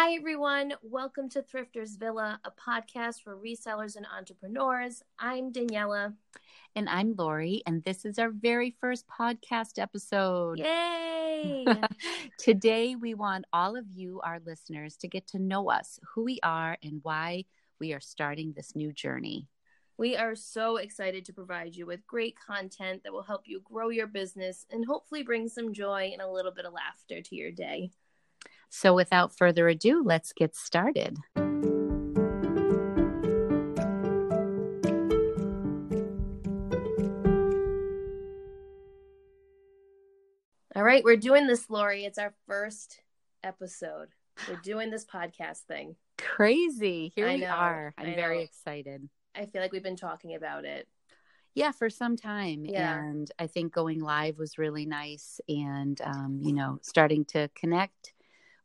Hi, 0.00 0.14
everyone. 0.14 0.74
Welcome 0.80 1.28
to 1.30 1.42
Thrifters 1.42 1.98
Villa, 1.98 2.38
a 2.44 2.52
podcast 2.52 3.24
for 3.24 3.36
resellers 3.36 3.96
and 3.96 4.06
entrepreneurs. 4.16 5.02
I'm 5.18 5.52
Daniela. 5.52 6.14
And 6.76 6.88
I'm 6.88 7.16
Lori, 7.18 7.64
and 7.66 7.82
this 7.82 8.04
is 8.04 8.16
our 8.16 8.30
very 8.30 8.76
first 8.80 9.06
podcast 9.08 9.76
episode. 9.76 10.60
Yay! 10.60 11.66
Today, 12.38 12.94
we 12.94 13.14
want 13.14 13.46
all 13.52 13.74
of 13.74 13.86
you, 13.92 14.20
our 14.22 14.38
listeners, 14.46 14.96
to 14.98 15.08
get 15.08 15.26
to 15.30 15.40
know 15.40 15.68
us, 15.68 15.98
who 16.14 16.22
we 16.22 16.38
are, 16.44 16.78
and 16.80 17.00
why 17.02 17.46
we 17.80 17.92
are 17.92 18.00
starting 18.00 18.52
this 18.52 18.76
new 18.76 18.92
journey. 18.92 19.48
We 19.96 20.14
are 20.14 20.36
so 20.36 20.76
excited 20.76 21.24
to 21.24 21.32
provide 21.32 21.74
you 21.74 21.86
with 21.86 22.06
great 22.06 22.36
content 22.38 23.02
that 23.02 23.12
will 23.12 23.24
help 23.24 23.42
you 23.46 23.62
grow 23.64 23.88
your 23.88 24.06
business 24.06 24.64
and 24.70 24.86
hopefully 24.86 25.24
bring 25.24 25.48
some 25.48 25.72
joy 25.72 26.10
and 26.12 26.22
a 26.22 26.30
little 26.30 26.52
bit 26.52 26.66
of 26.66 26.72
laughter 26.72 27.20
to 27.20 27.34
your 27.34 27.50
day. 27.50 27.90
So, 28.70 28.94
without 28.94 29.36
further 29.36 29.68
ado, 29.68 30.02
let's 30.04 30.32
get 30.32 30.54
started. 30.54 31.16
All 40.76 40.84
right, 40.84 41.02
we're 41.02 41.16
doing 41.16 41.46
this, 41.46 41.68
Lori. 41.68 42.04
It's 42.04 42.18
our 42.18 42.34
first 42.46 43.00
episode. 43.42 44.08
We're 44.48 44.60
doing 44.62 44.90
this 44.90 45.04
podcast 45.04 45.60
thing. 45.62 45.96
Crazy. 46.18 47.12
Here 47.16 47.26
I 47.26 47.34
we 47.34 47.40
know, 47.40 47.48
are. 47.48 47.94
I'm 47.98 48.14
very 48.14 48.42
excited. 48.42 49.08
I 49.34 49.46
feel 49.46 49.60
like 49.60 49.72
we've 49.72 49.82
been 49.82 49.96
talking 49.96 50.34
about 50.34 50.64
it. 50.64 50.86
Yeah, 51.54 51.72
for 51.72 51.90
some 51.90 52.16
time. 52.16 52.64
Yeah. 52.64 52.98
And 53.00 53.28
I 53.38 53.48
think 53.48 53.72
going 53.72 54.00
live 54.00 54.38
was 54.38 54.58
really 54.58 54.86
nice 54.86 55.40
and, 55.48 56.00
um, 56.02 56.38
you 56.40 56.52
know, 56.52 56.78
starting 56.82 57.24
to 57.26 57.50
connect 57.56 58.12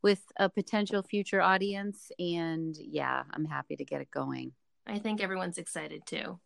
with 0.04 0.22
a 0.38 0.50
potential 0.50 1.02
future 1.02 1.42
audience. 1.42 2.12
And 2.20 2.76
yeah, 2.78 3.24
I'm 3.32 3.46
happy 3.46 3.76
to 3.78 3.86
get 3.86 4.02
it 4.02 4.12
going. 4.12 4.52
I 4.86 5.00
think 5.00 5.22
everyone's 5.24 5.58
excited 5.58 6.06
too. 6.06 6.40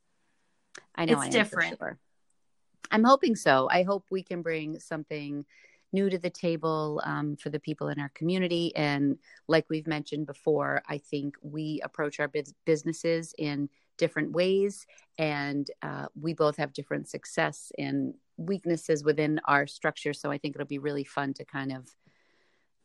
I 0.96 1.06
know 1.06 1.14
It's 1.14 1.24
I 1.24 1.30
different. 1.30 1.78
sure. 1.80 1.98
I'm 2.92 3.04
hoping 3.04 3.36
so. 3.36 3.68
I 3.70 3.84
hope 3.84 4.06
we 4.10 4.24
can 4.24 4.42
bring 4.42 4.80
something 4.80 5.44
new 5.92 6.10
to 6.10 6.18
the 6.18 6.30
table 6.30 7.02
um, 7.04 7.36
for 7.36 7.50
the 7.50 7.60
people 7.60 7.88
in 7.90 8.00
our 8.00 8.12
community. 8.14 8.74
And 8.76 9.18
like 9.48 9.66
we've 9.70 9.88
mentioned 9.88 10.28
before, 10.28 10.84
I 10.88 11.00
think 11.00 11.36
we 11.42 11.82
approach 11.84 12.20
our 12.20 12.28
bus- 12.28 12.54
businesses 12.66 13.34
in 13.38 13.70
different 13.98 14.32
ways, 14.32 14.86
and 15.18 15.72
uh, 15.82 16.06
we 16.20 16.34
both 16.34 16.58
have 16.58 16.72
different 16.72 17.10
success 17.10 17.72
and 17.80 18.14
weaknesses 18.38 19.04
within 19.04 19.42
our 19.46 19.66
structure. 19.66 20.14
So 20.14 20.30
I 20.30 20.38
think 20.38 20.56
it'll 20.56 20.68
be 20.68 20.78
really 20.78 21.04
fun 21.04 21.34
to 21.34 21.46
kind 21.46 21.72
of 21.76 21.90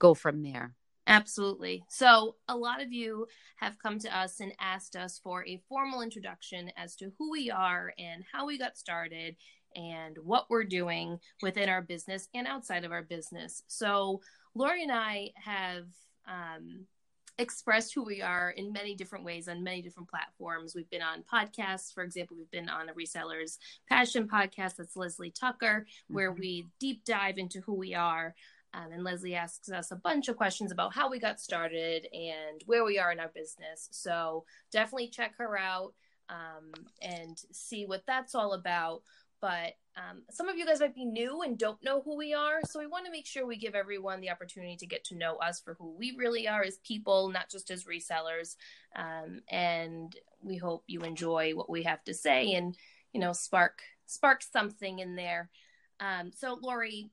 go 0.03 0.15
from 0.15 0.43
there. 0.43 0.75
Absolutely. 1.07 1.85
So, 1.89 2.37
a 2.49 2.57
lot 2.57 2.83
of 2.83 2.93
you 2.93 3.27
have 3.57 3.79
come 3.79 3.99
to 4.01 4.17
us 4.17 4.41
and 4.41 4.53
asked 4.61 4.97
us 4.97 5.21
for 5.23 5.47
a 5.47 5.61
formal 5.69 6.03
introduction 6.03 6.71
as 6.77 6.95
to 6.97 7.13
who 7.19 7.31
we 7.31 7.51
are 7.51 7.93
and 7.99 8.23
how 8.33 8.47
we 8.47 8.59
got 8.59 8.77
started 8.77 9.37
and 9.75 10.17
what 10.23 10.47
we're 10.51 10.65
doing 10.65 11.19
within 11.43 11.69
our 11.69 11.83
business 11.83 12.29
and 12.35 12.47
outside 12.47 12.85
of 12.85 12.93
our 12.93 13.03
business. 13.03 13.63
So, 13.67 14.21
Lori 14.55 14.83
and 14.83 14.93
I 14.93 15.31
have 15.35 15.87
um, 16.29 16.87
expressed 17.39 17.95
who 17.95 18.05
we 18.05 18.23
are 18.23 18.51
in 18.51 18.73
many 18.73 18.95
different 18.95 19.25
ways 19.25 19.49
on 19.49 19.65
many 19.65 19.83
different 19.83 20.09
platforms. 20.09 20.75
We've 20.75 20.91
been 20.91 21.03
on 21.03 21.25
podcasts. 21.25 21.93
For 21.93 22.05
example, 22.05 22.37
we've 22.37 22.51
been 22.51 22.69
on 22.69 22.89
a 22.89 22.95
reseller's 22.95 23.59
passion 23.89 24.29
podcast 24.29 24.77
that's 24.77 24.97
Leslie 24.97 25.33
Tucker, 25.33 25.87
where 26.09 26.33
Mhm. 26.33 26.39
we 26.39 26.69
deep 26.79 27.05
dive 27.05 27.39
into 27.39 27.61
who 27.63 27.75
we 27.75 27.95
are. 27.95 28.35
Um, 28.75 28.93
and 28.93 29.05
Leslie 29.05 29.35
asks 29.35 29.71
us 29.71 29.91
a 29.91 29.97
bunch 29.97 30.29
of 30.29 30.37
questions 30.37 30.73
about 30.73 30.95
how 30.95 31.11
we 31.11 31.19
got 31.19 31.41
started 31.41 32.07
and 32.13 32.63
where 32.67 32.85
we 32.85 32.99
are 32.99 33.13
in 33.13 33.21
our 33.21 33.31
business. 33.35 33.89
So 33.91 34.45
definitely 34.71 35.09
check 35.09 35.37
her 35.39 35.59
out 35.59 35.93
um, 36.29 36.73
and 37.03 37.39
see 37.53 37.85
what 37.85 38.05
that's 38.07 38.35
all 38.35 38.55
about. 38.55 39.03
But 39.41 39.75
um, 39.97 40.23
some 40.31 40.49
of 40.49 40.57
you 40.57 40.65
guys 40.65 40.81
might 40.81 40.95
be 40.95 41.05
new 41.05 41.43
and 41.43 41.59
don't 41.59 41.83
know 41.83 42.01
who 42.01 42.17
we 42.17 42.33
are. 42.33 42.61
So 42.65 42.79
we 42.79 42.87
want 42.87 43.07
to 43.07 43.11
make 43.11 43.27
sure 43.27 43.45
we 43.45 43.57
give 43.57 43.75
everyone 43.75 44.21
the 44.21 44.31
opportunity 44.31 44.77
to 44.77 44.87
get 44.87 45.05
to 45.07 45.17
know 45.17 45.35
us 45.37 45.61
for 45.61 45.75
who 45.75 45.97
we 45.99 46.15
really 46.17 46.47
are 46.47 46.63
as 46.63 46.79
people, 46.79 47.29
not 47.29 47.51
just 47.51 47.71
as 47.71 47.85
resellers. 47.85 48.55
Um, 48.95 49.41
and 49.51 50.15
we 50.41 50.57
hope 50.57 50.85
you 50.87 51.01
enjoy 51.01 51.53
what 51.55 51.69
we 51.69 51.83
have 51.83 52.05
to 52.05 52.15
say 52.15 52.53
and, 52.53 52.77
you 53.13 53.21
know, 53.21 53.33
spark 53.33 53.81
spark 54.07 54.43
something 54.43 55.01
in 55.01 55.17
there. 55.17 55.51
Um, 55.99 56.31
so 56.33 56.59
Lori, 56.63 57.11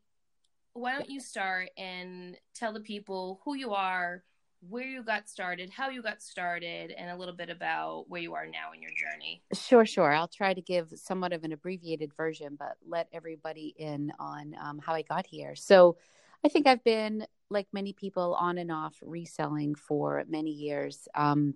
why 0.74 0.94
don't 0.94 1.10
you 1.10 1.20
start 1.20 1.70
and 1.78 2.38
tell 2.56 2.74
the 2.74 2.80
people 2.80 3.42
who 3.44 3.56
you 3.56 3.74
are, 3.74 4.24
where 4.68 4.86
you 4.86 5.04
got 5.04 5.30
started, 5.30 5.70
how 5.70 5.90
you 5.90 6.02
got 6.02 6.22
started, 6.22 6.92
and 6.92 7.10
a 7.10 7.16
little 7.16 7.34
bit 7.34 7.50
about 7.50 8.06
where 8.10 8.22
you 8.22 8.34
are 8.36 8.46
now 8.46 8.72
in 8.74 8.82
your 8.82 8.92
journey. 8.92 9.42
Sure, 9.54 9.86
sure. 9.86 10.12
I'll 10.12 10.28
try 10.28 10.54
to 10.54 10.62
give 10.62 10.92
somewhat 10.96 11.34
of 11.34 11.44
an 11.44 11.54
abbreviated 11.54 12.14
version, 12.16 12.56
but 12.60 12.76
let 12.86 13.08
everybody 13.14 13.74
in 13.78 14.12
on 14.20 14.56
um, 14.62 14.80
how 14.80 14.94
I 14.94 15.02
got 15.04 15.26
here. 15.26 15.56
So, 15.56 15.98
I 16.44 16.48
think 16.48 16.68
I've 16.68 16.84
been, 16.86 17.26
like 17.50 17.68
many 17.74 17.92
people, 17.92 18.36
on 18.36 18.58
and 18.58 18.72
off 18.72 18.96
reselling 19.02 19.76
for 19.76 20.24
many 20.30 20.52
years. 20.52 21.08
Um, 21.14 21.56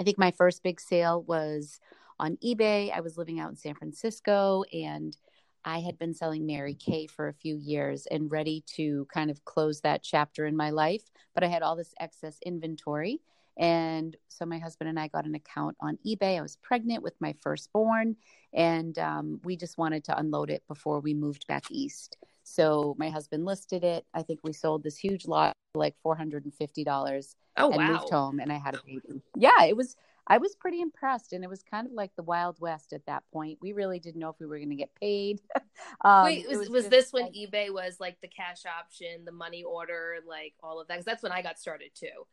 I 0.00 0.04
think 0.04 0.18
my 0.18 0.32
first 0.32 0.62
big 0.62 0.80
sale 0.80 1.22
was 1.22 1.78
on 2.18 2.36
eBay. 2.44 2.92
I 2.92 3.00
was 3.00 3.16
living 3.16 3.38
out 3.38 3.50
in 3.50 3.56
San 3.56 3.74
Francisco 3.74 4.64
and 4.72 5.16
I 5.64 5.80
had 5.80 5.98
been 5.98 6.14
selling 6.14 6.46
Mary 6.46 6.74
Kay 6.74 7.06
for 7.06 7.28
a 7.28 7.32
few 7.32 7.56
years 7.56 8.06
and 8.06 8.30
ready 8.30 8.64
to 8.74 9.06
kind 9.12 9.30
of 9.30 9.44
close 9.44 9.80
that 9.80 10.02
chapter 10.02 10.46
in 10.46 10.56
my 10.56 10.70
life. 10.70 11.10
But 11.34 11.44
I 11.44 11.48
had 11.48 11.62
all 11.62 11.76
this 11.76 11.94
excess 12.00 12.38
inventory. 12.44 13.20
And 13.58 14.16
so 14.28 14.46
my 14.46 14.58
husband 14.58 14.88
and 14.88 14.98
I 14.98 15.08
got 15.08 15.26
an 15.26 15.34
account 15.34 15.76
on 15.80 15.98
eBay. 16.06 16.38
I 16.38 16.42
was 16.42 16.56
pregnant 16.56 17.02
with 17.02 17.14
my 17.20 17.34
firstborn, 17.42 18.16
and 18.54 18.98
um, 18.98 19.40
we 19.44 19.56
just 19.56 19.76
wanted 19.76 20.04
to 20.04 20.18
unload 20.18 20.50
it 20.50 20.62
before 20.68 21.00
we 21.00 21.12
moved 21.12 21.46
back 21.46 21.70
east. 21.70 22.16
So 22.44 22.96
my 22.98 23.10
husband 23.10 23.44
listed 23.44 23.84
it. 23.84 24.06
I 24.14 24.22
think 24.22 24.40
we 24.42 24.54
sold 24.54 24.82
this 24.82 24.96
huge 24.96 25.26
lot 25.26 25.52
for 25.74 25.80
like 25.80 25.94
four 26.02 26.16
hundred 26.16 26.44
and 26.44 26.54
fifty 26.54 26.82
dollars, 26.82 27.36
Oh 27.58 27.70
and 27.70 27.86
moved 27.86 28.08
home. 28.08 28.40
And 28.40 28.50
I 28.50 28.56
had 28.56 28.74
a 28.74 28.80
baby. 28.86 29.20
Yeah, 29.36 29.64
it 29.64 29.76
was. 29.76 29.96
I 30.26 30.38
was 30.38 30.54
pretty 30.54 30.80
impressed, 30.80 31.32
and 31.32 31.42
it 31.42 31.50
was 31.50 31.62
kind 31.62 31.86
of 31.86 31.92
like 31.92 32.12
the 32.16 32.22
Wild 32.22 32.60
West 32.60 32.92
at 32.92 33.04
that 33.06 33.24
point. 33.32 33.58
We 33.60 33.72
really 33.72 33.98
didn't 33.98 34.20
know 34.20 34.28
if 34.30 34.36
we 34.38 34.46
were 34.46 34.58
going 34.58 34.70
to 34.70 34.76
get 34.76 34.94
paid. 34.94 35.40
um, 36.04 36.24
Wait, 36.24 36.46
it 36.48 36.56
was, 36.56 36.68
was 36.68 36.84
just 36.84 36.90
this 36.90 37.12
when 37.12 37.24
like- 37.24 37.34
eBay 37.34 37.72
was 37.72 37.98
like 37.98 38.18
the 38.20 38.28
cash 38.28 38.62
option, 38.66 39.24
the 39.24 39.32
money 39.32 39.64
order, 39.64 40.16
like 40.26 40.54
all 40.62 40.80
of 40.80 40.88
that? 40.88 40.94
Because 40.94 41.04
that's 41.04 41.22
when 41.22 41.32
I 41.32 41.42
got 41.42 41.58
started 41.58 41.90
too. 41.94 42.26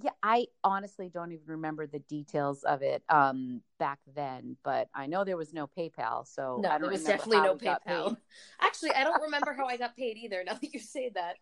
Yeah, 0.00 0.10
I 0.22 0.46
honestly 0.62 1.10
don't 1.12 1.32
even 1.32 1.44
remember 1.46 1.86
the 1.86 1.98
details 1.98 2.62
of 2.62 2.82
it 2.82 3.02
um, 3.08 3.62
back 3.80 3.98
then, 4.14 4.56
but 4.62 4.88
I 4.94 5.06
know 5.06 5.24
there 5.24 5.36
was 5.36 5.52
no 5.52 5.66
PayPal, 5.66 6.24
so 6.26 6.60
No, 6.62 6.78
there 6.78 6.88
was 6.88 7.02
definitely 7.02 7.40
no 7.40 7.56
PayPal. 7.56 8.16
Actually, 8.60 8.92
I 8.92 9.02
don't 9.02 9.22
remember 9.22 9.54
how 9.54 9.66
I 9.66 9.76
got 9.78 9.96
paid 9.96 10.16
either. 10.18 10.44
Now 10.46 10.54
that 10.54 10.72
you 10.72 10.78
say 10.78 11.10
that, 11.14 11.38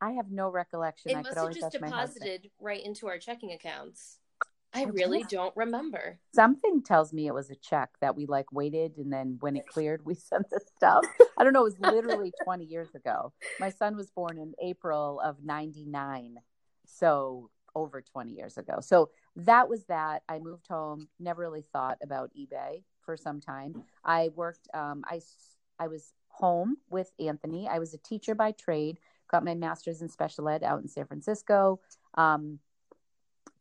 I 0.00 0.12
have 0.12 0.30
no 0.30 0.48
recollection. 0.48 1.10
it 1.10 1.14
I 1.16 1.22
must 1.22 1.30
could 1.30 1.38
have 1.38 1.52
just 1.52 1.74
ask 1.74 1.80
my 1.80 1.88
husband. 1.88 2.24
deposited 2.24 2.50
right 2.60 2.84
into 2.84 3.08
our 3.08 3.18
checking 3.18 3.52
accounts. 3.52 4.19
I 4.72 4.84
really 4.84 5.24
don't- 5.24 5.56
remember. 5.56 6.18
Something 6.34 6.82
tells 6.82 7.12
me 7.12 7.26
it 7.26 7.34
was 7.34 7.50
a 7.50 7.56
check 7.56 7.90
that 8.00 8.16
we 8.16 8.26
like 8.26 8.52
waited, 8.52 8.96
and 8.98 9.12
then 9.12 9.36
when 9.40 9.56
it 9.56 9.66
cleared, 9.66 10.04
we 10.04 10.14
sent 10.30 10.48
the 10.50 10.60
stuff. 10.76 11.04
I 11.36 11.44
don't 11.44 11.52
know. 11.52 11.60
It 11.66 11.76
was 11.78 11.80
literally 11.80 12.32
20 12.44 12.64
years 12.64 12.94
ago. 12.94 13.32
My 13.58 13.70
son 13.70 13.96
was 13.96 14.10
born 14.10 14.38
in 14.38 14.54
April 14.62 15.20
of 15.20 15.42
'99, 15.42 16.38
so 16.86 17.50
over 17.74 18.00
20 18.02 18.32
years 18.32 18.58
ago. 18.58 18.80
So 18.80 19.10
that 19.36 19.68
was 19.68 19.84
that. 19.84 20.22
I 20.28 20.38
moved 20.40 20.66
home. 20.68 21.08
Never 21.20 21.40
really 21.42 21.64
thought 21.72 21.98
about 22.02 22.30
eBay 22.38 22.82
for 23.00 23.16
some 23.16 23.40
time. 23.40 23.84
I 24.04 24.30
worked. 24.34 24.68
Um, 24.74 25.04
I 25.06 25.20
I 25.78 25.88
was 25.88 26.12
home 26.28 26.76
with 26.90 27.10
Anthony. 27.18 27.68
I 27.68 27.78
was 27.78 27.94
a 27.94 27.98
teacher 27.98 28.34
by 28.34 28.52
trade. 28.52 28.98
Got 29.30 29.44
my 29.44 29.54
master's 29.54 30.02
in 30.02 30.08
special 30.08 30.48
ed 30.48 30.62
out 30.62 30.80
in 30.82 30.88
San 30.88 31.06
Francisco. 31.06 31.80
Um, 32.14 32.58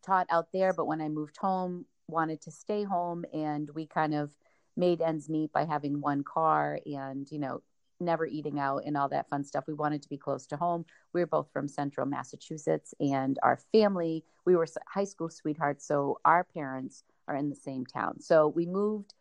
taught 0.01 0.28
out 0.30 0.51
there, 0.51 0.74
but 0.74 0.86
when 0.88 1.01
I 1.01 1.10
moved 1.10 1.38
home, 1.38 1.86
wanted 2.07 2.42
to 2.42 2.51
stay 2.51 2.84
home, 2.84 3.25
and 3.34 3.69
we 3.75 3.86
kind 3.86 4.13
of 4.13 4.31
made 4.78 5.01
ends 5.01 5.30
meet 5.30 5.51
by 5.51 5.66
having 5.66 6.00
one 6.01 6.24
car 6.24 6.80
and 6.86 7.30
you 7.31 7.40
know 7.40 7.62
never 8.01 8.25
eating 8.25 8.60
out 8.60 8.84
and 8.86 8.96
all 8.96 9.10
that 9.10 9.28
fun 9.30 9.44
stuff. 9.44 9.66
We 9.68 9.74
wanted 9.74 10.01
to 10.04 10.10
be 10.10 10.18
close 10.18 10.46
to 10.48 10.56
home. 10.57 10.86
We 11.12 11.19
were 11.19 11.28
both 11.28 11.51
from 11.51 11.68
Central 11.68 12.07
Massachusetts, 12.07 12.94
and 13.00 13.38
our 13.44 13.57
family 13.72 14.24
we 14.46 14.56
were 14.56 14.68
high 14.88 15.04
school 15.04 15.30
sweethearts, 15.30 15.86
so 15.86 16.19
our 16.25 16.44
parents 16.44 17.04
are 17.28 17.36
in 17.36 17.50
the 17.50 17.56
same 17.56 17.86
town. 17.86 18.19
So 18.22 18.48
we 18.48 18.66
moved 18.66 19.13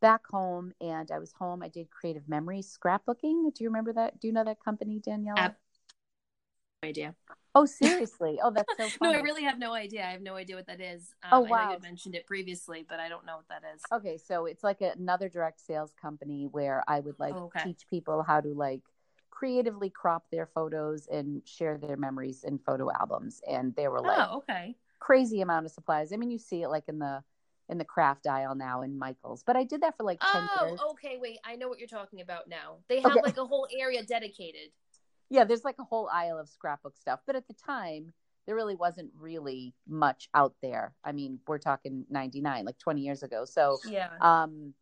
back 0.00 0.26
home, 0.26 0.72
and 0.80 1.10
I 1.10 1.18
was 1.18 1.32
home. 1.32 1.62
I 1.62 1.68
did 1.68 1.90
Creative 1.90 2.28
memory 2.28 2.60
scrapbooking. 2.60 3.52
Do 3.54 3.64
you 3.64 3.68
remember 3.70 3.92
that? 3.94 4.20
Do 4.20 4.28
you 4.28 4.32
know 4.32 4.44
that 4.44 4.62
company, 4.62 5.00
Danielle? 5.00 5.38
Ab- 5.38 5.56
No 6.82 6.88
idea. 6.90 7.14
Oh, 7.54 7.66
seriously? 7.66 8.38
Oh, 8.42 8.50
that's 8.50 8.76
so 8.76 8.88
No. 9.02 9.12
I 9.12 9.20
really 9.20 9.42
have 9.42 9.58
no 9.58 9.72
idea. 9.72 10.04
I 10.06 10.10
have 10.10 10.22
no 10.22 10.34
idea 10.34 10.56
what 10.56 10.66
that 10.66 10.80
is. 10.80 11.14
Um, 11.22 11.30
Oh, 11.32 11.36
I 11.44 11.48
know 11.48 11.50
wow. 11.50 11.72
you 11.72 11.78
mentioned 11.82 12.14
it 12.14 12.26
previously, 12.26 12.84
but 12.88 13.00
I 13.00 13.08
don't 13.08 13.26
know 13.26 13.36
what 13.36 13.48
that 13.48 13.62
is. 13.74 13.82
Okay, 13.92 14.16
so 14.16 14.46
it's 14.46 14.64
like 14.64 14.80
another 14.80 15.28
direct 15.28 15.60
sales 15.60 15.92
company 16.00 16.46
where 16.50 16.82
I 16.88 17.00
would 17.00 17.18
like 17.18 17.34
Oh, 17.34 17.44
okay. 17.54 17.64
teach 17.64 17.86
people 17.88 18.22
how 18.22 18.40
to 18.40 18.48
like 18.48 18.80
creatively 19.30 19.90
crop 19.90 20.24
their 20.30 20.46
photos 20.46 21.06
and 21.06 21.42
share 21.46 21.78
their 21.78 21.96
memories 21.96 22.44
in 22.44 22.58
photo 22.58 22.90
albums. 22.92 23.40
And 23.48 23.74
they 23.76 23.88
were 23.88 24.00
like, 24.00 24.18
oh, 24.18 24.38
okay. 24.38 24.76
crazy 24.98 25.40
amount 25.40 25.66
of 25.66 25.72
supplies. 25.72 26.12
I 26.12 26.16
mean, 26.16 26.30
you 26.30 26.38
see 26.38 26.62
it 26.62 26.68
like 26.68 26.84
in 26.88 26.98
the 26.98 27.22
in 27.70 27.76
the 27.76 27.84
craft 27.84 28.26
aisle 28.26 28.54
now 28.54 28.80
in 28.82 28.98
Michaels. 28.98 29.42
But 29.46 29.54
I 29.56 29.62
did 29.64 29.82
that 29.82 29.96
for 29.96 30.02
like 30.02 30.18
10 30.20 30.30
Oh, 30.56 30.68
years. 30.70 30.80
okay. 30.92 31.18
Wait, 31.20 31.38
I 31.44 31.54
know 31.56 31.68
what 31.68 31.78
you're 31.78 31.86
talking 31.86 32.22
about 32.22 32.48
now. 32.48 32.78
They 32.88 33.00
have 33.00 33.12
Okay. 33.12 33.20
like 33.22 33.36
a 33.36 33.44
whole 33.44 33.68
area 33.78 34.02
dedicated. 34.02 34.70
Yeah, 35.30 35.44
there's 35.44 35.64
like 35.64 35.78
a 35.78 35.84
whole 35.84 36.08
aisle 36.12 36.38
of 36.38 36.48
scrapbook 36.48 36.96
stuff. 36.96 37.20
But 37.26 37.36
at 37.36 37.46
the 37.46 37.54
time, 37.54 38.12
there 38.46 38.54
really 38.54 38.74
wasn't 38.74 39.10
really 39.18 39.74
much 39.86 40.28
out 40.32 40.54
there. 40.62 40.94
I 41.04 41.12
mean, 41.12 41.38
we're 41.46 41.58
talking 41.58 42.06
99, 42.08 42.64
like 42.64 42.78
20 42.78 43.00
years 43.02 43.22
ago. 43.22 43.44
So 43.44 43.78
Yeah. 43.84 44.10
um 44.20 44.74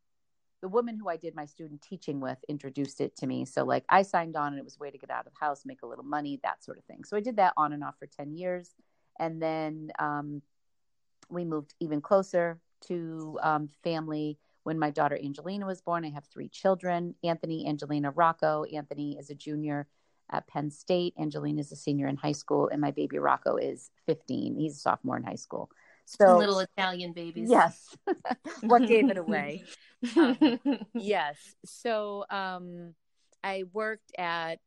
the 0.62 0.68
woman 0.68 0.96
who 0.96 1.08
I 1.08 1.16
did 1.16 1.34
my 1.34 1.44
student 1.44 1.82
teaching 1.82 2.18
with 2.18 2.38
introduced 2.48 3.00
it 3.00 3.14
to 3.16 3.26
me. 3.26 3.44
So 3.44 3.64
like 3.64 3.84
I 3.88 4.02
signed 4.02 4.36
on 4.36 4.48
and 4.48 4.58
it 4.58 4.64
was 4.64 4.76
a 4.76 4.82
way 4.82 4.90
to 4.90 4.98
get 4.98 5.10
out 5.10 5.26
of 5.26 5.32
the 5.32 5.38
house, 5.38 5.66
make 5.66 5.82
a 5.82 5.86
little 5.86 6.04
money, 6.04 6.40
that 6.42 6.64
sort 6.64 6.78
of 6.78 6.84
thing. 6.84 7.04
So 7.04 7.16
I 7.16 7.20
did 7.20 7.36
that 7.36 7.52
on 7.56 7.72
and 7.72 7.84
off 7.84 7.98
for 7.98 8.06
10 8.06 8.32
years. 8.32 8.74
And 9.18 9.40
then 9.40 9.90
um, 9.98 10.42
we 11.28 11.44
moved 11.44 11.74
even 11.80 12.00
closer 12.00 12.58
to 12.86 13.38
um, 13.42 13.68
family 13.84 14.38
when 14.62 14.78
my 14.78 14.90
daughter 14.90 15.18
Angelina 15.22 15.66
was 15.66 15.82
born. 15.82 16.04
I 16.04 16.10
have 16.10 16.24
three 16.24 16.48
children 16.48 17.14
Anthony, 17.22 17.68
Angelina, 17.68 18.10
Rocco. 18.10 18.64
Anthony 18.64 19.16
is 19.18 19.30
a 19.30 19.34
junior 19.34 19.86
at 20.30 20.46
Penn 20.46 20.70
State. 20.70 21.14
Angelina 21.18 21.60
is 21.60 21.72
a 21.72 21.76
senior 21.76 22.08
in 22.08 22.16
high 22.16 22.32
school. 22.32 22.68
And 22.68 22.80
my 22.80 22.90
baby 22.90 23.18
Rocco 23.18 23.56
is 23.56 23.90
15. 24.06 24.56
He's 24.56 24.76
a 24.76 24.80
sophomore 24.80 25.16
in 25.16 25.22
high 25.22 25.34
school. 25.34 25.70
So, 26.04 26.38
Little 26.38 26.60
Italian 26.60 27.12
babies. 27.12 27.50
yes. 27.50 27.96
what 28.62 28.86
gave 28.86 29.10
it 29.10 29.18
away? 29.18 29.64
Um, 30.14 30.60
yes. 30.94 31.36
So 31.64 32.26
um, 32.28 32.94
I 33.42 33.64
worked 33.72 34.12
at, 34.18 34.60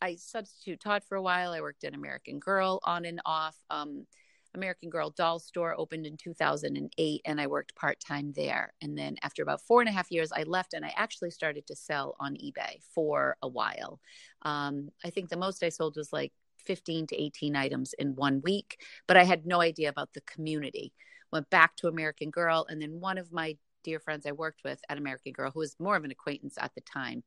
I 0.00 0.14
substitute 0.14 0.80
taught 0.80 1.02
for 1.02 1.16
a 1.16 1.20
while. 1.20 1.50
I 1.50 1.60
worked 1.60 1.82
at 1.82 1.94
American 1.94 2.38
Girl 2.38 2.78
on 2.84 3.04
and 3.04 3.20
off. 3.26 3.56
Um, 3.70 4.06
American 4.54 4.90
Girl 4.90 5.10
doll 5.10 5.38
store 5.38 5.74
opened 5.78 6.06
in 6.06 6.16
2008, 6.16 7.22
and 7.24 7.40
I 7.40 7.46
worked 7.46 7.74
part 7.74 8.00
time 8.00 8.32
there. 8.34 8.72
And 8.80 8.96
then 8.96 9.16
after 9.22 9.42
about 9.42 9.62
four 9.62 9.80
and 9.80 9.88
a 9.88 9.92
half 9.92 10.10
years, 10.10 10.32
I 10.32 10.44
left 10.44 10.74
and 10.74 10.84
I 10.84 10.92
actually 10.96 11.30
started 11.30 11.66
to 11.66 11.76
sell 11.76 12.16
on 12.18 12.34
eBay 12.36 12.82
for 12.94 13.36
a 13.42 13.48
while. 13.48 14.00
Um, 14.42 14.90
I 15.04 15.10
think 15.10 15.28
the 15.28 15.36
most 15.36 15.62
I 15.62 15.68
sold 15.68 15.96
was 15.96 16.12
like 16.12 16.32
15 16.64 17.06
to 17.08 17.22
18 17.22 17.56
items 17.56 17.94
in 17.98 18.14
one 18.14 18.40
week, 18.42 18.82
but 19.06 19.16
I 19.16 19.24
had 19.24 19.46
no 19.46 19.60
idea 19.60 19.88
about 19.88 20.12
the 20.12 20.20
community. 20.22 20.92
Went 21.32 21.50
back 21.50 21.76
to 21.76 21.88
American 21.88 22.30
Girl, 22.30 22.66
and 22.68 22.80
then 22.80 23.00
one 23.00 23.18
of 23.18 23.32
my 23.32 23.56
dear 23.84 24.00
friends 24.00 24.26
I 24.26 24.32
worked 24.32 24.62
with 24.64 24.80
at 24.88 24.98
American 24.98 25.32
Girl, 25.32 25.50
who 25.50 25.60
was 25.60 25.76
more 25.78 25.96
of 25.96 26.04
an 26.04 26.10
acquaintance 26.10 26.56
at 26.58 26.74
the 26.74 26.80
time, 26.80 27.22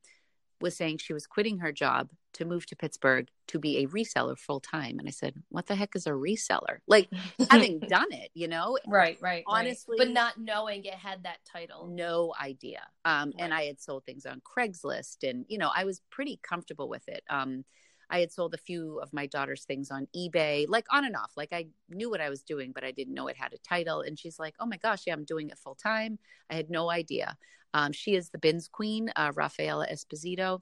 was 0.61 0.75
saying 0.75 0.97
she 0.97 1.13
was 1.13 1.27
quitting 1.27 1.59
her 1.59 1.71
job 1.71 2.09
to 2.33 2.45
move 2.45 2.65
to 2.67 2.75
Pittsburgh 2.75 3.27
to 3.47 3.59
be 3.59 3.79
a 3.79 3.87
reseller 3.87 4.37
full 4.37 4.59
time. 4.59 4.99
And 4.99 5.07
I 5.07 5.11
said, 5.11 5.33
What 5.49 5.67
the 5.67 5.75
heck 5.75 5.95
is 5.95 6.07
a 6.07 6.11
reseller? 6.11 6.79
Like 6.87 7.09
having 7.49 7.79
done 7.79 8.11
it, 8.11 8.31
you 8.33 8.47
know? 8.47 8.77
right, 8.87 9.17
right. 9.21 9.43
Honestly- 9.47 9.97
right. 9.99 10.07
but 10.07 10.13
not 10.13 10.37
knowing 10.39 10.85
it 10.85 10.93
had 10.93 11.23
that 11.23 11.39
title. 11.45 11.87
No 11.87 12.33
idea. 12.41 12.81
Um, 13.03 13.33
And 13.37 13.53
I 13.53 13.63
had 13.63 13.81
sold 13.81 14.05
things 14.05 14.25
on 14.25 14.41
Craigslist 14.41 15.27
and, 15.29 15.45
you 15.49 15.57
know, 15.57 15.71
I 15.75 15.83
was 15.83 16.01
pretty 16.09 16.39
comfortable 16.41 16.87
with 16.87 17.07
it. 17.07 17.23
Um, 17.29 17.65
I 18.09 18.19
had 18.19 18.31
sold 18.31 18.53
a 18.53 18.57
few 18.57 18.99
of 18.99 19.13
my 19.13 19.25
daughter's 19.25 19.63
things 19.63 19.89
on 19.89 20.07
eBay, 20.15 20.65
like 20.67 20.85
on 20.91 21.05
and 21.05 21.15
off. 21.15 21.31
Like 21.37 21.53
I 21.53 21.67
knew 21.89 22.09
what 22.09 22.19
I 22.19 22.29
was 22.29 22.43
doing, 22.43 22.73
but 22.73 22.83
I 22.83 22.91
didn't 22.91 23.13
know 23.13 23.27
it 23.27 23.37
had 23.37 23.53
a 23.53 23.57
title. 23.57 24.01
And 24.01 24.19
she's 24.19 24.37
like, 24.37 24.53
"Oh 24.59 24.65
my 24.65 24.75
gosh, 24.75 25.03
yeah, 25.07 25.13
I'm 25.13 25.23
doing 25.23 25.49
it 25.49 25.57
full 25.57 25.75
time." 25.75 26.19
I 26.49 26.55
had 26.55 26.69
no 26.69 26.89
idea. 26.91 27.37
Um, 27.73 27.91
she 27.91 28.15
is 28.15 28.29
the 28.29 28.37
bins 28.37 28.67
queen, 28.67 29.11
uh, 29.15 29.31
Rafaela 29.35 29.87
Esposito. 29.87 30.61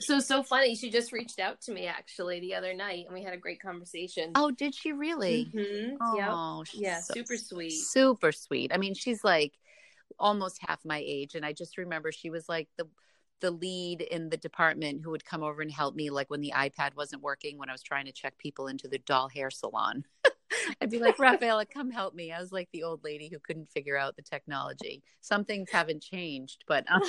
So 0.00 0.20
so 0.20 0.42
funny. 0.42 0.74
She 0.74 0.90
just 0.90 1.12
reached 1.12 1.38
out 1.38 1.60
to 1.62 1.72
me 1.72 1.86
actually 1.86 2.40
the 2.40 2.54
other 2.54 2.72
night, 2.74 3.04
and 3.06 3.14
we 3.14 3.22
had 3.22 3.34
a 3.34 3.38
great 3.38 3.60
conversation. 3.60 4.32
Oh, 4.34 4.50
did 4.50 4.74
she 4.74 4.92
really? 4.92 5.52
Mhm. 5.54 5.90
Yep. 6.16 6.28
Oh, 6.30 6.64
she's 6.64 6.80
Yeah, 6.82 7.00
so 7.00 7.14
super 7.14 7.36
sweet. 7.36 7.72
super 7.72 8.32
sweet. 8.32 8.72
I 8.72 8.78
mean, 8.78 8.94
she's 8.94 9.22
like 9.22 9.52
almost 10.18 10.58
half 10.66 10.84
my 10.84 11.02
age, 11.04 11.34
and 11.34 11.44
I 11.44 11.52
just 11.52 11.76
remember 11.76 12.12
she 12.12 12.30
was 12.30 12.48
like 12.48 12.68
the 12.78 12.88
the 13.40 13.50
lead 13.50 14.00
in 14.02 14.28
the 14.28 14.36
department 14.36 15.02
who 15.02 15.10
would 15.10 15.24
come 15.24 15.42
over 15.42 15.60
and 15.62 15.70
help 15.70 15.96
me, 15.96 16.10
like 16.10 16.30
when 16.30 16.40
the 16.40 16.52
iPad 16.54 16.94
wasn't 16.94 17.22
working 17.22 17.58
when 17.58 17.68
I 17.68 17.72
was 17.72 17.82
trying 17.82 18.06
to 18.06 18.12
check 18.12 18.38
people 18.38 18.68
into 18.68 18.86
the 18.88 18.98
doll 18.98 19.28
hair 19.28 19.50
salon. 19.50 20.04
I'd 20.80 20.90
be 20.90 20.98
like, 20.98 21.18
Rafaela, 21.18 21.66
come 21.66 21.90
help 21.90 22.14
me. 22.14 22.32
I 22.32 22.40
was 22.40 22.52
like 22.52 22.68
the 22.72 22.82
old 22.82 23.04
lady 23.04 23.28
who 23.28 23.38
couldn't 23.38 23.70
figure 23.70 23.96
out 23.96 24.16
the 24.16 24.22
technology. 24.22 25.02
Some 25.20 25.44
things 25.44 25.70
haven't 25.70 26.02
changed, 26.02 26.64
but 26.66 26.84
um, 26.90 27.02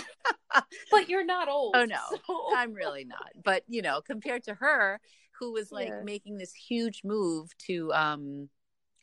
But 0.92 1.10
you're 1.10 1.26
not 1.26 1.50
old. 1.50 1.76
Oh, 1.76 1.86
no. 1.86 1.98
so- 2.10 2.56
I'm 2.56 2.74
really 2.74 3.06
not. 3.06 3.32
But 3.44 3.64
you 3.68 3.82
know, 3.82 4.02
compared 4.02 4.44
to 4.44 4.54
her, 4.56 5.00
who 5.40 5.52
was 5.54 5.72
like 5.72 5.90
Yeah. 5.90 6.04
making 6.04 6.38
this 6.38 6.54
huge 6.54 7.02
move 7.04 7.50
to 7.68 7.92
um 7.94 8.50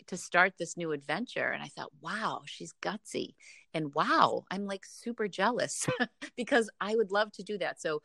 to 0.06 0.16
start 0.16 0.54
this 0.58 0.76
new 0.76 0.92
adventure, 0.92 1.48
and 1.48 1.62
I 1.62 1.68
thought, 1.68 1.90
wow, 2.00 2.42
she's 2.46 2.72
gutsy, 2.82 3.34
and 3.74 3.94
wow, 3.94 4.44
I'm 4.50 4.66
like 4.66 4.84
super 4.84 5.28
jealous 5.28 5.86
because 6.36 6.70
I 6.80 6.96
would 6.96 7.10
love 7.12 7.32
to 7.32 7.42
do 7.42 7.58
that. 7.58 7.80
So. 7.80 8.02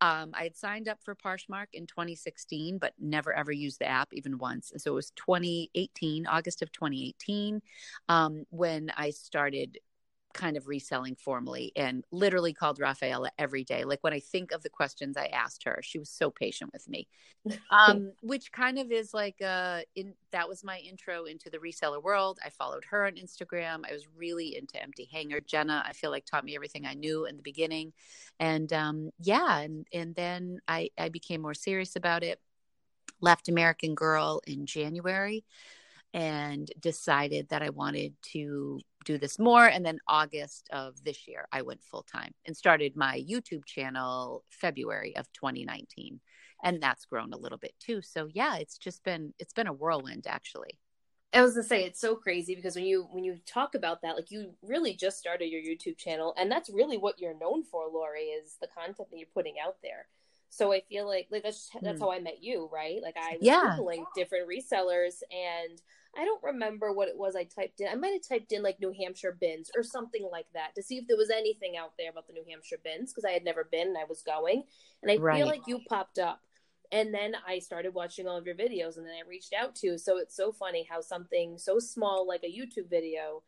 Um, 0.00 0.32
I 0.34 0.42
had 0.44 0.56
signed 0.56 0.88
up 0.88 0.98
for 1.02 1.14
Poshmark 1.14 1.66
in 1.72 1.86
2016, 1.86 2.78
but 2.78 2.92
never 2.98 3.32
ever 3.32 3.52
used 3.52 3.78
the 3.78 3.86
app 3.88 4.08
even 4.12 4.38
once. 4.38 4.72
And 4.72 4.80
so 4.80 4.92
it 4.92 4.94
was 4.94 5.10
2018, 5.12 6.26
August 6.26 6.62
of 6.62 6.72
2018, 6.72 7.62
um, 8.08 8.44
when 8.50 8.90
I 8.96 9.10
started 9.10 9.78
kind 10.34 10.56
of 10.56 10.68
reselling 10.68 11.14
formally 11.14 11.72
and 11.76 12.04
literally 12.10 12.52
called 12.52 12.78
Rafaela 12.78 13.30
every 13.38 13.64
day. 13.64 13.84
Like 13.84 14.02
when 14.02 14.12
I 14.12 14.20
think 14.20 14.52
of 14.52 14.62
the 14.62 14.68
questions 14.68 15.16
I 15.16 15.26
asked 15.26 15.64
her, 15.64 15.80
she 15.82 15.98
was 15.98 16.10
so 16.10 16.30
patient 16.30 16.70
with 16.72 16.88
me. 16.88 17.08
Um, 17.70 18.12
which 18.22 18.52
kind 18.52 18.78
of 18.78 18.90
is 18.90 19.12
like 19.12 19.40
uh 19.42 19.80
in 19.94 20.14
that 20.30 20.48
was 20.48 20.64
my 20.64 20.78
intro 20.78 21.24
into 21.24 21.50
the 21.50 21.58
reseller 21.58 22.02
world. 22.02 22.38
I 22.44 22.50
followed 22.50 22.84
her 22.86 23.06
on 23.06 23.14
Instagram. 23.14 23.82
I 23.88 23.92
was 23.92 24.06
really 24.16 24.56
into 24.56 24.80
empty 24.82 25.08
hanger. 25.12 25.40
Jenna, 25.40 25.82
I 25.86 25.92
feel 25.92 26.10
like 26.10 26.24
taught 26.24 26.44
me 26.44 26.54
everything 26.54 26.86
I 26.86 26.94
knew 26.94 27.26
in 27.26 27.36
the 27.36 27.42
beginning. 27.42 27.92
And 28.40 28.72
um 28.72 29.10
yeah, 29.20 29.58
and 29.58 29.86
and 29.92 30.14
then 30.14 30.60
I 30.68 30.90
I 30.98 31.08
became 31.10 31.42
more 31.42 31.54
serious 31.54 31.96
about 31.96 32.22
it. 32.22 32.40
Left 33.20 33.48
American 33.48 33.94
Girl 33.94 34.40
in 34.46 34.66
January 34.66 35.44
and 36.14 36.70
decided 36.78 37.48
that 37.48 37.60
I 37.60 37.70
wanted 37.70 38.14
to 38.32 38.80
do 39.04 39.18
this 39.18 39.38
more. 39.38 39.66
And 39.66 39.84
then 39.84 39.98
August 40.08 40.68
of 40.72 41.02
this 41.04 41.28
year, 41.28 41.46
I 41.52 41.62
went 41.62 41.82
full 41.84 42.02
time 42.02 42.32
and 42.46 42.56
started 42.56 42.96
my 42.96 43.22
YouTube 43.28 43.64
channel 43.66 44.44
February 44.50 45.16
of 45.16 45.30
2019. 45.32 46.20
And 46.62 46.82
that's 46.82 47.04
grown 47.06 47.32
a 47.32 47.38
little 47.38 47.58
bit 47.58 47.74
too. 47.78 48.00
So 48.02 48.28
yeah, 48.32 48.56
it's 48.56 48.78
just 48.78 49.04
been 49.04 49.34
it's 49.38 49.52
been 49.52 49.66
a 49.66 49.72
whirlwind 49.72 50.26
actually. 50.26 50.78
I 51.32 51.42
was 51.42 51.54
gonna 51.54 51.64
say 51.64 51.84
it's 51.84 52.00
so 52.00 52.14
crazy 52.14 52.54
because 52.54 52.76
when 52.76 52.84
you 52.86 53.08
when 53.10 53.24
you 53.24 53.38
talk 53.44 53.74
about 53.74 54.02
that, 54.02 54.16
like 54.16 54.30
you 54.30 54.54
really 54.62 54.94
just 54.94 55.18
started 55.18 55.46
your 55.46 55.60
YouTube 55.60 55.98
channel, 55.98 56.32
and 56.38 56.50
that's 56.50 56.70
really 56.70 56.96
what 56.96 57.18
you're 57.18 57.36
known 57.38 57.64
for, 57.64 57.88
Lori, 57.92 58.20
is 58.26 58.56
the 58.60 58.68
content 58.68 59.10
that 59.10 59.18
you're 59.18 59.28
putting 59.34 59.56
out 59.64 59.76
there. 59.82 60.06
So 60.48 60.72
I 60.72 60.82
feel 60.88 61.06
like 61.06 61.26
like 61.32 61.42
that's 61.42 61.70
that's 61.82 61.98
Hmm. 61.98 62.04
how 62.04 62.12
I 62.12 62.20
met 62.20 62.42
you, 62.42 62.70
right? 62.72 63.02
Like 63.02 63.16
I 63.16 63.36
was 63.38 63.48
Yeah. 63.48 63.76
googling 63.76 64.04
different 64.14 64.48
resellers, 64.48 65.22
and 65.32 65.82
I 66.16 66.24
don't 66.24 66.42
remember 66.42 66.92
what 66.92 67.08
it 67.08 67.16
was 67.16 67.36
I 67.36 67.44
typed 67.44 67.80
in. 67.80 67.88
I 67.88 67.94
might 67.94 68.12
have 68.12 68.28
typed 68.28 68.52
in 68.52 68.62
like 68.62 68.80
New 68.80 68.92
Hampshire 68.98 69.36
bins 69.40 69.70
or 69.76 69.82
something 69.82 70.28
like 70.30 70.46
that 70.54 70.74
to 70.74 70.82
see 70.82 70.98
if 70.98 71.06
there 71.08 71.16
was 71.16 71.30
anything 71.30 71.76
out 71.76 71.92
there 71.98 72.10
about 72.10 72.26
the 72.26 72.32
New 72.32 72.44
Hampshire 72.48 72.78
bins 72.82 73.12
because 73.12 73.24
I 73.24 73.32
had 73.32 73.44
never 73.44 73.64
been 73.70 73.88
and 73.88 73.98
I 73.98 74.04
was 74.08 74.22
going, 74.22 74.64
and 75.02 75.10
I 75.10 75.18
Right. 75.18 75.38
feel 75.38 75.46
like 75.46 75.66
you 75.66 75.80
popped 75.88 76.18
up. 76.18 76.40
And 76.92 77.12
then 77.12 77.34
I 77.46 77.58
started 77.58 77.94
watching 77.94 78.28
all 78.28 78.36
of 78.36 78.46
your 78.46 78.54
videos, 78.54 78.96
and 78.96 79.06
then 79.06 79.14
I 79.14 79.28
reached 79.28 79.52
out 79.52 79.74
to 79.76 79.86
you. 79.88 79.98
So 79.98 80.18
it's 80.18 80.36
so 80.36 80.52
funny 80.52 80.86
how 80.88 81.00
something 81.00 81.58
so 81.58 81.78
small 81.80 82.26
like 82.28 82.44
a 82.44 82.46
YouTube 82.46 82.88
video 82.88 83.42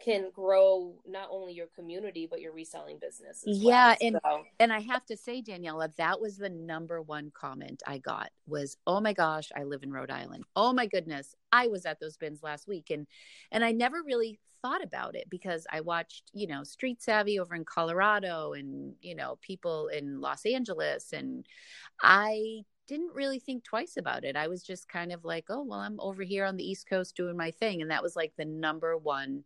can 0.00 0.30
grow 0.30 0.94
not 1.06 1.28
only 1.30 1.52
your 1.52 1.66
community 1.68 2.26
but 2.26 2.40
your 2.40 2.52
reselling 2.52 2.98
business. 2.98 3.46
As 3.46 3.58
Yeah, 3.58 3.88
well. 3.88 3.96
and- 4.00 4.20
So- 4.24 4.46
And 4.58 4.72
I 4.72 4.80
have 4.80 5.04
to 5.06 5.16
say, 5.16 5.42
Daniela, 5.42 5.94
that 5.96 6.20
was 6.20 6.36
the 6.36 6.48
number 6.48 7.02
one 7.02 7.30
comment 7.32 7.82
I 7.86 7.98
got 7.98 8.32
was, 8.46 8.76
"Oh 8.86 9.00
my 9.00 9.12
gosh, 9.12 9.50
I 9.54 9.64
live 9.64 9.82
in 9.82 9.92
Rhode 9.92 10.10
Island. 10.10 10.44
Oh 10.56 10.72
my 10.72 10.86
goodness, 10.86 11.34
I 11.52 11.66
was 11.68 11.86
at 11.86 12.00
those 12.00 12.16
bins 12.16 12.42
last 12.42 12.66
week." 12.66 12.90
And 12.90 13.06
and 13.50 13.64
I 13.64 13.72
never 13.72 14.02
really 14.02 14.38
thought 14.62 14.82
about 14.82 15.16
it 15.16 15.28
because 15.30 15.66
I 15.70 15.80
watched, 15.80 16.30
you 16.34 16.46
know, 16.46 16.64
Street 16.64 17.00
Savvy 17.00 17.38
over 17.38 17.54
in 17.54 17.64
Colorado 17.64 18.52
and, 18.52 18.94
you 19.00 19.14
know, 19.14 19.36
people 19.40 19.88
in 19.88 20.20
Los 20.20 20.44
Angeles 20.44 21.14
and 21.14 21.46
I 22.02 22.64
didn't 22.86 23.14
really 23.14 23.38
think 23.38 23.64
twice 23.64 23.96
about 23.96 24.24
it. 24.24 24.36
I 24.36 24.48
was 24.48 24.62
just 24.62 24.88
kind 24.88 25.12
of 25.12 25.24
like, 25.24 25.46
"Oh, 25.48 25.62
well, 25.62 25.78
I'm 25.78 25.98
over 26.00 26.22
here 26.24 26.44
on 26.44 26.56
the 26.56 26.68
East 26.68 26.86
Coast 26.88 27.14
doing 27.16 27.36
my 27.36 27.50
thing." 27.52 27.80
And 27.82 27.90
that 27.90 28.02
was 28.02 28.16
like 28.16 28.34
the 28.36 28.44
number 28.44 28.96
one 28.98 29.44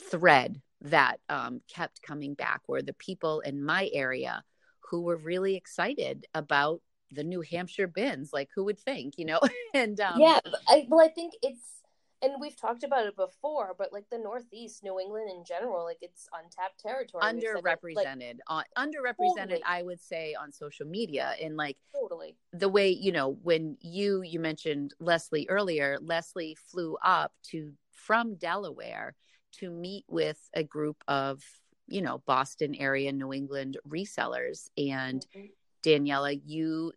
thread 0.00 0.60
that 0.82 1.20
um, 1.28 1.60
kept 1.68 2.02
coming 2.02 2.34
back 2.34 2.62
were 2.66 2.82
the 2.82 2.94
people 2.94 3.40
in 3.40 3.62
my 3.62 3.90
area 3.92 4.42
who 4.90 5.02
were 5.02 5.16
really 5.16 5.56
excited 5.56 6.26
about 6.34 6.80
the 7.10 7.24
New 7.24 7.42
Hampshire 7.42 7.86
bins. 7.86 8.30
Like, 8.32 8.48
who 8.54 8.64
would 8.64 8.78
think, 8.78 9.14
you 9.18 9.24
know? 9.24 9.40
and 9.74 10.00
um, 10.00 10.20
yeah, 10.20 10.40
I, 10.68 10.86
well, 10.88 11.04
I 11.04 11.08
think 11.08 11.34
it's 11.42 11.80
and 12.22 12.34
we've 12.38 12.58
talked 12.58 12.84
about 12.84 13.06
it 13.06 13.16
before, 13.16 13.74
but 13.78 13.92
like 13.92 14.04
the 14.10 14.18
Northeast, 14.18 14.82
New 14.82 15.00
England 15.00 15.30
in 15.30 15.44
general, 15.44 15.84
like 15.84 15.98
it's 16.02 16.28
untapped 16.38 16.78
territory. 16.78 17.22
Underrepresented, 17.22 18.38
like, 18.48 18.66
on 18.76 18.88
underrepresented, 18.88 19.36
totally. 19.36 19.62
I 19.66 19.82
would 19.82 20.00
say 20.00 20.34
on 20.34 20.52
social 20.52 20.86
media, 20.86 21.34
and 21.42 21.56
like 21.56 21.76
totally 21.92 22.36
the 22.52 22.68
way 22.68 22.90
you 22.90 23.12
know 23.12 23.38
when 23.42 23.76
you 23.80 24.22
you 24.22 24.38
mentioned 24.40 24.94
Leslie 25.00 25.46
earlier. 25.48 25.98
Leslie 26.00 26.56
flew 26.70 26.96
up 27.02 27.32
to 27.44 27.72
from 27.92 28.34
Delaware 28.34 29.14
to 29.52 29.70
meet 29.70 30.04
with 30.08 30.38
a 30.54 30.62
group 30.62 31.02
of 31.08 31.42
you 31.86 32.02
know 32.02 32.22
Boston 32.26 32.74
area, 32.74 33.12
New 33.12 33.32
England 33.32 33.76
resellers, 33.88 34.70
and 34.76 35.26
mm-hmm. 35.36 35.46
Daniela, 35.82 36.40
you 36.44 36.92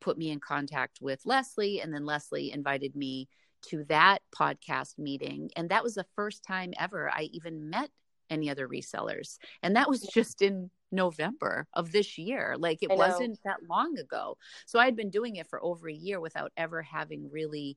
put 0.00 0.18
me 0.18 0.30
in 0.30 0.40
contact 0.40 0.98
with 1.00 1.20
Leslie, 1.24 1.80
and 1.80 1.94
then 1.94 2.04
Leslie 2.04 2.52
invited 2.52 2.96
me 2.96 3.28
to 3.68 3.84
that 3.84 4.18
podcast 4.36 4.98
meeting. 4.98 5.50
And 5.56 5.68
that 5.68 5.84
was 5.84 5.94
the 5.94 6.06
first 6.16 6.42
time 6.42 6.72
ever 6.78 7.10
I 7.10 7.28
even 7.32 7.70
met 7.70 7.90
any 8.28 8.50
other 8.50 8.68
resellers. 8.68 9.38
And 9.62 9.76
that 9.76 9.88
was 9.88 10.00
just 10.02 10.42
in 10.42 10.70
November 10.90 11.66
of 11.72 11.92
this 11.92 12.18
year. 12.18 12.56
Like 12.58 12.82
it 12.82 12.90
wasn't 12.90 13.38
that 13.44 13.58
long 13.68 13.98
ago. 13.98 14.36
So 14.66 14.78
I'd 14.78 14.96
been 14.96 15.10
doing 15.10 15.36
it 15.36 15.46
for 15.46 15.62
over 15.62 15.88
a 15.88 15.94
year 15.94 16.20
without 16.20 16.52
ever 16.56 16.82
having 16.82 17.30
really. 17.30 17.76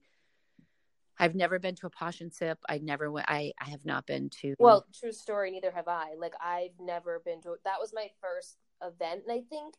I've 1.17 1.35
never 1.35 1.59
been 1.59 1.75
to 1.75 1.87
a 1.87 1.89
posh 1.89 2.21
and 2.21 2.33
sip. 2.33 2.59
I 2.67 2.79
never 2.79 3.11
went. 3.11 3.27
I, 3.29 3.53
I 3.59 3.69
have 3.69 3.85
not 3.85 4.05
been 4.05 4.29
to. 4.41 4.55
Well, 4.59 4.85
true 4.97 5.11
story. 5.11 5.51
Neither 5.51 5.71
have 5.71 5.87
I. 5.87 6.15
Like 6.17 6.33
I've 6.41 6.79
never 6.79 7.21
been 7.23 7.41
to. 7.43 7.55
That 7.63 7.79
was 7.79 7.93
my 7.93 8.07
first 8.21 8.57
event, 8.81 9.23
and 9.27 9.31
I 9.31 9.41
think 9.49 9.75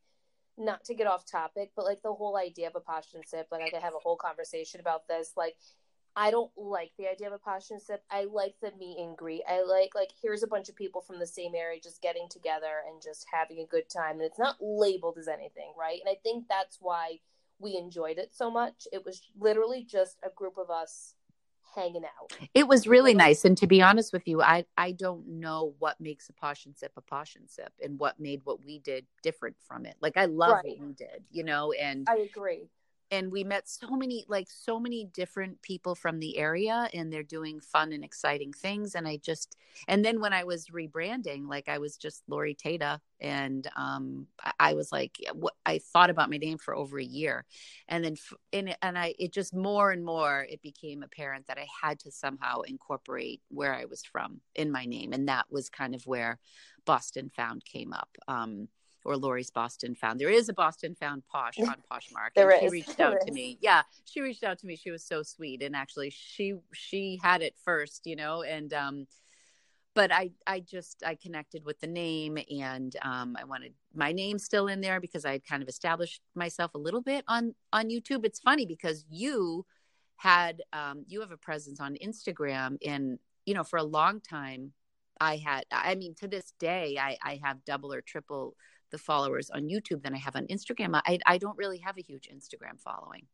not 0.58 0.84
to 0.84 0.94
get 0.94 1.06
off 1.06 1.30
topic, 1.30 1.72
but 1.76 1.84
like 1.84 2.02
the 2.02 2.12
whole 2.12 2.36
idea 2.36 2.68
of 2.68 2.76
a 2.76 2.80
posh 2.80 3.12
and 3.14 3.24
sip. 3.26 3.48
Like 3.50 3.62
I 3.62 3.70
could 3.70 3.82
have 3.82 3.94
a 3.94 4.02
whole 4.02 4.16
conversation 4.16 4.80
about 4.80 5.06
this. 5.08 5.32
Like 5.36 5.56
I 6.18 6.30
don't 6.30 6.50
like 6.56 6.92
the 6.98 7.10
idea 7.10 7.26
of 7.26 7.34
a 7.34 7.38
posh 7.38 7.70
and 7.70 7.80
sip. 7.80 8.02
I 8.10 8.24
like 8.24 8.54
the 8.62 8.72
meet 8.78 8.98
and 8.98 9.16
greet. 9.16 9.42
I 9.46 9.62
like 9.62 9.90
like 9.94 10.10
here's 10.22 10.42
a 10.42 10.48
bunch 10.48 10.70
of 10.70 10.76
people 10.76 11.02
from 11.02 11.18
the 11.18 11.26
same 11.26 11.54
area 11.54 11.78
just 11.80 12.00
getting 12.00 12.28
together 12.30 12.82
and 12.88 13.02
just 13.02 13.26
having 13.30 13.60
a 13.60 13.66
good 13.66 13.90
time. 13.90 14.12
And 14.12 14.22
it's 14.22 14.38
not 14.38 14.56
labeled 14.60 15.18
as 15.18 15.28
anything, 15.28 15.74
right? 15.78 16.00
And 16.00 16.10
I 16.10 16.18
think 16.22 16.46
that's 16.48 16.78
why 16.80 17.20
we 17.58 17.76
enjoyed 17.76 18.18
it 18.18 18.34
so 18.34 18.50
much. 18.50 18.88
It 18.92 19.04
was 19.04 19.20
literally 19.38 19.84
just 19.84 20.16
a 20.24 20.30
group 20.30 20.56
of 20.56 20.70
us 20.70 21.14
hanging 21.76 22.04
out. 22.04 22.32
It 22.54 22.66
was 22.66 22.86
really 22.86 23.14
nice. 23.14 23.44
And 23.44 23.56
to 23.58 23.66
be 23.66 23.82
honest 23.82 24.12
with 24.12 24.26
you, 24.26 24.42
I 24.42 24.64
I 24.76 24.92
don't 24.92 25.26
know 25.28 25.74
what 25.78 26.00
makes 26.00 26.28
a 26.28 26.32
posh 26.32 26.66
and 26.66 26.76
sip 26.76 26.92
a 26.96 27.00
posh 27.00 27.36
and 27.36 27.48
sip 27.48 27.72
and 27.82 27.98
what 27.98 28.18
made 28.18 28.40
what 28.44 28.64
we 28.64 28.80
did 28.80 29.06
different 29.22 29.56
from 29.68 29.86
it. 29.86 29.96
Like 30.00 30.16
I 30.16 30.24
love 30.24 30.52
right. 30.52 30.64
what 30.64 30.80
we 30.80 30.92
did, 30.94 31.24
you 31.30 31.44
know, 31.44 31.72
and 31.72 32.08
I 32.08 32.16
agree 32.16 32.68
and 33.10 33.30
we 33.30 33.44
met 33.44 33.68
so 33.68 33.90
many 33.90 34.24
like 34.28 34.48
so 34.50 34.80
many 34.80 35.04
different 35.04 35.60
people 35.62 35.94
from 35.94 36.18
the 36.18 36.36
area 36.38 36.88
and 36.92 37.12
they're 37.12 37.22
doing 37.22 37.60
fun 37.60 37.92
and 37.92 38.04
exciting 38.04 38.52
things 38.52 38.94
and 38.94 39.06
i 39.06 39.16
just 39.16 39.56
and 39.88 40.04
then 40.04 40.20
when 40.20 40.32
i 40.32 40.44
was 40.44 40.66
rebranding 40.66 41.48
like 41.48 41.68
i 41.68 41.78
was 41.78 41.96
just 41.96 42.22
lori 42.28 42.54
tata 42.54 43.00
and 43.20 43.68
um 43.76 44.26
i 44.58 44.74
was 44.74 44.90
like 44.92 45.16
what 45.34 45.54
i 45.64 45.78
thought 45.78 46.10
about 46.10 46.30
my 46.30 46.36
name 46.36 46.58
for 46.58 46.74
over 46.74 46.98
a 46.98 47.04
year 47.04 47.44
and 47.88 48.04
then 48.04 48.16
and, 48.52 48.76
and 48.82 48.98
i 48.98 49.14
it 49.18 49.32
just 49.32 49.54
more 49.54 49.90
and 49.90 50.04
more 50.04 50.46
it 50.50 50.60
became 50.62 51.02
apparent 51.02 51.46
that 51.46 51.58
i 51.58 51.66
had 51.82 51.98
to 51.98 52.10
somehow 52.10 52.60
incorporate 52.62 53.40
where 53.48 53.74
i 53.74 53.84
was 53.84 54.02
from 54.02 54.40
in 54.54 54.70
my 54.70 54.84
name 54.84 55.12
and 55.12 55.28
that 55.28 55.46
was 55.50 55.68
kind 55.68 55.94
of 55.94 56.06
where 56.06 56.38
boston 56.84 57.30
found 57.34 57.64
came 57.64 57.92
up 57.92 58.08
um 58.28 58.68
or 59.06 59.16
Lori's 59.16 59.50
Boston 59.50 59.94
Found. 59.94 60.20
There 60.20 60.28
is 60.28 60.48
a 60.48 60.52
Boston 60.52 60.94
Found 60.96 61.22
Posh 61.28 61.58
on 61.60 61.76
Poshmark. 61.90 62.30
there 62.34 62.50
is. 62.50 62.60
She 62.60 62.68
reached 62.68 63.00
out 63.00 63.20
to 63.22 63.32
me. 63.32 63.58
Yeah, 63.60 63.82
she 64.04 64.20
reached 64.20 64.44
out 64.44 64.58
to 64.58 64.66
me. 64.66 64.76
She 64.76 64.90
was 64.90 65.04
so 65.04 65.22
sweet, 65.22 65.62
and 65.62 65.74
actually, 65.74 66.10
she 66.10 66.54
she 66.72 67.18
had 67.22 67.42
it 67.42 67.54
first, 67.64 68.06
you 68.06 68.16
know, 68.16 68.42
and 68.42 68.72
um, 68.74 69.06
but 69.94 70.12
I 70.12 70.32
I 70.46 70.60
just 70.60 71.02
I 71.06 71.14
connected 71.14 71.64
with 71.64 71.80
the 71.80 71.86
name, 71.86 72.38
and 72.50 72.94
um, 73.02 73.36
I 73.40 73.44
wanted 73.44 73.72
my 73.94 74.12
name 74.12 74.38
still 74.38 74.66
in 74.66 74.80
there 74.80 75.00
because 75.00 75.24
I 75.24 75.32
had 75.32 75.44
kind 75.44 75.62
of 75.62 75.68
established 75.68 76.20
myself 76.34 76.74
a 76.74 76.78
little 76.78 77.00
bit 77.02 77.24
on 77.28 77.54
on 77.72 77.88
YouTube. 77.88 78.24
It's 78.24 78.40
funny 78.40 78.66
because 78.66 79.06
you 79.08 79.64
had 80.16 80.62
um, 80.72 81.04
you 81.06 81.20
have 81.20 81.30
a 81.30 81.36
presence 81.36 81.80
on 81.80 81.96
Instagram, 82.04 82.76
and 82.84 83.18
you 83.44 83.54
know, 83.54 83.64
for 83.64 83.78
a 83.78 83.84
long 83.84 84.20
time. 84.20 84.72
I 85.18 85.38
had, 85.38 85.64
I 85.72 85.94
mean, 85.94 86.14
to 86.16 86.28
this 86.28 86.52
day, 86.60 86.98
I, 87.00 87.16
I 87.22 87.40
have 87.42 87.64
double 87.64 87.90
or 87.90 88.02
triple 88.02 88.54
the 88.90 88.98
followers 88.98 89.50
on 89.50 89.68
YouTube 89.68 90.02
than 90.02 90.14
I 90.14 90.18
have 90.18 90.36
on 90.36 90.46
Instagram. 90.46 91.00
I 91.04 91.18
I 91.26 91.38
don't 91.38 91.56
really 91.56 91.78
have 91.78 91.98
a 91.98 92.02
huge 92.02 92.28
Instagram 92.32 92.80
following. 92.80 93.26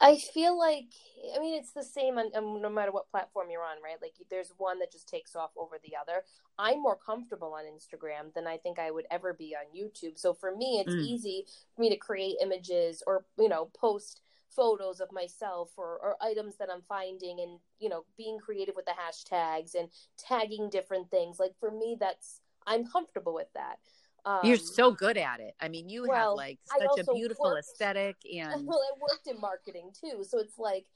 I 0.00 0.16
feel 0.16 0.58
like 0.58 0.86
I 1.34 1.38
mean 1.38 1.58
it's 1.58 1.72
the 1.72 1.82
same 1.82 2.18
on, 2.18 2.30
on, 2.34 2.62
no 2.62 2.70
matter 2.70 2.92
what 2.92 3.10
platform 3.10 3.48
you're 3.50 3.62
on, 3.62 3.82
right? 3.82 3.96
Like 4.00 4.14
there's 4.30 4.52
one 4.58 4.78
that 4.80 4.92
just 4.92 5.08
takes 5.08 5.36
off 5.36 5.50
over 5.56 5.76
the 5.82 5.96
other. 6.00 6.24
I'm 6.58 6.82
more 6.82 6.96
comfortable 6.96 7.54
on 7.54 7.64
Instagram 7.64 8.32
than 8.34 8.46
I 8.46 8.56
think 8.56 8.78
I 8.78 8.90
would 8.90 9.06
ever 9.10 9.34
be 9.34 9.54
on 9.54 9.76
YouTube. 9.76 10.18
So 10.18 10.34
for 10.34 10.54
me, 10.54 10.82
it's 10.84 10.94
mm. 10.94 11.02
easy 11.02 11.46
for 11.74 11.82
me 11.82 11.90
to 11.90 11.96
create 11.96 12.36
images 12.42 13.02
or 13.06 13.24
you 13.38 13.48
know 13.48 13.70
post 13.78 14.22
photos 14.54 15.00
of 15.00 15.12
myself 15.12 15.70
or, 15.76 15.98
or 16.02 16.16
items 16.20 16.56
that 16.56 16.68
I'm 16.72 16.82
finding 16.88 17.38
and 17.40 17.58
you 17.78 17.88
know 17.88 18.04
being 18.16 18.38
creative 18.38 18.74
with 18.76 18.86
the 18.86 18.92
hashtags 18.92 19.74
and 19.74 19.88
tagging 20.18 20.70
different 20.70 21.10
things. 21.10 21.38
Like 21.38 21.52
for 21.58 21.70
me, 21.70 21.96
that's 21.98 22.40
I'm 22.66 22.86
comfortable 22.86 23.34
with 23.34 23.52
that. 23.54 23.78
Um, 24.24 24.40
You're 24.42 24.56
so 24.56 24.90
good 24.90 25.16
at 25.16 25.40
it. 25.40 25.54
I 25.60 25.68
mean, 25.68 25.88
you 25.88 26.06
well, 26.08 26.30
have 26.30 26.36
like 26.36 26.58
such 26.66 26.98
a 26.98 27.12
beautiful 27.12 27.46
worked, 27.46 27.66
aesthetic 27.72 28.16
and 28.32 28.66
well, 28.66 28.80
I 28.80 28.98
worked 29.00 29.26
in 29.26 29.40
marketing 29.40 29.90
too, 29.98 30.24
so 30.24 30.38
it's 30.38 30.58
like 30.58 30.86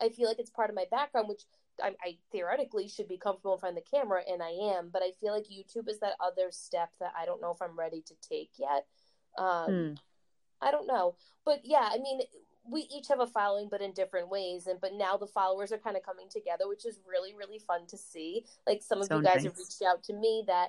I 0.00 0.08
feel 0.08 0.28
like 0.28 0.38
it's 0.38 0.50
part 0.50 0.70
of 0.70 0.76
my 0.76 0.86
background, 0.90 1.28
which 1.28 1.42
I, 1.82 1.94
I 2.04 2.16
theoretically 2.30 2.88
should 2.88 3.08
be 3.08 3.18
comfortable 3.18 3.54
in 3.54 3.60
front 3.60 3.76
of 3.78 3.84
the 3.84 3.96
camera, 3.96 4.22
and 4.28 4.42
I 4.42 4.50
am. 4.76 4.90
But 4.92 5.02
I 5.02 5.12
feel 5.20 5.34
like 5.34 5.44
YouTube 5.44 5.88
is 5.88 6.00
that 6.00 6.14
other 6.20 6.48
step 6.50 6.90
that 7.00 7.12
I 7.18 7.24
don't 7.24 7.40
know 7.40 7.50
if 7.50 7.62
I'm 7.62 7.78
ready 7.78 8.02
to 8.02 8.14
take 8.28 8.50
yet. 8.58 8.86
Um, 9.38 9.66
hmm. 9.66 9.92
I 10.60 10.70
don't 10.70 10.86
know, 10.86 11.16
but 11.44 11.60
yeah, 11.64 11.88
I 11.90 11.98
mean, 11.98 12.20
we 12.64 12.88
each 12.94 13.08
have 13.08 13.20
a 13.20 13.26
following, 13.26 13.68
but 13.70 13.80
in 13.80 13.92
different 13.92 14.28
ways. 14.28 14.66
And 14.66 14.80
but 14.80 14.92
now 14.94 15.16
the 15.16 15.26
followers 15.26 15.72
are 15.72 15.78
kind 15.78 15.96
of 15.96 16.04
coming 16.04 16.28
together, 16.30 16.68
which 16.68 16.86
is 16.86 17.00
really 17.08 17.34
really 17.34 17.58
fun 17.58 17.86
to 17.88 17.96
see. 17.96 18.44
Like 18.66 18.82
some 18.82 19.00
of 19.00 19.06
so 19.06 19.16
you 19.16 19.22
guys 19.22 19.36
nice. 19.36 19.44
have 19.44 19.56
reached 19.56 19.82
out 19.82 20.02
to 20.04 20.12
me 20.12 20.44
that 20.46 20.68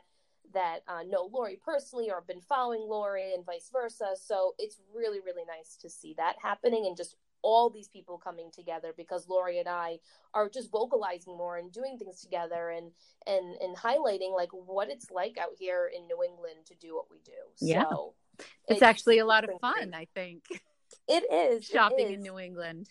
that 0.54 0.80
uh, 0.88 1.04
know 1.04 1.30
Lori 1.32 1.60
personally 1.64 2.10
or 2.10 2.16
have 2.16 2.28
been 2.28 2.42
following 2.42 2.82
Lori 2.82 3.34
and 3.34 3.46
vice 3.46 3.70
versa. 3.72 4.12
So 4.16 4.54
it's 4.60 4.80
really, 4.94 5.20
really 5.20 5.44
nice 5.48 5.78
to 5.82 5.90
see 5.90 6.14
that 6.18 6.36
happening 6.42 6.86
and 6.86 6.98
just 6.98 7.16
all 7.44 7.70
these 7.70 7.90
people 7.90 8.18
coming 8.18 8.50
together 8.52 8.94
because 8.96 9.28
Lori 9.28 9.60
and 9.60 9.68
I 9.68 10.00
are 10.34 10.50
just 10.50 10.72
vocalizing 10.72 11.38
more 11.38 11.58
and 11.58 11.72
doing 11.72 11.98
things 11.98 12.22
together 12.22 12.70
and 12.70 12.92
and 13.28 13.56
and 13.62 13.76
highlighting 13.76 14.34
like 14.34 14.50
what 14.52 14.90
it's 14.90 15.12
like 15.12 15.38
out 15.38 15.52
here 15.60 15.92
in 15.96 16.08
New 16.08 16.24
England 16.24 16.66
to 16.68 16.76
do 16.76 16.96
what 16.96 17.12
we 17.12 17.18
do. 17.26 17.32
Yeah. 17.60 17.84
So 17.90 18.14
it's, 18.40 18.48
it's 18.68 18.82
actually 18.82 19.20
a 19.20 19.26
lot 19.26 19.44
of 19.44 19.52
fun, 19.62 19.74
great. 19.74 19.94
I 19.94 20.08
think. 20.16 20.44
It 21.08 21.24
is 21.32 21.66
shopping 21.66 22.08
it 22.08 22.12
is. 22.12 22.14
in 22.14 22.22
New 22.22 22.40
England. 22.40 22.88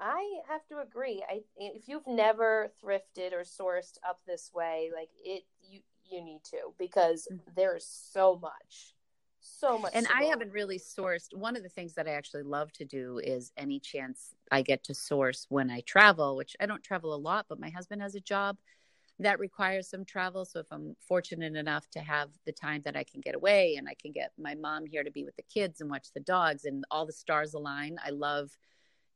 I 0.00 0.40
have 0.48 0.66
to 0.68 0.78
agree. 0.78 1.22
I 1.28 1.42
if 1.56 1.88
you've 1.88 2.06
never 2.06 2.72
thrifted 2.82 3.32
or 3.32 3.42
sourced 3.42 3.96
up 4.06 4.18
this 4.26 4.50
way, 4.52 4.90
like 4.94 5.10
it 5.24 5.44
you 5.62 5.80
you 6.14 6.24
need 6.24 6.42
to 6.44 6.58
because 6.78 7.28
mm-hmm. 7.30 7.50
there's 7.56 7.86
so 7.86 8.38
much 8.40 8.94
so 9.40 9.76
much 9.78 9.92
and 9.94 10.06
i 10.14 10.24
haven't 10.24 10.50
really 10.52 10.78
sourced 10.78 11.34
one 11.34 11.54
of 11.54 11.62
the 11.62 11.68
things 11.68 11.92
that 11.94 12.08
i 12.08 12.12
actually 12.12 12.42
love 12.42 12.72
to 12.72 12.84
do 12.84 13.20
is 13.22 13.52
any 13.58 13.78
chance 13.78 14.34
i 14.50 14.62
get 14.62 14.82
to 14.82 14.94
source 14.94 15.46
when 15.50 15.70
i 15.70 15.80
travel 15.80 16.34
which 16.34 16.56
i 16.60 16.66
don't 16.66 16.82
travel 16.82 17.14
a 17.14 17.16
lot 17.16 17.44
but 17.48 17.60
my 17.60 17.68
husband 17.68 18.00
has 18.00 18.14
a 18.14 18.20
job 18.20 18.56
that 19.18 19.38
requires 19.38 19.88
some 19.88 20.04
travel 20.04 20.46
so 20.46 20.60
if 20.60 20.66
i'm 20.70 20.96
fortunate 21.06 21.54
enough 21.56 21.88
to 21.90 22.00
have 22.00 22.30
the 22.46 22.52
time 22.52 22.80
that 22.86 22.96
i 22.96 23.04
can 23.04 23.20
get 23.20 23.34
away 23.34 23.76
and 23.76 23.86
i 23.86 23.94
can 24.00 24.12
get 24.12 24.32
my 24.38 24.54
mom 24.54 24.86
here 24.86 25.04
to 25.04 25.10
be 25.10 25.24
with 25.24 25.36
the 25.36 25.42
kids 25.42 25.82
and 25.82 25.90
watch 25.90 26.08
the 26.14 26.20
dogs 26.20 26.64
and 26.64 26.84
all 26.90 27.04
the 27.04 27.12
stars 27.12 27.52
align 27.52 27.96
i 28.04 28.08
love 28.08 28.50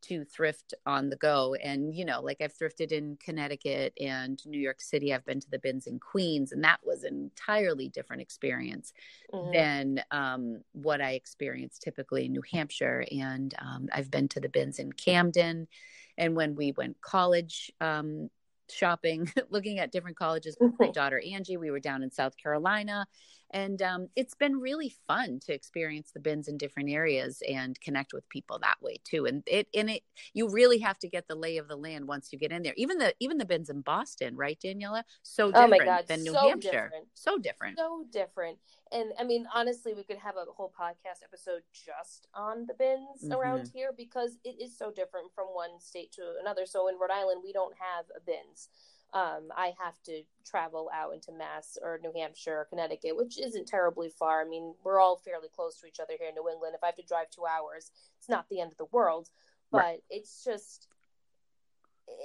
to 0.02 0.24
thrift 0.24 0.74
on 0.86 1.10
the 1.10 1.16
go. 1.16 1.54
And, 1.54 1.94
you 1.94 2.04
know, 2.04 2.20
like 2.20 2.38
I've 2.40 2.56
thrifted 2.56 2.92
in 2.92 3.16
Connecticut 3.22 3.92
and 4.00 4.40
New 4.46 4.60
York 4.60 4.80
City. 4.80 5.12
I've 5.12 5.24
been 5.24 5.40
to 5.40 5.50
the 5.50 5.58
bins 5.58 5.86
in 5.86 5.98
Queens, 5.98 6.52
and 6.52 6.64
that 6.64 6.80
was 6.84 7.04
an 7.04 7.14
entirely 7.14 7.88
different 7.88 8.22
experience 8.22 8.92
mm-hmm. 9.32 9.52
than 9.52 10.02
um, 10.10 10.62
what 10.72 11.00
I 11.00 11.12
experienced 11.12 11.82
typically 11.82 12.26
in 12.26 12.32
New 12.32 12.42
Hampshire. 12.52 13.04
And 13.10 13.54
um, 13.58 13.88
I've 13.92 14.10
been 14.10 14.28
to 14.28 14.40
the 14.40 14.48
bins 14.48 14.78
in 14.78 14.92
Camden. 14.92 15.68
And 16.16 16.34
when 16.34 16.54
we 16.54 16.72
went 16.72 17.00
college 17.00 17.72
um, 17.80 18.28
shopping, 18.70 19.30
looking 19.50 19.78
at 19.78 19.92
different 19.92 20.16
colleges 20.16 20.56
with 20.60 20.72
my 20.78 20.90
daughter 20.92 21.20
Angie, 21.32 21.56
we 21.56 21.70
were 21.70 21.80
down 21.80 22.02
in 22.02 22.10
South 22.10 22.36
Carolina 22.36 23.06
and 23.50 23.80
um, 23.80 24.08
it's 24.14 24.34
been 24.34 24.60
really 24.60 24.94
fun 25.06 25.40
to 25.46 25.54
experience 25.54 26.10
the 26.12 26.20
bins 26.20 26.48
in 26.48 26.58
different 26.58 26.90
areas 26.90 27.42
and 27.48 27.80
connect 27.80 28.12
with 28.12 28.28
people 28.28 28.58
that 28.58 28.76
way 28.82 28.96
too. 29.04 29.24
And 29.26 29.42
it 29.46 29.68
and 29.74 29.88
it 29.90 30.02
you 30.34 30.48
really 30.48 30.78
have 30.78 30.98
to 31.00 31.08
get 31.08 31.28
the 31.28 31.34
lay 31.34 31.56
of 31.56 31.68
the 31.68 31.76
land 31.76 32.06
once 32.06 32.28
you 32.32 32.38
get 32.38 32.52
in 32.52 32.62
there. 32.62 32.74
Even 32.76 32.98
the 32.98 33.14
even 33.20 33.38
the 33.38 33.46
bins 33.46 33.70
in 33.70 33.80
boston 33.80 34.36
right 34.36 34.58
daniela? 34.62 35.02
So 35.22 35.50
different 35.50 35.72
oh 35.72 35.78
my 35.78 35.84
God, 35.84 36.06
than 36.08 36.22
new 36.22 36.32
so 36.32 36.48
hampshire. 36.48 36.70
different. 36.70 37.06
so 37.14 37.38
different. 37.38 37.78
So 37.78 38.04
different. 38.12 38.58
And 38.92 39.12
i 39.18 39.24
mean 39.24 39.46
honestly 39.54 39.94
we 39.94 40.04
could 40.04 40.18
have 40.18 40.36
a 40.36 40.44
whole 40.52 40.72
podcast 40.78 41.24
episode 41.24 41.62
just 41.72 42.26
on 42.34 42.66
the 42.66 42.74
bins 42.74 43.24
mm-hmm. 43.24 43.32
around 43.32 43.70
here 43.72 43.92
because 43.96 44.36
it 44.44 44.60
is 44.60 44.76
so 44.76 44.90
different 44.90 45.32
from 45.34 45.46
one 45.46 45.80
state 45.80 46.12
to 46.12 46.22
another. 46.40 46.66
So 46.66 46.88
in 46.88 46.96
rhode 47.00 47.10
island 47.10 47.40
we 47.42 47.52
don't 47.52 47.74
have 47.78 48.04
a 48.14 48.20
bins 48.20 48.68
um, 49.14 49.48
I 49.56 49.72
have 49.82 50.00
to 50.04 50.22
travel 50.44 50.90
out 50.94 51.14
into 51.14 51.32
Mass 51.32 51.78
or 51.82 51.98
New 52.02 52.12
Hampshire 52.14 52.60
or 52.60 52.64
Connecticut, 52.66 53.16
which 53.16 53.38
isn't 53.38 53.66
terribly 53.66 54.10
far. 54.10 54.42
I 54.42 54.48
mean, 54.48 54.74
we're 54.84 55.00
all 55.00 55.16
fairly 55.16 55.48
close 55.54 55.80
to 55.80 55.86
each 55.86 56.00
other 56.00 56.14
here 56.18 56.28
in 56.28 56.34
New 56.34 56.48
England. 56.50 56.74
If 56.74 56.82
I 56.82 56.86
have 56.86 56.96
to 56.96 57.02
drive 57.02 57.30
two 57.30 57.46
hours, 57.46 57.90
it's 58.18 58.28
not 58.28 58.46
the 58.50 58.60
end 58.60 58.70
of 58.72 58.78
the 58.78 58.86
world, 58.92 59.30
but 59.72 59.78
right. 59.78 60.02
it's 60.10 60.44
just 60.44 60.88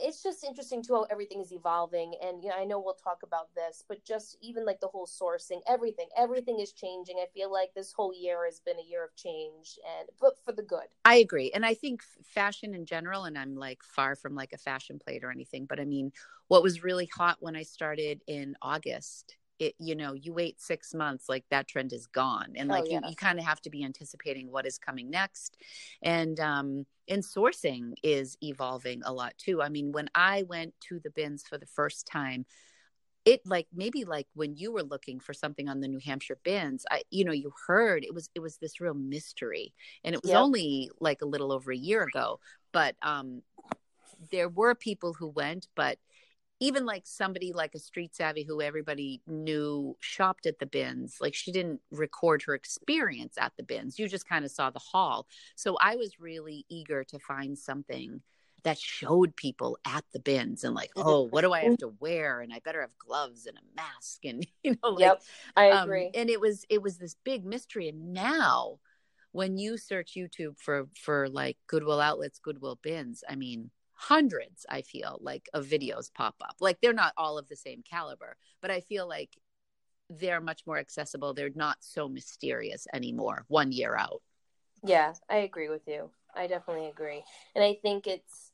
it's 0.01 0.23
just 0.23 0.43
interesting 0.43 0.83
to 0.83 0.93
how 0.93 1.03
everything 1.03 1.41
is 1.41 1.51
evolving. 1.51 2.13
And 2.21 2.43
you 2.43 2.49
know 2.49 2.55
i 2.55 2.65
know 2.65 2.79
we'll 2.79 2.93
talk 2.93 3.23
about 3.23 3.53
this 3.55 3.83
but 3.87 4.03
just 4.03 4.37
even 4.41 4.65
like 4.65 4.79
the 4.79 4.87
whole 4.87 5.07
sourcing 5.07 5.61
everything 5.67 6.07
everything 6.17 6.59
is 6.59 6.71
changing. 6.71 7.17
I 7.17 7.25
feel 7.33 7.51
like 7.51 7.73
this 7.75 7.93
whole 7.93 8.13
year 8.13 8.45
has 8.45 8.59
been 8.59 8.79
a 8.79 8.89
year 8.89 9.03
of 9.03 9.15
change 9.15 9.79
and 9.99 10.09
but 10.19 10.33
for 10.43 10.51
the 10.51 10.63
good. 10.63 10.87
I 11.05 11.15
agree. 11.15 11.51
And 11.53 11.65
i 11.65 11.73
think 11.73 12.01
fashion 12.23 12.73
in 12.73 12.85
general 12.85 13.25
and 13.25 13.37
i'm 13.37 13.55
like 13.55 13.83
far 13.83 14.15
from 14.15 14.35
like 14.35 14.53
a 14.53 14.57
fashion 14.57 14.99
plate 14.99 15.23
or 15.23 15.31
anything 15.31 15.65
but 15.65 15.79
i 15.79 15.85
mean 15.85 16.11
what 16.47 16.63
was 16.63 16.83
really 16.83 17.05
hot 17.05 17.37
when 17.39 17.55
i 17.55 17.63
started 17.63 18.21
in 18.27 18.55
august 18.61 19.35
it 19.59 19.75
you 19.79 19.95
know 19.95 20.13
you 20.13 20.33
wait 20.33 20.59
six 20.59 20.93
months 20.93 21.29
like 21.29 21.45
that 21.49 21.67
trend 21.67 21.93
is 21.93 22.07
gone. 22.07 22.53
And 22.55 22.69
like 22.69 22.85
oh, 22.87 22.91
you, 22.91 23.01
you 23.09 23.15
kind 23.15 23.39
of 23.39 23.45
have 23.45 23.61
to 23.61 23.69
be 23.69 23.83
anticipating 23.83 24.51
what 24.51 24.65
is 24.65 24.77
coming 24.77 25.09
next. 25.09 25.57
And 26.01 26.39
um 26.39 26.85
and 27.07 27.23
sourcing 27.23 27.93
is 28.01 28.37
evolving 28.41 29.01
a 29.03 29.13
lot 29.13 29.37
too. 29.37 29.61
I 29.61 29.69
mean 29.69 29.91
when 29.91 30.09
i 30.15 30.43
went 30.43 30.73
to 30.89 30.99
the 30.99 31.09
bins 31.09 31.43
for 31.47 31.57
the 31.57 31.65
first 31.65 32.07
time 32.07 32.45
it 33.25 33.41
like 33.45 33.67
maybe 33.73 34.03
like 34.03 34.27
when 34.33 34.55
you 34.57 34.71
were 34.71 34.83
looking 34.83 35.19
for 35.19 35.33
something 35.33 35.69
on 35.69 35.79
the 35.79 35.87
new 35.87 35.99
hampshire 35.99 36.37
bins 36.43 36.85
i 36.91 37.01
you 37.09 37.23
know 37.23 37.31
you 37.31 37.53
heard 37.67 38.03
it 38.03 38.13
was 38.13 38.29
it 38.35 38.39
was 38.39 38.57
this 38.57 38.81
real 38.81 38.93
mystery. 38.93 39.73
And 40.03 40.15
it 40.15 40.21
was 40.21 40.31
yep. 40.31 40.41
only 40.41 40.89
like 40.99 41.21
a 41.21 41.27
little 41.27 41.51
over 41.51 41.71
a 41.71 41.77
year 41.77 42.03
ago. 42.03 42.39
But 42.71 42.95
um 43.01 43.43
there 44.31 44.49
were 44.49 44.75
people 44.75 45.13
who 45.13 45.27
went 45.27 45.67
but 45.75 45.97
even 46.63 46.85
like 46.85 47.03
somebody 47.05 47.51
like 47.51 47.75
a 47.75 47.79
street 47.79 48.15
savvy 48.15 48.43
who 48.43 48.61
everybody 48.61 49.21
knew 49.27 49.95
shopped 49.99 50.45
at 50.45 50.59
the 50.59 50.65
bins 50.65 51.17
like 51.19 51.33
she 51.33 51.51
didn't 51.51 51.81
record 51.91 52.41
her 52.43 52.55
experience 52.55 53.37
at 53.37 53.51
the 53.57 53.63
bins. 53.63 53.99
You 53.99 54.07
just 54.07 54.27
kind 54.27 54.45
of 54.45 54.51
saw 54.51 54.69
the 54.69 54.79
haul. 54.79 55.27
So 55.55 55.77
i 55.81 55.95
was 55.95 56.19
really 56.19 56.65
eager 56.69 57.03
to 57.03 57.19
find 57.19 57.57
something 57.57 58.21
that 58.63 58.79
showed 58.79 59.35
people 59.35 59.77
at 59.85 60.05
the 60.13 60.19
bins 60.19 60.63
and 60.63 60.73
like 60.73 60.91
oh 60.95 61.23
what 61.23 61.41
do 61.41 61.51
i 61.51 61.61
have 61.61 61.77
to 61.79 61.93
wear? 61.99 62.39
And 62.39 62.53
i 62.53 62.59
better 62.63 62.81
have 62.81 62.97
gloves 62.97 63.45
and 63.45 63.57
a 63.57 63.75
mask 63.75 64.23
and 64.23 64.47
you 64.63 64.71
know 64.71 64.89
like, 64.89 64.99
yep. 65.01 65.21
I 65.55 65.71
um, 65.71 65.83
agree. 65.83 66.05
um, 66.05 66.11
and 66.15 66.29
it 66.29 66.39
was 66.39 66.65
it 66.69 66.81
was 66.81 66.97
this 66.97 67.15
big 67.23 67.45
mystery. 67.45 67.89
And 67.89 68.13
now 68.13 68.79
when 69.33 69.57
you 69.57 69.77
search 69.77 70.13
youtube 70.15 70.55
for 70.59 70.87
for 70.95 71.27
like 71.27 71.57
goodwill 71.65 71.99
outlets 71.99 72.37
goodwill 72.37 72.77
bins 72.83 73.23
i 73.27 73.35
mean 73.35 73.71
hundreds 73.95 74.65
i 74.69 74.81
feel 74.81 75.17
like 75.21 75.47
of 75.53 75.65
videos 75.65 76.11
pop 76.13 76.35
up. 76.41 76.55
Like 76.59 76.79
they're 76.81 76.93
not 76.93 77.13
all 77.17 77.37
of 77.37 77.47
the 77.47 77.55
same 77.55 77.83
caliber 77.89 78.37
but 78.61 78.71
i 78.71 78.79
feel 78.81 79.07
like 79.07 79.37
they're 80.09 80.41
much 80.41 80.61
more 80.67 80.77
accessible. 80.77 81.33
They're 81.33 81.49
not 81.55 81.77
so 81.79 82.07
mysterious 82.07 82.85
anymore 82.93 83.45
one 83.47 83.71
year 83.71 83.95
out. 83.97 84.21
Yeah 84.83 85.13
i 85.29 85.37
agree 85.37 85.69
with 85.69 85.87
you. 85.87 86.09
I 86.35 86.47
definitely 86.47 86.87
agree. 86.89 87.23
And 87.55 87.63
i 87.63 87.75
think 87.81 88.07
it's 88.07 88.52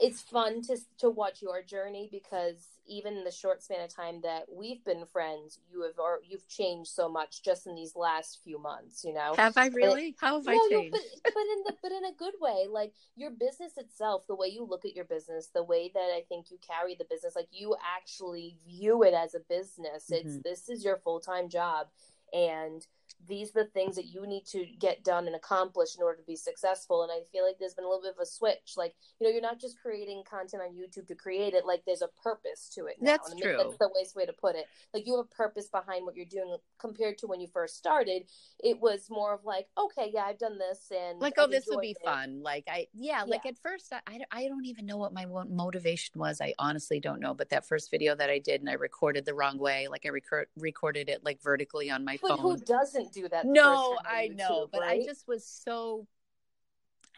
it's 0.00 0.20
fun 0.20 0.60
to 0.62 0.76
to 0.98 1.10
watch 1.10 1.40
your 1.40 1.62
journey 1.62 2.08
because 2.10 2.68
even 2.86 3.16
in 3.16 3.24
the 3.24 3.30
short 3.30 3.62
span 3.62 3.80
of 3.80 3.94
time 3.94 4.20
that 4.22 4.44
we've 4.52 4.84
been 4.84 5.06
friends, 5.06 5.58
you 5.70 5.82
have 5.82 5.98
or 5.98 6.20
you've 6.26 6.46
changed 6.48 6.90
so 6.90 7.08
much 7.08 7.42
just 7.42 7.66
in 7.66 7.74
these 7.74 7.94
last 7.94 8.40
few 8.42 8.58
months. 8.58 9.04
You 9.04 9.14
know, 9.14 9.34
have 9.36 9.56
I 9.56 9.68
really? 9.68 10.08
It, 10.08 10.14
How 10.20 10.36
have 10.36 10.46
no, 10.46 10.52
I 10.52 10.68
changed? 10.70 10.92
No, 10.92 11.00
but, 11.22 11.32
but 11.34 11.40
in 11.40 11.62
the 11.64 11.74
but 11.82 11.92
in 11.92 12.04
a 12.04 12.12
good 12.12 12.34
way. 12.40 12.66
Like 12.68 12.92
your 13.16 13.30
business 13.30 13.76
itself, 13.76 14.26
the 14.26 14.34
way 14.34 14.48
you 14.48 14.64
look 14.64 14.84
at 14.84 14.96
your 14.96 15.04
business, 15.04 15.50
the 15.54 15.62
way 15.62 15.90
that 15.94 16.10
I 16.14 16.24
think 16.28 16.50
you 16.50 16.58
carry 16.66 16.94
the 16.94 17.06
business, 17.08 17.36
like 17.36 17.48
you 17.52 17.76
actually 17.96 18.56
view 18.66 19.04
it 19.04 19.14
as 19.14 19.34
a 19.34 19.40
business. 19.40 20.10
Mm-hmm. 20.10 20.28
It's 20.28 20.38
this 20.42 20.68
is 20.68 20.84
your 20.84 20.98
full 20.98 21.20
time 21.20 21.48
job, 21.48 21.86
and 22.32 22.84
these 23.26 23.50
are 23.50 23.64
the 23.64 23.70
things 23.70 23.96
that 23.96 24.06
you 24.06 24.26
need 24.26 24.44
to 24.46 24.66
get 24.78 25.04
done 25.04 25.26
and 25.26 25.36
accomplish 25.36 25.96
in 25.96 26.02
order 26.02 26.18
to 26.18 26.26
be 26.26 26.36
successful. 26.36 27.02
And 27.02 27.12
I 27.12 27.20
feel 27.32 27.46
like 27.46 27.56
there's 27.58 27.74
been 27.74 27.84
a 27.84 27.88
little 27.88 28.02
bit 28.02 28.14
of 28.16 28.22
a 28.22 28.26
switch. 28.26 28.74
Like, 28.76 28.94
you 29.18 29.26
know, 29.26 29.32
you're 29.32 29.42
not 29.42 29.60
just 29.60 29.80
creating 29.80 30.22
content 30.28 30.62
on 30.62 30.74
YouTube 30.74 31.06
to 31.08 31.14
create 31.14 31.54
it, 31.54 31.66
like 31.66 31.82
there's 31.86 32.02
a 32.02 32.08
purpose 32.22 32.70
to 32.74 32.86
it. 32.86 32.96
Now. 33.00 33.12
That's 33.12 33.30
and 33.30 33.40
true. 33.40 33.56
That's 33.56 33.76
the 33.78 33.90
best 33.98 34.16
way 34.16 34.26
to 34.26 34.32
put 34.32 34.56
it. 34.56 34.66
Like 34.92 35.06
you 35.06 35.16
have 35.16 35.26
a 35.26 35.34
purpose 35.34 35.68
behind 35.68 36.04
what 36.04 36.16
you're 36.16 36.26
doing 36.26 36.56
compared 36.78 37.18
to 37.18 37.26
when 37.26 37.40
you 37.40 37.48
first 37.48 37.76
started. 37.76 38.24
It 38.60 38.80
was 38.80 39.08
more 39.10 39.34
of 39.34 39.44
like, 39.44 39.66
okay, 39.78 40.10
yeah, 40.12 40.24
I've 40.24 40.38
done 40.38 40.58
this 40.58 40.90
and 40.90 41.18
like, 41.20 41.34
oh, 41.38 41.46
this 41.46 41.64
will 41.68 41.80
be 41.80 41.92
it. 41.92 41.98
fun. 42.04 42.42
Like 42.42 42.64
I, 42.68 42.86
yeah, 42.92 43.22
like 43.26 43.42
yeah. 43.44 43.50
at 43.50 43.58
first 43.58 43.92
I, 44.06 44.20
I 44.30 44.48
don't 44.48 44.66
even 44.66 44.86
know 44.86 44.96
what 44.96 45.12
my 45.12 45.26
motivation 45.26 46.20
was. 46.20 46.40
I 46.40 46.54
honestly 46.58 47.00
don't 47.00 47.20
know. 47.20 47.34
But 47.34 47.48
that 47.50 47.66
first 47.66 47.90
video 47.90 48.14
that 48.14 48.30
I 48.30 48.38
did 48.38 48.60
and 48.60 48.68
I 48.68 48.74
recorded 48.74 49.24
the 49.24 49.34
wrong 49.34 49.58
way, 49.58 49.88
like 49.88 50.04
I 50.04 50.10
record, 50.10 50.48
recorded 50.56 51.08
it 51.08 51.24
like 51.24 51.40
vertically 51.42 51.90
on 51.90 52.04
my 52.04 52.18
but 52.20 52.28
phone. 52.28 52.38
Who 52.38 52.56
doesn't 52.56 53.03
do 53.12 53.28
that. 53.28 53.44
No, 53.46 53.98
I 54.04 54.28
YouTube, 54.28 54.36
know, 54.36 54.68
but 54.70 54.80
right? 54.80 55.00
I 55.02 55.04
just 55.04 55.26
was 55.26 55.46
so 55.46 56.06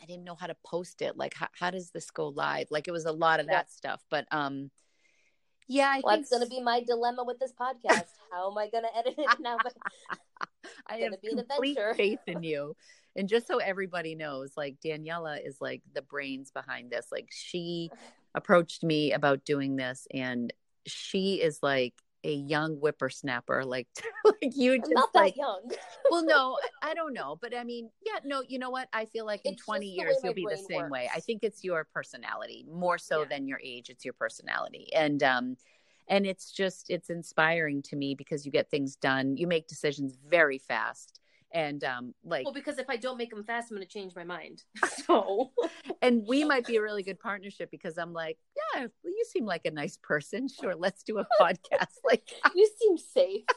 I 0.02 0.06
didn't 0.06 0.24
know 0.24 0.34
how 0.34 0.46
to 0.46 0.56
post 0.64 1.02
it. 1.02 1.16
Like, 1.16 1.34
how, 1.34 1.48
how 1.58 1.70
does 1.70 1.90
this 1.90 2.10
go 2.10 2.28
live? 2.28 2.66
Like, 2.70 2.88
it 2.88 2.92
was 2.92 3.06
a 3.06 3.12
lot 3.12 3.40
of 3.40 3.46
that 3.46 3.70
stuff. 3.70 4.04
But 4.10 4.26
um, 4.30 4.70
yeah, 5.68 5.88
I 5.88 6.00
well, 6.04 6.16
that's 6.16 6.30
going 6.30 6.42
to 6.42 6.48
be 6.48 6.60
my 6.60 6.82
dilemma 6.82 7.24
with 7.24 7.38
this 7.38 7.52
podcast. 7.52 8.04
how 8.32 8.50
am 8.50 8.58
I 8.58 8.68
going 8.68 8.84
to 8.84 8.96
edit 8.96 9.14
it 9.16 9.28
now? 9.40 9.56
I 10.86 10.96
have 10.98 11.20
be 11.20 11.34
complete 11.34 11.78
faith 11.96 12.20
in 12.26 12.42
you. 12.42 12.76
And 13.14 13.28
just 13.28 13.46
so 13.46 13.58
everybody 13.58 14.14
knows, 14.14 14.52
like 14.56 14.76
Daniela 14.84 15.38
is 15.44 15.56
like 15.60 15.82
the 15.94 16.02
brains 16.02 16.50
behind 16.50 16.90
this. 16.90 17.06
Like 17.10 17.28
she 17.30 17.90
approached 18.34 18.84
me 18.84 19.12
about 19.12 19.46
doing 19.46 19.76
this, 19.76 20.06
and 20.12 20.52
she 20.86 21.36
is 21.36 21.60
like 21.62 21.94
a 22.26 22.34
young 22.34 22.74
whippersnapper 22.76 23.64
like 23.64 23.86
like 24.24 24.52
you 24.54 24.78
just 24.78 24.90
not 24.90 25.14
like 25.14 25.36
young 25.36 25.62
well 26.10 26.24
no 26.26 26.58
i 26.82 26.92
don't 26.92 27.14
know 27.14 27.38
but 27.40 27.56
i 27.56 27.62
mean 27.62 27.88
yeah 28.04 28.18
no 28.24 28.42
you 28.48 28.58
know 28.58 28.70
what 28.70 28.88
i 28.92 29.04
feel 29.04 29.24
like 29.24 29.40
in 29.44 29.56
20 29.56 29.86
years 29.86 30.16
you'll 30.24 30.34
be 30.34 30.46
the 30.50 30.56
same 30.56 30.82
works. 30.82 30.90
way 30.90 31.10
i 31.14 31.20
think 31.20 31.40
it's 31.42 31.62
your 31.62 31.86
personality 31.94 32.66
more 32.70 32.98
so 32.98 33.20
yeah. 33.20 33.28
than 33.30 33.46
your 33.46 33.60
age 33.62 33.88
it's 33.88 34.04
your 34.04 34.14
personality 34.14 34.92
and 34.94 35.22
um 35.22 35.56
and 36.08 36.26
it's 36.26 36.50
just 36.50 36.90
it's 36.90 37.10
inspiring 37.10 37.80
to 37.82 37.96
me 37.96 38.14
because 38.14 38.44
you 38.44 38.50
get 38.50 38.68
things 38.70 38.96
done 38.96 39.36
you 39.36 39.46
make 39.46 39.68
decisions 39.68 40.18
very 40.28 40.58
fast 40.58 41.20
and 41.52 41.84
um 41.84 42.12
like 42.24 42.44
well 42.44 42.52
because 42.52 42.78
if 42.78 42.90
i 42.90 42.96
don't 42.96 43.16
make 43.16 43.30
them 43.30 43.44
fast 43.44 43.70
i'm 43.70 43.76
going 43.76 43.86
to 43.86 43.92
change 43.92 44.14
my 44.16 44.24
mind 44.24 44.64
so 45.06 45.52
and 46.02 46.24
we 46.26 46.44
might 46.44 46.66
be 46.66 46.76
a 46.76 46.82
really 46.82 47.04
good 47.04 47.20
partnership 47.20 47.70
because 47.70 47.98
i'm 47.98 48.12
like 48.12 48.36
well, 48.80 49.12
you 49.12 49.24
seem 49.28 49.44
like 49.44 49.64
a 49.64 49.70
nice 49.70 49.98
person. 50.02 50.48
Sure 50.56 50.74
let's 50.74 51.02
do 51.02 51.18
a 51.18 51.26
podcast. 51.40 51.96
Like 52.04 52.28
you 52.54 52.68
seem 52.78 52.98
safe. 52.98 53.44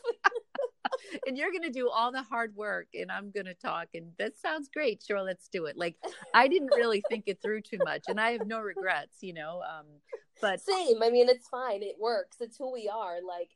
And 1.27 1.37
you're 1.37 1.51
going 1.51 1.63
to 1.63 1.69
do 1.69 1.87
all 1.89 2.11
the 2.11 2.23
hard 2.23 2.55
work 2.55 2.87
and 2.93 3.11
i'm 3.11 3.31
going 3.31 3.45
to 3.45 3.53
talk 3.53 3.89
and 3.93 4.11
that 4.17 4.37
sounds 4.37 4.69
great. 4.73 5.03
Sure 5.05 5.21
let's 5.21 5.47
do 5.47 5.65
it. 5.65 5.77
Like 5.77 5.95
i 6.33 6.47
didn't 6.47 6.73
really 6.75 7.01
think 7.09 7.25
it 7.27 7.41
through 7.41 7.61
too 7.61 7.77
much 7.83 8.05
and 8.07 8.19
i 8.19 8.31
have 8.31 8.47
no 8.47 8.59
regrets 8.59 9.17
you 9.21 9.33
know 9.33 9.61
um 9.69 9.85
but 10.41 10.59
same 10.61 11.01
i 11.03 11.09
mean 11.09 11.29
it's 11.29 11.47
fine 11.47 11.83
it 11.83 11.95
works 11.99 12.37
it's 12.39 12.57
who 12.57 12.71
we 12.71 12.89
are 12.89 13.17
like 13.25 13.49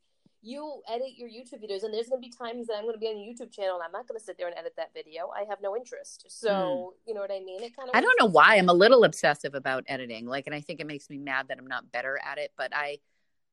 you 0.44 0.82
edit 0.90 1.16
your 1.16 1.30
YouTube 1.30 1.64
videos, 1.64 1.84
and 1.84 1.94
there's 1.94 2.10
going 2.10 2.22
to 2.22 2.28
be 2.28 2.34
times 2.36 2.68
that 2.68 2.76
I'm 2.76 2.84
going 2.84 2.96
to 2.96 3.00
be 3.00 3.08
on 3.08 3.16
a 3.16 3.18
YouTube 3.18 3.52
channel, 3.52 3.76
and 3.76 3.84
I'm 3.84 3.92
not 3.92 4.08
going 4.08 4.20
to 4.20 4.24
sit 4.24 4.38
there 4.38 4.48
and 4.48 4.58
edit 4.58 4.74
that 4.78 4.94
video. 4.94 5.30
I 5.36 5.46
have 5.50 5.60
no 5.62 5.76
interest. 5.76 6.26
So 6.28 6.50
mm. 6.50 7.08
you 7.08 7.14
know 7.14 7.22
what 7.22 7.32
I 7.32 7.40
mean? 7.40 7.64
It 7.64 7.76
kind 7.76 7.90
of. 7.90 7.96
I 7.96 8.02
don't 8.02 8.20
know 8.20 8.28
why 8.28 8.58
I'm 8.58 8.70
a 8.70 8.74
little 8.74 9.06
obsessive 9.06 9.56
about 9.56 9.86
editing. 9.88 10.28
Like, 10.28 10.46
and 10.46 10.54
I 10.54 10.62
think 10.62 10.80
it 10.82 10.88
makes 10.88 11.10
me 11.10 11.18
mad 11.18 11.48
that 11.48 11.58
I'm 11.58 11.68
not 11.68 11.92
better 11.92 12.20
at 12.24 12.38
it. 12.38 12.52
But 12.58 12.76
I, 12.76 13.00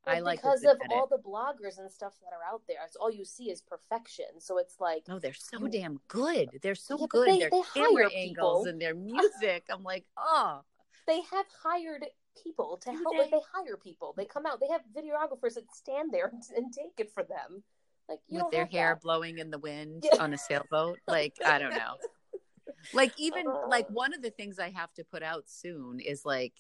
well, 0.04 0.16
I 0.16 0.20
like 0.20 0.40
because 0.40 0.64
of 0.64 0.78
all 0.90 1.06
the 1.06 1.18
bloggers 1.18 1.78
and 1.78 1.90
stuff 1.90 2.14
that 2.24 2.34
are 2.34 2.52
out 2.52 2.62
there. 2.66 2.78
It's 2.84 2.96
all 2.96 3.10
you 3.10 3.24
see 3.24 3.50
is 3.50 3.62
perfection. 3.62 4.26
So 4.40 4.58
it's 4.58 4.80
like, 4.80 5.04
no, 5.08 5.20
they're 5.20 5.32
so 5.32 5.68
damn 5.68 6.00
good. 6.08 6.50
They're 6.60 6.74
so 6.74 6.98
yeah, 6.98 7.06
good. 7.08 7.28
They, 7.28 7.38
their 7.38 7.50
they 7.50 7.62
camera 7.72 8.10
angles 8.12 8.66
and 8.66 8.80
their 8.80 8.94
music. 8.96 9.64
I'm 9.70 9.84
like, 9.84 10.04
oh. 10.16 10.62
They 11.06 11.22
have 11.32 11.46
hired 11.62 12.04
people 12.42 12.78
to 12.82 12.90
help. 12.90 13.04
They? 13.12 13.18
Like 13.18 13.30
they 13.30 13.40
hire 13.52 13.76
people. 13.76 14.14
They 14.16 14.24
come 14.24 14.46
out. 14.46 14.60
They 14.60 14.68
have 14.68 14.82
videographers 14.96 15.54
that 15.54 15.74
stand 15.74 16.12
there 16.12 16.32
and, 16.56 16.72
take 16.72 16.92
it 16.98 17.10
for 17.12 17.22
them. 17.22 17.62
Like 18.08 18.20
with 18.28 18.50
their 18.50 18.66
hair 18.66 18.94
that. 18.94 19.02
blowing 19.02 19.38
in 19.38 19.50
the 19.50 19.58
wind 19.58 20.04
yeah. 20.10 20.22
on 20.22 20.32
a 20.32 20.38
sailboat. 20.38 20.98
Like 21.06 21.34
I 21.44 21.58
don't 21.58 21.70
know. 21.70 21.96
like 22.94 23.12
even 23.18 23.46
uh, 23.46 23.68
like 23.68 23.88
one 23.90 24.14
of 24.14 24.22
the 24.22 24.30
things 24.30 24.58
I 24.58 24.70
have 24.70 24.92
to 24.94 25.04
put 25.04 25.22
out 25.22 25.44
soon 25.48 26.00
is 26.00 26.24
like 26.24 26.54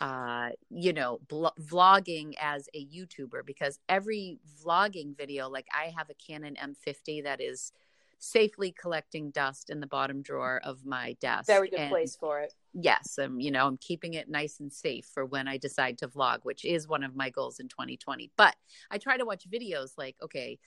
uh, 0.00 0.50
you 0.70 0.92
know, 0.92 1.20
bl- 1.28 1.46
vlogging 1.60 2.34
as 2.40 2.68
a 2.74 2.84
YouTuber 2.84 3.46
because 3.46 3.78
every 3.88 4.38
vlogging 4.64 5.16
video, 5.16 5.48
like 5.48 5.66
I 5.72 5.92
have 5.96 6.10
a 6.10 6.14
Canon 6.14 6.56
M50 6.60 7.24
that 7.24 7.40
is 7.40 7.72
safely 8.18 8.72
collecting 8.72 9.30
dust 9.30 9.70
in 9.70 9.80
the 9.80 9.86
bottom 9.86 10.22
drawer 10.22 10.60
of 10.64 10.84
my 10.84 11.16
desk. 11.20 11.46
Very 11.46 11.68
good 11.68 11.80
and 11.80 11.90
place 11.90 12.16
for 12.16 12.40
it. 12.40 12.54
Yes, 12.74 13.18
I'm, 13.18 13.38
you 13.40 13.52
know, 13.52 13.66
I'm 13.66 13.78
keeping 13.78 14.14
it 14.14 14.28
nice 14.28 14.58
and 14.58 14.72
safe 14.72 15.06
for 15.14 15.24
when 15.24 15.46
I 15.46 15.56
decide 15.58 15.96
to 15.98 16.08
vlog, 16.08 16.40
which 16.42 16.64
is 16.64 16.88
one 16.88 17.04
of 17.04 17.14
my 17.14 17.30
goals 17.30 17.60
in 17.60 17.68
2020. 17.68 18.32
But 18.36 18.56
I 18.90 18.98
try 18.98 19.16
to 19.16 19.24
watch 19.24 19.48
videos 19.48 19.92
like, 19.96 20.16
okay, 20.20 20.58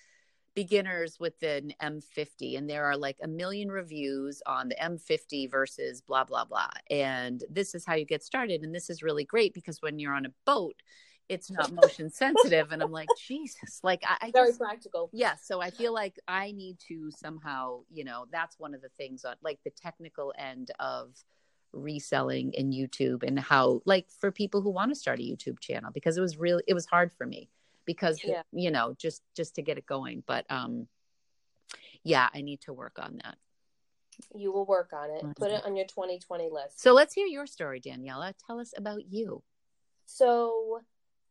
beginners 0.58 1.20
with 1.20 1.43
an 1.43 1.72
M50 1.84 2.58
and 2.58 2.67
there 2.67 2.86
are 2.86 2.98
like 2.98 3.17
a 3.22 3.28
million 3.28 3.70
reviews 3.70 4.41
on 4.48 4.70
the 4.70 4.76
M50 4.82 5.52
versus 5.52 6.02
blah 6.02 6.24
blah 6.24 6.46
blah 6.46 6.72
and 6.89 7.43
this 7.48 7.76
is 7.76 7.86
how 7.86 7.93
you 7.93 8.06
get 8.06 8.24
started 8.24 8.63
and 8.63 8.74
this 8.74 8.89
is 8.89 9.04
really 9.04 9.24
great 9.24 9.54
because 9.54 9.84
when 9.84 10.00
you're 10.00 10.15
on 10.15 10.26
a 10.26 10.34
boat 10.48 10.74
it's 11.30 11.52
not 11.52 11.72
motion 11.84 12.10
sensitive 12.10 12.72
and 12.72 12.82
I'm 12.82 12.91
like 12.91 13.08
Jesus 13.28 13.82
like 13.84 14.02
I, 14.04 14.17
I 14.20 14.32
Very 14.32 14.48
just, 14.48 14.60
practical. 14.60 15.12
yeah 15.13 15.36
so 15.39 15.62
I 15.62 15.70
feel 15.70 15.93
like 15.93 16.17
I 16.28 16.54
need 16.54 16.80
to 16.88 17.12
somehow 17.12 17.82
you 17.91 18.04
know 18.04 18.26
that's 18.32 18.58
one 18.58 18.74
of 18.74 18.82
the 18.82 18.89
things 18.98 19.26
on 19.26 19.36
like 19.43 19.60
the 19.63 19.70
technical 19.80 20.34
end 20.39 20.72
of 20.80 21.10
reselling 21.73 22.53
in 22.53 22.71
YouTube 22.71 23.23
and 23.23 23.39
how 23.39 23.82
like 23.86 24.10
for 24.10 24.32
people 24.32 24.62
who 24.62 24.69
want 24.69 24.91
to 24.91 24.95
start 24.95 25.19
a 25.19 25.23
YouTube 25.23 25.60
channel 25.60 25.91
because 25.93 26.17
it 26.17 26.21
was 26.21 26.38
really 26.38 26.63
it 26.67 26.73
was 26.73 26.86
hard 26.86 27.12
for 27.13 27.25
me 27.25 27.49
because 27.86 28.19
Yeah. 28.23 28.41
you 28.51 28.71
know 28.71 28.93
just 28.97 29.21
just 29.36 29.56
to 29.56 29.62
get 29.62 29.77
it 29.77 29.86
going 29.86 30.23
but 30.27 30.45
um 30.49 30.88
yeah 32.03 32.30
i 32.34 32.41
need 32.41 32.60
to 32.62 32.73
work 32.73 32.97
on 32.99 33.19
that 33.23 33.38
You 34.36 34.51
will 34.51 34.65
work 34.65 34.91
on 34.93 35.10
it. 35.12 35.23
Put 35.38 35.51
it 35.51 35.63
on 35.65 35.75
your 35.75 35.86
2020 35.86 36.49
list. 36.51 36.80
so 36.82 36.93
let's 36.93 37.13
hear 37.13 37.27
your 37.27 37.45
story 37.47 37.80
daniela 37.80 38.34
tell 38.45 38.60
us 38.60 38.73
about 38.77 39.06
you 39.12 39.43
So 40.06 40.82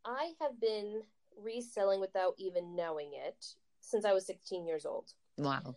I 0.05 0.33
have 0.41 0.61
been 0.61 1.03
reselling 1.37 2.01
without 2.01 2.35
even 2.39 2.75
knowing 2.77 3.11
it 3.15 3.55
since 3.81 4.05
I 4.05 4.13
was 4.13 4.27
16 4.27 4.67
years 4.67 4.87
old. 4.87 5.13
wow 5.37 5.77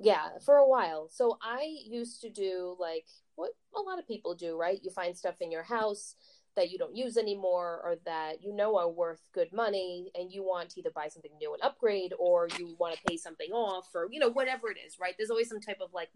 Yeah, 0.00 0.38
for 0.44 0.56
a 0.56 0.68
while. 0.68 1.08
So 1.10 1.38
I 1.42 1.76
used 1.84 2.20
to 2.22 2.30
do 2.30 2.76
like 2.78 3.06
what 3.34 3.50
a 3.76 3.80
lot 3.80 3.98
of 3.98 4.06
people 4.06 4.34
do, 4.34 4.56
right? 4.58 4.80
You 4.82 4.90
find 4.90 5.16
stuff 5.16 5.36
in 5.40 5.50
your 5.50 5.62
house 5.62 6.14
that 6.54 6.70
you 6.70 6.78
don't 6.78 6.94
use 6.94 7.16
anymore 7.16 7.80
or 7.82 7.96
that 8.04 8.42
you 8.42 8.54
know 8.54 8.76
are 8.76 8.88
worth 8.88 9.20
good 9.32 9.52
money 9.52 10.10
and 10.14 10.30
you 10.30 10.42
want 10.42 10.70
to 10.70 10.80
either 10.80 10.90
buy 10.94 11.08
something 11.08 11.30
new 11.40 11.54
and 11.54 11.62
upgrade 11.62 12.12
or 12.18 12.48
you 12.58 12.76
want 12.78 12.94
to 12.94 13.00
pay 13.08 13.16
something 13.16 13.50
off 13.52 13.88
or 13.94 14.06
you 14.10 14.20
know 14.20 14.30
whatever 14.30 14.70
it 14.70 14.76
is, 14.84 14.98
right? 15.00 15.14
There's 15.16 15.30
always 15.30 15.48
some 15.48 15.60
type 15.60 15.78
of 15.80 15.94
like 15.94 16.10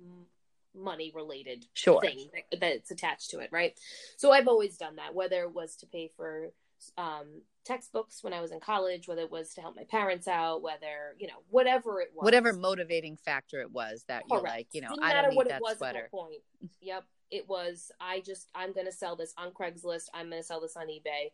money 0.75 1.11
related 1.15 1.67
Sure. 1.75 2.01
thing 2.01 2.29
that, 2.51 2.61
that's 2.61 2.91
attached 2.91 3.31
to 3.31 3.39
it, 3.41 3.49
right? 3.51 3.79
So 4.17 4.31
I've 4.31 4.49
always 4.49 4.77
done 4.77 4.97
that, 4.97 5.15
whether 5.15 5.43
it 5.43 5.55
was 5.55 5.77
to 5.77 5.87
pay 5.87 6.11
for 6.17 6.51
um, 6.97 7.43
textbooks 7.65 8.23
when 8.23 8.33
I 8.33 8.41
was 8.41 8.53
in 8.53 8.61
college, 8.61 9.09
whether 9.09 9.23
it 9.23 9.31
was 9.31 9.53
to 9.55 9.61
help 9.61 9.77
my 9.77 9.85
parents 9.85 10.29
out, 10.29 10.63
whether 10.63 11.17
you 11.19 11.27
know 11.27 11.43
whatever 11.51 12.01
it 12.01 12.11
was, 12.15 12.25
whatever 12.25 12.53
motivating 12.53 13.17
factor 13.17 13.61
it 13.61 13.71
was 13.71 14.05
that 14.09 14.25
you're 14.31 14.41
like 14.41 14.69
you 14.73 14.81
know 14.81 14.89
Didn't 14.91 15.05
i 15.05 15.09
matter 15.09 15.23
don't 15.23 15.31
need 15.31 15.37
what 15.37 15.49
that 15.49 15.57
it 15.57 15.63
was 15.63 15.77
sweater 15.79 16.09
point. 16.11 16.43
Yep, 16.81 17.05
it 17.31 17.49
was. 17.49 17.91
I 18.01 18.21
just 18.21 18.49
I'm 18.55 18.73
gonna 18.73 18.93
sell 18.93 19.17
this 19.17 19.35
on 19.37 19.51
Craigslist. 19.51 20.09
I'm 20.15 20.31
gonna 20.31 20.43
sell 20.43 20.61
this 20.61 20.77
on 20.77 20.87
eBay. 20.87 21.33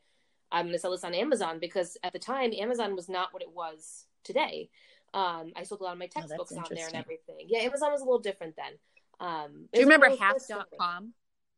I'm 0.50 0.66
gonna 0.66 0.78
sell 0.78 0.90
this 0.90 1.04
on 1.04 1.14
Amazon 1.14 1.58
because 1.58 1.96
at 2.02 2.12
the 2.12 2.18
time 2.18 2.52
Amazon 2.58 2.96
was 2.96 3.08
not 3.08 3.32
what 3.32 3.42
it 3.42 3.52
was 3.54 4.06
today. 4.24 4.70
Um, 5.14 5.52
I 5.56 5.64
sold 5.64 5.82
a 5.82 5.84
lot 5.84 5.92
of 5.92 5.98
my 5.98 6.08
Oh, 6.16 6.20
textbooks 6.20 6.52
on 6.52 6.64
there 6.70 6.86
and 6.86 6.96
everything. 6.96 7.46
Yeah, 7.46 7.60
Amazon 7.60 7.92
was 7.92 8.00
a 8.00 8.04
little 8.04 8.20
different 8.20 8.56
then. 8.56 8.72
Um, 9.20 9.68
do 9.72 9.80
you 9.80 9.86
remember 9.86 10.06
it 10.06 10.18
was 10.18 10.46
different. 10.46 10.68
half.com 10.78 11.12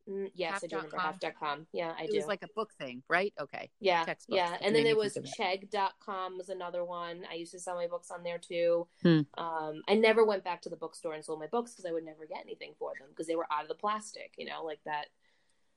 Mm, 0.09 0.29
yes, 0.35 0.63
I 0.63 0.67
do 0.67 0.75
remember 0.75 0.97
half.com? 0.97 1.31
half.com. 1.31 1.67
Yeah, 1.73 1.93
I 1.97 2.03
it 2.03 2.11
do. 2.11 2.17
was 2.17 2.27
like 2.27 2.43
a 2.43 2.47
book 2.55 2.71
thing 2.79 3.01
right 3.09 3.33
okay 3.41 3.71
yeah, 3.79 4.03
textbooks. 4.03 4.37
yeah. 4.37 4.51
That 4.51 4.61
And 4.61 4.75
then 4.75 4.83
there 4.83 4.95
was 4.95 5.17
chegg.com 5.17 6.37
was 6.37 6.49
another 6.49 6.83
one. 6.85 7.23
I 7.29 7.35
used 7.35 7.51
to 7.53 7.59
sell 7.59 7.75
my 7.75 7.87
books 7.87 8.11
on 8.11 8.23
there 8.23 8.37
too. 8.37 8.87
Hmm. 9.01 9.21
Um, 9.37 9.81
I 9.87 9.95
never 9.95 10.23
went 10.23 10.43
back 10.43 10.61
to 10.63 10.69
the 10.69 10.75
bookstore 10.75 11.13
and 11.13 11.25
sold 11.25 11.39
my 11.39 11.47
books 11.47 11.71
because 11.71 11.85
I 11.85 11.91
would 11.91 12.05
never 12.05 12.25
get 12.27 12.41
anything 12.43 12.73
for 12.77 12.91
them 12.99 13.09
because 13.09 13.25
they 13.27 13.35
were 13.35 13.47
out 13.51 13.63
of 13.63 13.67
the 13.67 13.75
plastic, 13.75 14.33
you 14.37 14.45
know, 14.45 14.63
like 14.63 14.79
that. 14.85 15.07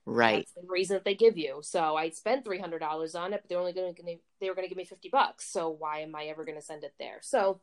right 0.04 0.38
That's 0.38 0.52
the 0.52 0.70
reason 0.70 0.94
that 0.94 1.04
they 1.04 1.14
give 1.14 1.38
you. 1.38 1.60
So 1.62 1.96
I 1.96 2.10
spent 2.10 2.44
three 2.44 2.58
hundred 2.58 2.80
dollars 2.80 3.14
on 3.14 3.32
it, 3.32 3.40
but 3.42 3.48
they're 3.48 3.58
only 3.58 3.72
going 3.72 3.94
to 3.94 4.02
they 4.40 4.48
were 4.50 4.54
going 4.54 4.66
to 4.66 4.68
give 4.68 4.78
me 4.78 4.84
fifty 4.84 5.08
bucks. 5.08 5.50
So 5.50 5.70
why 5.70 6.00
am 6.00 6.14
I 6.14 6.24
ever 6.24 6.44
going 6.44 6.58
to 6.58 6.64
send 6.64 6.84
it 6.84 6.92
there? 6.98 7.18
So 7.22 7.60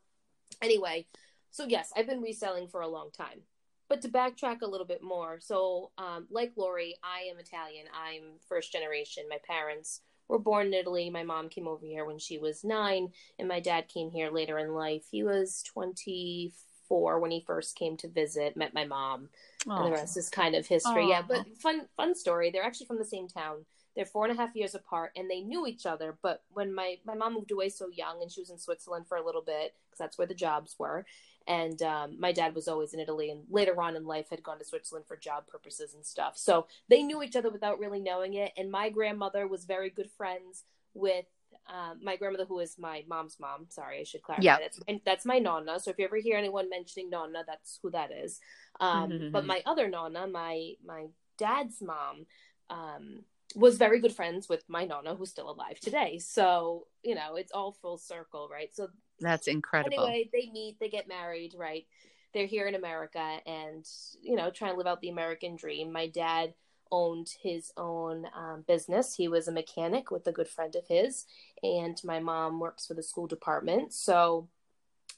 anyway, 0.61 1.05
so 1.51 1.65
yes, 1.67 1.91
I've 1.95 2.07
been 2.07 2.21
reselling 2.21 2.67
for 2.67 2.81
a 2.81 2.87
long 2.87 3.11
time. 3.11 3.41
But 3.87 4.01
to 4.01 4.09
backtrack 4.09 4.61
a 4.61 4.67
little 4.67 4.87
bit 4.87 5.03
more, 5.03 5.39
so 5.39 5.91
um, 5.97 6.27
like 6.31 6.53
Lori, 6.55 6.95
I 7.03 7.29
am 7.29 7.37
Italian. 7.37 7.85
I'm 7.93 8.39
first 8.47 8.71
generation. 8.71 9.23
My 9.29 9.37
parents 9.47 10.01
were 10.27 10.39
born 10.39 10.67
in 10.67 10.73
Italy. 10.73 11.09
My 11.09 11.23
mom 11.23 11.49
came 11.49 11.67
over 11.67 11.85
here 11.85 12.05
when 12.05 12.17
she 12.17 12.37
was 12.37 12.63
nine, 12.63 13.09
and 13.37 13.47
my 13.47 13.59
dad 13.59 13.87
came 13.87 14.09
here 14.09 14.31
later 14.31 14.57
in 14.57 14.73
life. 14.73 15.03
He 15.11 15.23
was 15.23 15.63
24 15.71 17.19
when 17.19 17.31
he 17.31 17.43
first 17.45 17.75
came 17.75 17.95
to 17.97 18.07
visit, 18.07 18.57
met 18.57 18.73
my 18.73 18.85
mom, 18.85 19.29
and 19.77 19.85
the 19.87 19.91
rest 19.91 20.17
is 20.17 20.29
kind 20.29 20.55
of 20.55 20.65
history. 20.65 21.09
Yeah, 21.09 21.21
but 21.21 21.45
fun 21.57 21.87
fun 21.95 22.15
story. 22.15 22.49
They're 22.51 22.63
actually 22.63 22.87
from 22.87 22.97
the 22.97 23.05
same 23.05 23.27
town. 23.27 23.65
They're 23.95 24.05
four 24.05 24.25
and 24.25 24.37
a 24.37 24.41
half 24.41 24.55
years 24.55 24.75
apart, 24.75 25.11
and 25.15 25.29
they 25.29 25.41
knew 25.41 25.65
each 25.67 25.85
other. 25.85 26.17
But 26.21 26.43
when 26.49 26.73
my 26.73 26.97
my 27.05 27.15
mom 27.15 27.35
moved 27.35 27.51
away 27.51 27.69
so 27.69 27.89
young, 27.89 28.21
and 28.21 28.31
she 28.31 28.41
was 28.41 28.49
in 28.49 28.57
Switzerland 28.57 29.05
for 29.07 29.17
a 29.17 29.25
little 29.25 29.43
bit 29.43 29.75
because 29.85 29.99
that's 29.99 30.17
where 30.17 30.27
the 30.27 30.33
jobs 30.33 30.75
were, 30.77 31.05
and 31.47 31.81
um, 31.81 32.19
my 32.19 32.31
dad 32.31 32.55
was 32.55 32.67
always 32.67 32.93
in 32.93 32.99
Italy, 32.99 33.29
and 33.29 33.43
later 33.49 33.79
on 33.81 33.95
in 33.95 34.05
life 34.05 34.29
had 34.29 34.43
gone 34.43 34.59
to 34.59 34.65
Switzerland 34.65 35.05
for 35.07 35.17
job 35.17 35.47
purposes 35.47 35.93
and 35.93 36.05
stuff. 36.05 36.37
So 36.37 36.67
they 36.89 37.03
knew 37.03 37.21
each 37.21 37.35
other 37.35 37.49
without 37.49 37.79
really 37.79 37.99
knowing 37.99 38.33
it. 38.33 38.51
And 38.57 38.71
my 38.71 38.89
grandmother 38.89 39.47
was 39.47 39.65
very 39.65 39.89
good 39.89 40.09
friends 40.11 40.63
with. 40.93 41.25
Um, 41.67 41.99
my 42.03 42.15
grandmother, 42.15 42.45
who 42.45 42.59
is 42.59 42.77
my 42.77 43.03
mom's 43.07 43.39
mom, 43.39 43.67
sorry, 43.69 43.99
I 43.99 44.03
should 44.03 44.21
clarify. 44.21 44.43
Yeah. 44.43 44.57
That's, 44.59 44.79
and 44.87 45.01
that's 45.03 45.25
my 45.25 45.39
nonna. 45.39 45.79
So 45.79 45.89
if 45.89 45.97
you 45.97 46.05
ever 46.05 46.17
hear 46.17 46.37
anyone 46.37 46.69
mentioning 46.69 47.09
nonna, 47.09 47.43
that's 47.47 47.79
who 47.81 47.89
that 47.91 48.11
is. 48.11 48.39
Um, 48.79 49.29
but 49.31 49.45
my 49.45 49.63
other 49.65 49.87
nonna, 49.87 50.27
my 50.27 50.73
my 50.85 51.07
dad's 51.37 51.81
mom, 51.81 52.25
um, 52.69 53.23
was 53.55 53.77
very 53.77 53.99
good 53.99 54.13
friends 54.13 54.49
with 54.49 54.63
my 54.67 54.85
nonna, 54.85 55.15
who's 55.15 55.29
still 55.29 55.49
alive 55.49 55.79
today. 55.79 56.19
So 56.19 56.87
you 57.03 57.15
know, 57.15 57.35
it's 57.35 57.51
all 57.51 57.71
full 57.71 57.97
circle, 57.97 58.49
right? 58.51 58.69
So 58.75 58.89
that's 59.19 59.47
incredible 59.47 60.05
anyway, 60.05 60.29
they 60.33 60.49
meet, 60.51 60.77
they 60.79 60.89
get 60.89 61.07
married, 61.07 61.53
right? 61.57 61.85
They're 62.33 62.45
here 62.47 62.67
in 62.67 62.75
America, 62.75 63.39
and 63.45 63.87
you 64.21 64.35
know, 64.35 64.49
trying 64.51 64.71
to 64.71 64.77
live 64.77 64.87
out 64.87 65.01
the 65.01 65.09
American 65.09 65.55
dream. 65.55 65.91
My 65.91 66.07
dad 66.07 66.53
owned 66.91 67.29
his 67.41 67.71
own 67.77 68.27
um, 68.35 68.63
business. 68.67 69.15
He 69.15 69.27
was 69.27 69.47
a 69.47 69.51
mechanic 69.51 70.11
with 70.11 70.27
a 70.27 70.31
good 70.31 70.47
friend 70.47 70.75
of 70.75 70.87
his, 70.87 71.25
and 71.63 71.99
my 72.03 72.19
mom 72.19 72.59
works 72.59 72.85
for 72.85 72.93
the 72.93 73.03
school 73.03 73.27
department. 73.27 73.93
So 73.93 74.49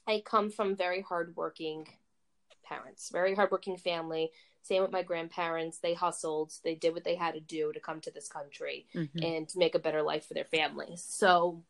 I 0.06 0.22
come 0.24 0.50
from 0.50 0.76
very 0.76 1.02
hardworking 1.02 1.88
parents, 2.64 3.10
very 3.10 3.34
hardworking 3.34 3.76
family. 3.76 4.30
Same 4.62 4.82
with 4.82 4.92
my 4.92 5.02
grandparents. 5.02 5.78
They 5.78 5.94
hustled. 5.94 6.52
They 6.62 6.74
did 6.74 6.94
what 6.94 7.04
they 7.04 7.14
had 7.14 7.34
to 7.34 7.40
do 7.40 7.72
to 7.72 7.80
come 7.80 8.00
to 8.02 8.10
this 8.10 8.28
country 8.28 8.86
Mhm. 8.94 9.24
and 9.24 9.52
make 9.56 9.74
a 9.74 9.78
better 9.78 10.02
life 10.02 10.26
for 10.26 10.34
their 10.34 10.44
families. 10.44 11.02
So 11.02 11.64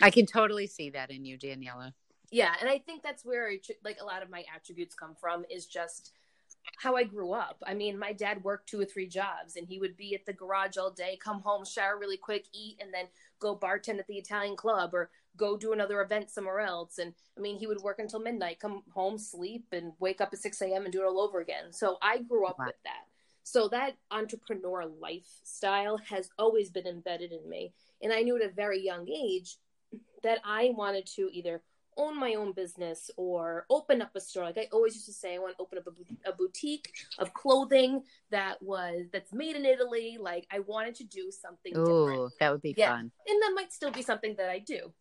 i 0.00 0.10
can 0.10 0.26
totally 0.26 0.66
see 0.66 0.90
that 0.90 1.10
in 1.10 1.24
you 1.24 1.38
daniela 1.38 1.92
yeah, 2.30 2.52
and 2.60 2.68
I 2.68 2.78
think 2.78 3.02
that's 3.02 3.24
where 3.24 3.50
like 3.84 3.98
a 4.00 4.04
lot 4.04 4.22
of 4.22 4.30
my 4.30 4.44
attributes 4.54 4.94
come 4.94 5.14
from 5.14 5.44
is 5.50 5.66
just 5.66 6.12
how 6.76 6.94
I 6.94 7.04
grew 7.04 7.32
up. 7.32 7.62
I 7.66 7.74
mean, 7.74 7.98
my 7.98 8.12
dad 8.12 8.44
worked 8.44 8.68
two 8.68 8.80
or 8.80 8.84
three 8.84 9.06
jobs, 9.06 9.56
and 9.56 9.66
he 9.66 9.78
would 9.78 9.96
be 9.96 10.14
at 10.14 10.26
the 10.26 10.32
garage 10.32 10.76
all 10.76 10.90
day, 10.90 11.18
come 11.22 11.40
home, 11.40 11.64
shower 11.64 11.98
really 11.98 12.16
quick, 12.16 12.46
eat, 12.52 12.76
and 12.80 12.92
then 12.92 13.06
go 13.40 13.56
bartend 13.56 13.98
at 13.98 14.06
the 14.06 14.18
Italian 14.18 14.56
club 14.56 14.94
or 14.94 15.10
go 15.36 15.56
do 15.56 15.72
another 15.72 16.02
event 16.02 16.30
somewhere 16.30 16.60
else. 16.60 16.98
And 16.98 17.14
I 17.36 17.40
mean, 17.40 17.58
he 17.58 17.66
would 17.66 17.80
work 17.80 17.98
until 17.98 18.20
midnight, 18.20 18.60
come 18.60 18.82
home, 18.92 19.18
sleep, 19.18 19.66
and 19.72 19.92
wake 19.98 20.20
up 20.20 20.30
at 20.32 20.38
six 20.38 20.60
a.m. 20.60 20.84
and 20.84 20.92
do 20.92 21.00
it 21.02 21.06
all 21.06 21.20
over 21.20 21.40
again. 21.40 21.72
So 21.72 21.96
I 22.02 22.18
grew 22.18 22.46
up 22.46 22.58
Wow. 22.58 22.66
with 22.66 22.82
that. 22.84 23.06
So 23.42 23.66
that 23.68 23.96
entrepreneur 24.10 24.84
lifestyle 25.00 25.96
has 25.96 26.28
always 26.38 26.68
been 26.68 26.86
embedded 26.86 27.32
in 27.32 27.48
me, 27.48 27.72
and 28.02 28.12
I 28.12 28.20
knew 28.20 28.36
at 28.36 28.42
a 28.42 28.52
very 28.52 28.84
young 28.84 29.08
age 29.08 29.56
that 30.22 30.38
I 30.44 30.72
wanted 30.76 31.06
to 31.16 31.28
either 31.32 31.62
own 31.96 32.18
my 32.18 32.34
own 32.34 32.52
business 32.52 33.10
or 33.16 33.66
open 33.70 34.00
up 34.00 34.10
a 34.14 34.20
store. 34.20 34.44
Like 34.44 34.58
I 34.58 34.68
always 34.72 34.94
used 34.94 35.06
to 35.06 35.12
say, 35.12 35.34
I 35.34 35.38
want 35.38 35.56
to 35.56 35.62
open 35.62 35.78
up 35.78 35.84
a, 35.86 36.30
a 36.30 36.32
boutique 36.32 36.92
of 37.18 37.34
clothing 37.34 38.02
that 38.30 38.62
was 38.62 39.06
that's 39.12 39.32
made 39.32 39.56
in 39.56 39.64
Italy. 39.64 40.16
Like 40.20 40.46
I 40.52 40.60
wanted 40.60 40.94
to 40.96 41.04
do 41.04 41.30
something 41.30 41.72
different, 41.72 42.32
that 42.40 42.52
would 42.52 42.62
be 42.62 42.74
Yeah. 42.76 42.90
fun 42.90 43.10
and 43.26 43.42
that 43.42 43.52
might 43.54 43.72
still 43.72 43.90
be 43.90 44.02
something 44.02 44.36
that 44.38 44.48
I 44.48 44.60
do. 44.60 44.92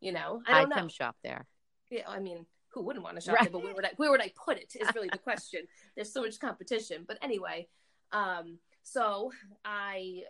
You 0.00 0.12
know, 0.12 0.42
I 0.46 0.52
i'd 0.52 0.60
don't 0.60 0.70
know. 0.70 0.76
come 0.76 0.88
shop 0.88 1.16
there 1.22 1.46
Yeah, 1.90 2.04
I 2.08 2.20
mean, 2.20 2.46
who 2.72 2.82
wouldn't 2.82 3.04
want 3.04 3.16
to 3.16 3.20
shop 3.22 3.34
Right. 3.34 3.42
there? 3.44 3.52
But 3.52 3.62
where 3.64 3.74
would 3.74 3.84
I 3.84 3.90
where 3.96 4.10
would 4.10 4.22
I 4.22 4.32
put 4.44 4.58
it? 4.58 4.74
Is 4.78 4.94
really 4.94 5.08
the 5.10 5.18
question. 5.28 5.62
There's 5.94 6.12
so 6.12 6.22
much 6.22 6.38
competition. 6.38 7.04
But 7.08 7.18
anyway, 7.22 7.68
um, 8.12 8.58
so 8.82 9.30
I 9.64 10.22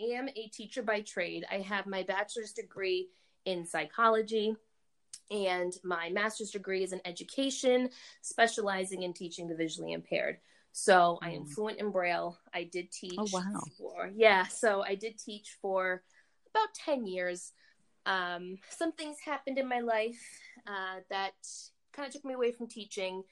am 0.00 0.28
a 0.28 0.48
teacher 0.48 0.82
by 0.82 1.00
trade. 1.00 1.44
I 1.50 1.58
have 1.58 1.86
my 1.86 2.02
bachelor's 2.02 2.52
degree 2.52 3.08
in 3.44 3.66
psychology 3.66 4.56
and 5.30 5.72
my 5.82 6.10
master's 6.10 6.50
degree 6.50 6.82
is 6.84 6.92
in 6.92 7.00
education, 7.04 7.88
specializing 8.20 9.02
in 9.02 9.12
teaching 9.12 9.48
the 9.48 9.54
visually 9.54 9.92
impaired. 9.92 10.38
So 10.72 11.18
I 11.22 11.30
am 11.30 11.44
fluent 11.44 11.78
in 11.78 11.90
Braille. 11.90 12.38
I 12.54 12.64
did 12.64 12.90
teach. 12.90 13.18
Oh, 13.18 13.26
wow. 13.32 13.60
For, 13.78 14.10
yeah, 14.14 14.46
so 14.46 14.82
I 14.82 14.94
did 14.94 15.18
teach 15.18 15.56
for 15.60 16.02
about 16.50 16.74
10 16.74 17.06
years. 17.06 17.52
Um, 18.06 18.58
some 18.70 18.92
things 18.92 19.18
happened 19.24 19.58
in 19.58 19.68
my 19.68 19.80
life 19.80 20.20
uh, 20.66 21.00
that 21.10 21.32
kind 21.92 22.06
of 22.06 22.12
took 22.12 22.24
me 22.24 22.34
away 22.34 22.52
from 22.52 22.68
teaching. 22.68 23.22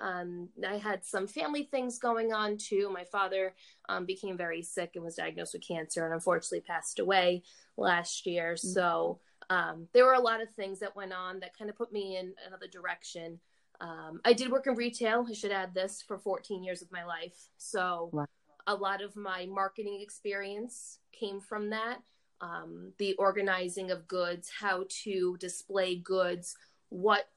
Um, 0.00 0.48
I 0.66 0.76
had 0.76 1.04
some 1.04 1.26
family 1.26 1.64
things 1.64 1.98
going 1.98 2.32
on 2.32 2.56
too. 2.56 2.90
My 2.92 3.04
father 3.04 3.54
um, 3.88 4.04
became 4.04 4.36
very 4.36 4.62
sick 4.62 4.92
and 4.94 5.04
was 5.04 5.16
diagnosed 5.16 5.54
with 5.54 5.66
cancer 5.66 6.04
and 6.04 6.14
unfortunately 6.14 6.60
passed 6.60 6.98
away 6.98 7.42
last 7.76 8.26
year. 8.26 8.54
Mm-hmm. 8.54 8.68
So 8.68 9.20
um, 9.50 9.88
there 9.92 10.04
were 10.04 10.14
a 10.14 10.20
lot 10.20 10.42
of 10.42 10.50
things 10.50 10.80
that 10.80 10.96
went 10.96 11.12
on 11.12 11.40
that 11.40 11.56
kind 11.56 11.70
of 11.70 11.76
put 11.76 11.92
me 11.92 12.16
in 12.16 12.34
another 12.46 12.66
direction. 12.66 13.40
Um, 13.80 14.20
I 14.24 14.32
did 14.32 14.50
work 14.50 14.66
in 14.66 14.74
retail. 14.74 15.26
I 15.28 15.34
should 15.34 15.50
add 15.50 15.74
this 15.74 16.02
for 16.06 16.18
14 16.18 16.62
years 16.62 16.82
of 16.82 16.90
my 16.92 17.04
life. 17.04 17.48
So 17.56 18.10
wow. 18.12 18.26
a 18.66 18.74
lot 18.74 19.02
of 19.02 19.16
my 19.16 19.46
marketing 19.46 20.00
experience 20.00 20.98
came 21.12 21.40
from 21.40 21.70
that. 21.70 21.98
Um, 22.40 22.92
the 22.98 23.14
organizing 23.14 23.90
of 23.90 24.06
goods, 24.08 24.50
how 24.60 24.84
to 25.04 25.36
display 25.38 25.96
goods, 25.96 26.56
what 26.88 27.28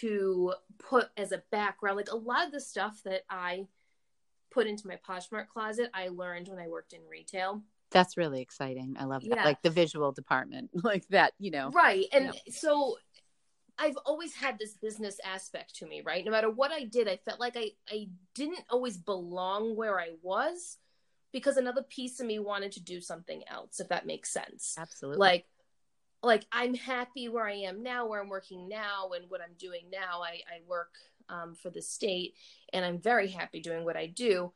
to 0.00 0.54
put 0.78 1.08
as 1.16 1.32
a 1.32 1.42
background. 1.50 1.96
Like 1.96 2.10
a 2.10 2.16
lot 2.16 2.46
of 2.46 2.52
the 2.52 2.60
stuff 2.60 3.00
that 3.04 3.22
I 3.28 3.66
put 4.50 4.66
into 4.66 4.88
my 4.88 4.98
Poshmark 5.08 5.48
closet, 5.48 5.90
I 5.94 6.08
learned 6.08 6.48
when 6.48 6.58
I 6.58 6.68
worked 6.68 6.92
in 6.92 7.00
retail. 7.10 7.62
That's 7.90 8.16
really 8.16 8.40
exciting. 8.40 8.96
I 8.98 9.04
love 9.04 9.22
that. 9.22 9.36
Yeah. 9.36 9.44
Like 9.44 9.62
the 9.62 9.70
visual 9.70 10.12
department, 10.12 10.70
like 10.82 11.06
that, 11.08 11.32
you 11.38 11.50
know. 11.50 11.70
Right. 11.70 12.06
And 12.12 12.26
you 12.26 12.30
know. 12.30 12.36
so 12.50 12.96
I've 13.78 13.96
always 14.04 14.34
had 14.34 14.58
this 14.58 14.74
business 14.74 15.18
aspect 15.24 15.76
to 15.76 15.86
me, 15.86 16.02
right? 16.04 16.24
No 16.24 16.30
matter 16.30 16.50
what 16.50 16.72
I 16.72 16.84
did, 16.84 17.08
I 17.08 17.16
felt 17.16 17.40
like 17.40 17.56
I, 17.56 17.70
I 17.88 18.08
didn't 18.34 18.64
always 18.70 18.96
belong 18.96 19.76
where 19.76 19.98
I 20.00 20.10
was 20.22 20.78
because 21.32 21.56
another 21.56 21.82
piece 21.82 22.20
of 22.20 22.26
me 22.26 22.38
wanted 22.38 22.72
to 22.72 22.82
do 22.82 23.00
something 23.00 23.42
else, 23.48 23.80
if 23.80 23.88
that 23.88 24.06
makes 24.06 24.32
sense. 24.32 24.74
Absolutely. 24.78 25.18
Like 25.18 25.44
like 26.22 26.44
I'm 26.52 26.74
happy 26.74 27.28
where 27.28 27.46
I 27.46 27.54
am 27.54 27.82
now, 27.82 28.06
where 28.06 28.20
I'm 28.20 28.28
working 28.28 28.68
now, 28.68 29.10
and 29.14 29.30
what 29.30 29.40
I'm 29.40 29.54
doing 29.58 29.84
now. 29.90 30.22
I, 30.22 30.40
I 30.48 30.60
work 30.66 30.94
um, 31.28 31.54
for 31.54 31.70
the 31.70 31.82
state, 31.82 32.34
and 32.72 32.84
I'm 32.84 33.00
very 33.00 33.28
happy 33.28 33.60
doing 33.60 33.84
what 33.84 33.96
I 33.96 34.06
do. 34.06 34.52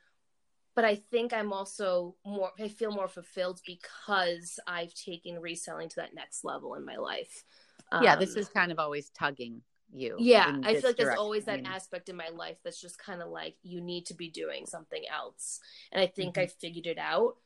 But 0.74 0.84
I 0.84 0.96
think 0.96 1.32
I'm 1.32 1.52
also 1.52 2.16
more. 2.24 2.50
I 2.58 2.68
feel 2.68 2.90
more 2.90 3.08
fulfilled 3.08 3.60
because 3.66 4.58
I've 4.66 4.94
taken 4.94 5.40
reselling 5.40 5.88
to 5.90 5.96
that 5.96 6.14
next 6.14 6.44
level 6.44 6.74
in 6.74 6.84
my 6.84 6.96
life. 6.96 7.44
Um, 7.92 8.02
yeah, 8.02 8.16
this 8.16 8.34
um, 8.34 8.38
is 8.38 8.48
kind 8.48 8.72
of 8.72 8.78
always 8.78 9.10
tugging 9.10 9.60
you. 9.92 10.16
Yeah, 10.18 10.56
I 10.64 10.74
feel 10.74 10.90
like 10.90 10.96
there's 10.96 11.18
always 11.18 11.44
that 11.44 11.66
aspect 11.66 12.08
in 12.08 12.16
my 12.16 12.30
life 12.30 12.56
that's 12.64 12.80
just 12.80 12.98
kind 12.98 13.20
of 13.20 13.28
like 13.28 13.54
you 13.62 13.80
need 13.80 14.06
to 14.06 14.14
be 14.14 14.30
doing 14.30 14.66
something 14.66 15.02
else, 15.12 15.60
and 15.92 16.02
I 16.02 16.06
think 16.06 16.34
mm-hmm. 16.34 16.44
I 16.44 16.46
figured 16.46 16.86
it 16.86 16.98
out 16.98 17.36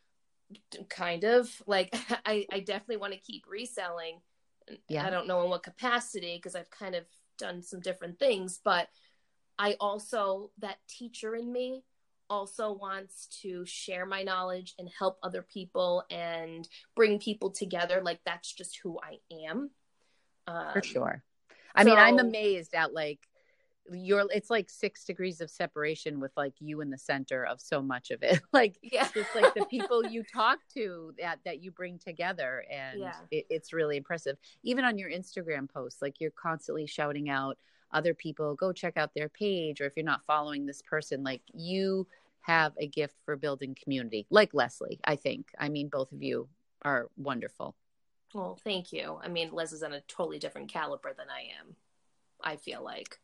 kind 0.89 1.25
of 1.25 1.51
like 1.67 1.95
I, 2.27 2.47
I 2.53 2.61
definitely 2.61 2.99
want 2.99 3.13
to 3.13 3.21
keep 3.21 3.45
reselling. 3.49 4.21
Yeah. 4.89 5.07
I 5.07 5.11
don't 5.11 5.29
know 5.29 5.43
in 5.45 5.51
what 5.51 5.63
capacity 5.63 6.37
because 6.37 6.57
I've 6.57 6.71
kind 6.71 6.95
of 6.95 7.05
done 7.39 7.63
some 7.63 7.81
different 7.81 8.19
things, 8.19 8.61
but 8.65 8.89
I 9.59 9.77
also 9.81 10.51
that 10.59 10.79
teacher 10.89 11.35
in 11.35 11.53
me 11.53 11.85
also 12.29 12.73
wants 12.73 13.29
to 13.43 13.65
share 13.65 14.05
my 14.05 14.23
knowledge 14.23 14.75
and 14.79 14.89
help 14.99 15.19
other 15.23 15.43
people 15.43 16.05
and 16.11 16.69
bring 16.95 17.19
people 17.19 17.51
together. 17.51 18.01
Like 18.03 18.21
that's 18.25 18.53
just 18.53 18.79
who 18.83 18.99
I 18.99 19.19
am. 19.49 19.71
Um, 20.49 20.73
For 20.73 20.83
sure. 20.83 21.23
I 21.75 21.85
so, 21.85 21.91
mean, 21.91 21.99
I'm 21.99 22.19
amazed 22.19 22.75
at 22.75 22.93
like 22.93 23.21
you're 23.93 24.27
it's 24.33 24.51
like 24.51 24.69
six 24.69 25.05
degrees 25.05 25.41
of 25.41 25.51
separation 25.51 26.21
with 26.21 26.33
like 26.37 26.55
you 26.61 26.81
in 26.81 26.91
the 26.91 26.99
center 26.99 27.45
of 27.45 27.61
so 27.61 27.83
much 27.83 28.11
of 28.11 28.23
it. 28.23 28.41
Like 28.53 28.79
yeah. 28.83 29.09
it's 29.15 29.35
like 29.35 29.53
the 29.53 29.65
people 29.71 30.07
you 30.07 30.23
talk 30.23 30.61
to 30.75 31.13
that 31.21 31.41
that 31.45 31.63
you 31.63 31.71
bring 31.71 31.99
together 31.99 32.65
and 32.71 33.01
yeah. 33.01 33.17
it, 33.31 33.45
it's 33.51 33.73
really 33.73 33.99
impressive. 33.99 34.39
Even 34.63 34.85
on 34.85 34.97
your 34.97 35.11
instagram 35.11 35.71
posts 35.71 36.01
like 36.01 36.21
you're 36.21 36.31
constantly 36.31 36.87
shouting 36.87 37.29
out 37.29 37.59
other 37.93 38.15
people 38.15 38.55
go 38.55 38.73
check 38.73 38.97
out 38.97 39.11
their 39.15 39.29
page 39.29 39.81
or 39.81 39.87
if 39.87 39.93
you're 39.95 40.05
not 40.05 40.25
following 40.27 40.65
this 40.65 40.81
person 40.83 41.23
like 41.23 41.43
you 41.53 42.07
have 42.41 42.73
a 42.79 42.87
gift 42.87 43.17
for 43.25 43.37
building 43.37 43.77
community 43.83 44.27
like 44.31 44.55
leslie 44.55 45.01
i 45.05 45.17
think. 45.17 45.49
I 45.59 45.69
mean 45.69 45.89
both 45.89 46.13
of 46.13 46.23
you 46.23 46.49
are 46.83 47.09
wonderful. 47.17 47.77
Well 48.33 48.59
thank 48.65 48.93
you. 48.93 49.19
I 49.23 49.29
mean 49.29 49.51
is 49.59 49.83
on 49.83 49.93
a 49.93 50.01
totally 50.03 50.39
different 50.39 50.73
caliber 50.73 51.13
than 51.17 51.27
i 51.29 51.43
am 51.61 51.77
i 52.43 52.57
feel 52.57 52.83
like 52.83 53.19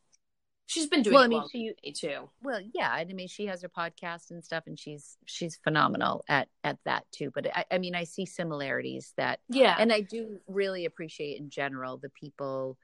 She's 0.73 0.87
been 0.87 1.03
doing 1.03 1.15
well, 1.15 1.25
I 1.25 1.29
mean, 1.29 1.75
she, 1.83 1.93
too. 1.93 2.31
Well, 2.43 2.61
yeah, 2.73 2.91
I 2.91 3.05
mean, 3.05 3.29
she 3.29 3.45
has 3.47 3.61
her 3.61 3.69
podcast 3.69 4.31
and 4.31 4.43
stuff, 4.43 4.65
and 4.67 4.79
she's 4.79 5.19
she's 5.27 5.57
phenomenal 5.57 6.25
at 6.29 6.49
at 6.65 6.79
that 6.87 7.05
too. 7.13 7.31
But 7.35 7.55
I, 7.55 7.65
I 7.71 7.79
mean, 7.79 7.95
I 7.95 8.05
see 8.05 8.25
similarities 8.25 9.13
that 9.19 9.41
yeah, 9.51 9.77
and 9.79 9.93
I 9.93 10.01
do 10.01 10.41
really 10.47 10.87
appreciate 10.87 11.39
in 11.39 11.51
general 11.51 11.99
the 11.99 12.09
people 12.09 12.79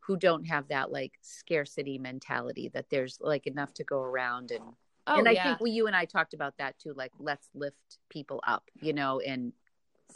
who 0.00 0.16
don't 0.16 0.44
have 0.44 0.68
that 0.68 0.90
like 0.90 1.12
scarcity 1.20 1.98
mentality 1.98 2.70
that 2.72 2.86
there's 2.90 3.18
like 3.20 3.46
enough 3.46 3.74
to 3.74 3.84
go 3.84 4.00
around 4.00 4.50
and 4.50 4.64
oh, 5.06 5.18
and 5.18 5.28
I 5.28 5.32
yeah. 5.32 5.42
think 5.44 5.60
we 5.60 5.72
you 5.72 5.88
and 5.88 5.94
I 5.94 6.06
talked 6.06 6.32
about 6.32 6.56
that 6.56 6.78
too. 6.78 6.94
Like, 6.96 7.12
let's 7.18 7.48
lift 7.54 7.98
people 8.08 8.40
up, 8.46 8.64
you 8.80 8.94
know, 8.94 9.20
and 9.20 9.52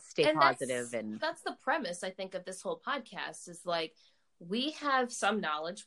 stay 0.02 0.24
and 0.24 0.38
positive. 0.38 0.90
That's, 0.90 0.94
and 0.94 1.20
that's 1.20 1.42
the 1.42 1.56
premise 1.62 2.02
I 2.02 2.10
think 2.10 2.34
of 2.34 2.44
this 2.46 2.62
whole 2.62 2.80
podcast 2.86 3.46
is 3.48 3.60
like 3.66 3.92
we 4.48 4.72
have 4.72 5.12
some 5.12 5.40
knowledge, 5.40 5.84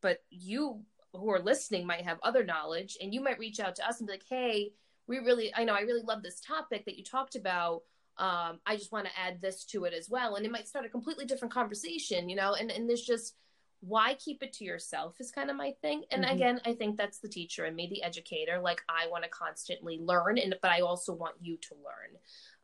but 0.00 0.18
you 0.30 0.82
who 1.12 1.30
are 1.30 1.40
listening 1.40 1.86
might 1.86 2.04
have 2.04 2.18
other 2.22 2.44
knowledge, 2.44 2.96
and 3.00 3.12
you 3.12 3.20
might 3.20 3.38
reach 3.38 3.60
out 3.60 3.74
to 3.76 3.88
us 3.88 3.98
and 3.98 4.06
be 4.06 4.14
like, 4.14 4.24
"Hey, 4.28 4.72
we 5.06 5.18
really, 5.18 5.54
I 5.54 5.64
know, 5.64 5.74
I 5.74 5.80
really 5.80 6.02
love 6.02 6.22
this 6.22 6.40
topic 6.40 6.84
that 6.84 6.96
you 6.96 7.04
talked 7.04 7.34
about. 7.34 7.82
Um, 8.18 8.60
I 8.66 8.76
just 8.76 8.92
want 8.92 9.06
to 9.06 9.18
add 9.18 9.40
this 9.40 9.64
to 9.66 9.84
it 9.84 9.94
as 9.94 10.08
well," 10.08 10.36
and 10.36 10.44
it 10.44 10.52
might 10.52 10.68
start 10.68 10.84
a 10.84 10.88
completely 10.88 11.24
different 11.24 11.54
conversation, 11.54 12.28
you 12.28 12.36
know. 12.36 12.54
And 12.54 12.70
and 12.70 12.88
there's 12.88 13.02
just 13.02 13.34
why 13.80 14.14
keep 14.14 14.42
it 14.42 14.52
to 14.52 14.64
yourself 14.64 15.16
is 15.20 15.30
kind 15.30 15.50
of 15.50 15.56
my 15.56 15.72
thing. 15.82 16.02
And 16.10 16.24
mm-hmm. 16.24 16.34
again, 16.34 16.60
I 16.66 16.74
think 16.74 16.96
that's 16.96 17.20
the 17.20 17.28
teacher 17.28 17.64
and 17.64 17.76
me, 17.76 17.88
the 17.88 18.02
educator. 18.02 18.58
Like 18.60 18.82
I 18.88 19.08
want 19.08 19.24
to 19.24 19.30
constantly 19.30 19.98
learn, 19.98 20.38
and 20.38 20.54
but 20.60 20.70
I 20.70 20.80
also 20.80 21.12
want 21.12 21.36
you 21.40 21.56
to 21.56 21.74
learn. 21.74 22.18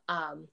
Um, 0.07 0.47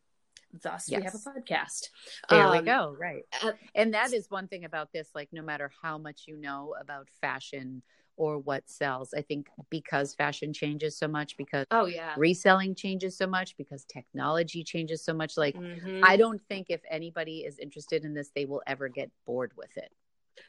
thus 0.62 0.88
yes. 0.88 1.00
we 1.00 1.04
have 1.04 1.14
a 1.14 1.18
podcast 1.18 1.88
there 2.28 2.46
um, 2.46 2.56
we 2.56 2.62
go 2.62 2.94
right 2.98 3.22
uh, 3.42 3.52
and 3.74 3.94
that 3.94 4.12
is 4.12 4.30
one 4.30 4.46
thing 4.48 4.64
about 4.64 4.92
this 4.92 5.08
like 5.14 5.28
no 5.32 5.42
matter 5.42 5.70
how 5.82 5.96
much 5.96 6.24
you 6.26 6.36
know 6.36 6.74
about 6.80 7.08
fashion 7.20 7.82
or 8.16 8.38
what 8.38 8.68
sells 8.68 9.14
i 9.14 9.22
think 9.22 9.46
because 9.70 10.14
fashion 10.14 10.52
changes 10.52 10.96
so 10.96 11.08
much 11.08 11.36
because 11.36 11.66
oh 11.70 11.86
yeah 11.86 12.14
reselling 12.18 12.74
changes 12.74 13.16
so 13.16 13.26
much 13.26 13.56
because 13.56 13.84
technology 13.84 14.62
changes 14.62 15.02
so 15.02 15.14
much 15.14 15.36
like 15.36 15.56
mm-hmm. 15.56 16.00
i 16.04 16.16
don't 16.16 16.42
think 16.48 16.66
if 16.68 16.82
anybody 16.90 17.38
is 17.38 17.58
interested 17.58 18.04
in 18.04 18.12
this 18.12 18.30
they 18.34 18.44
will 18.44 18.62
ever 18.66 18.88
get 18.88 19.10
bored 19.26 19.52
with 19.56 19.74
it 19.76 19.90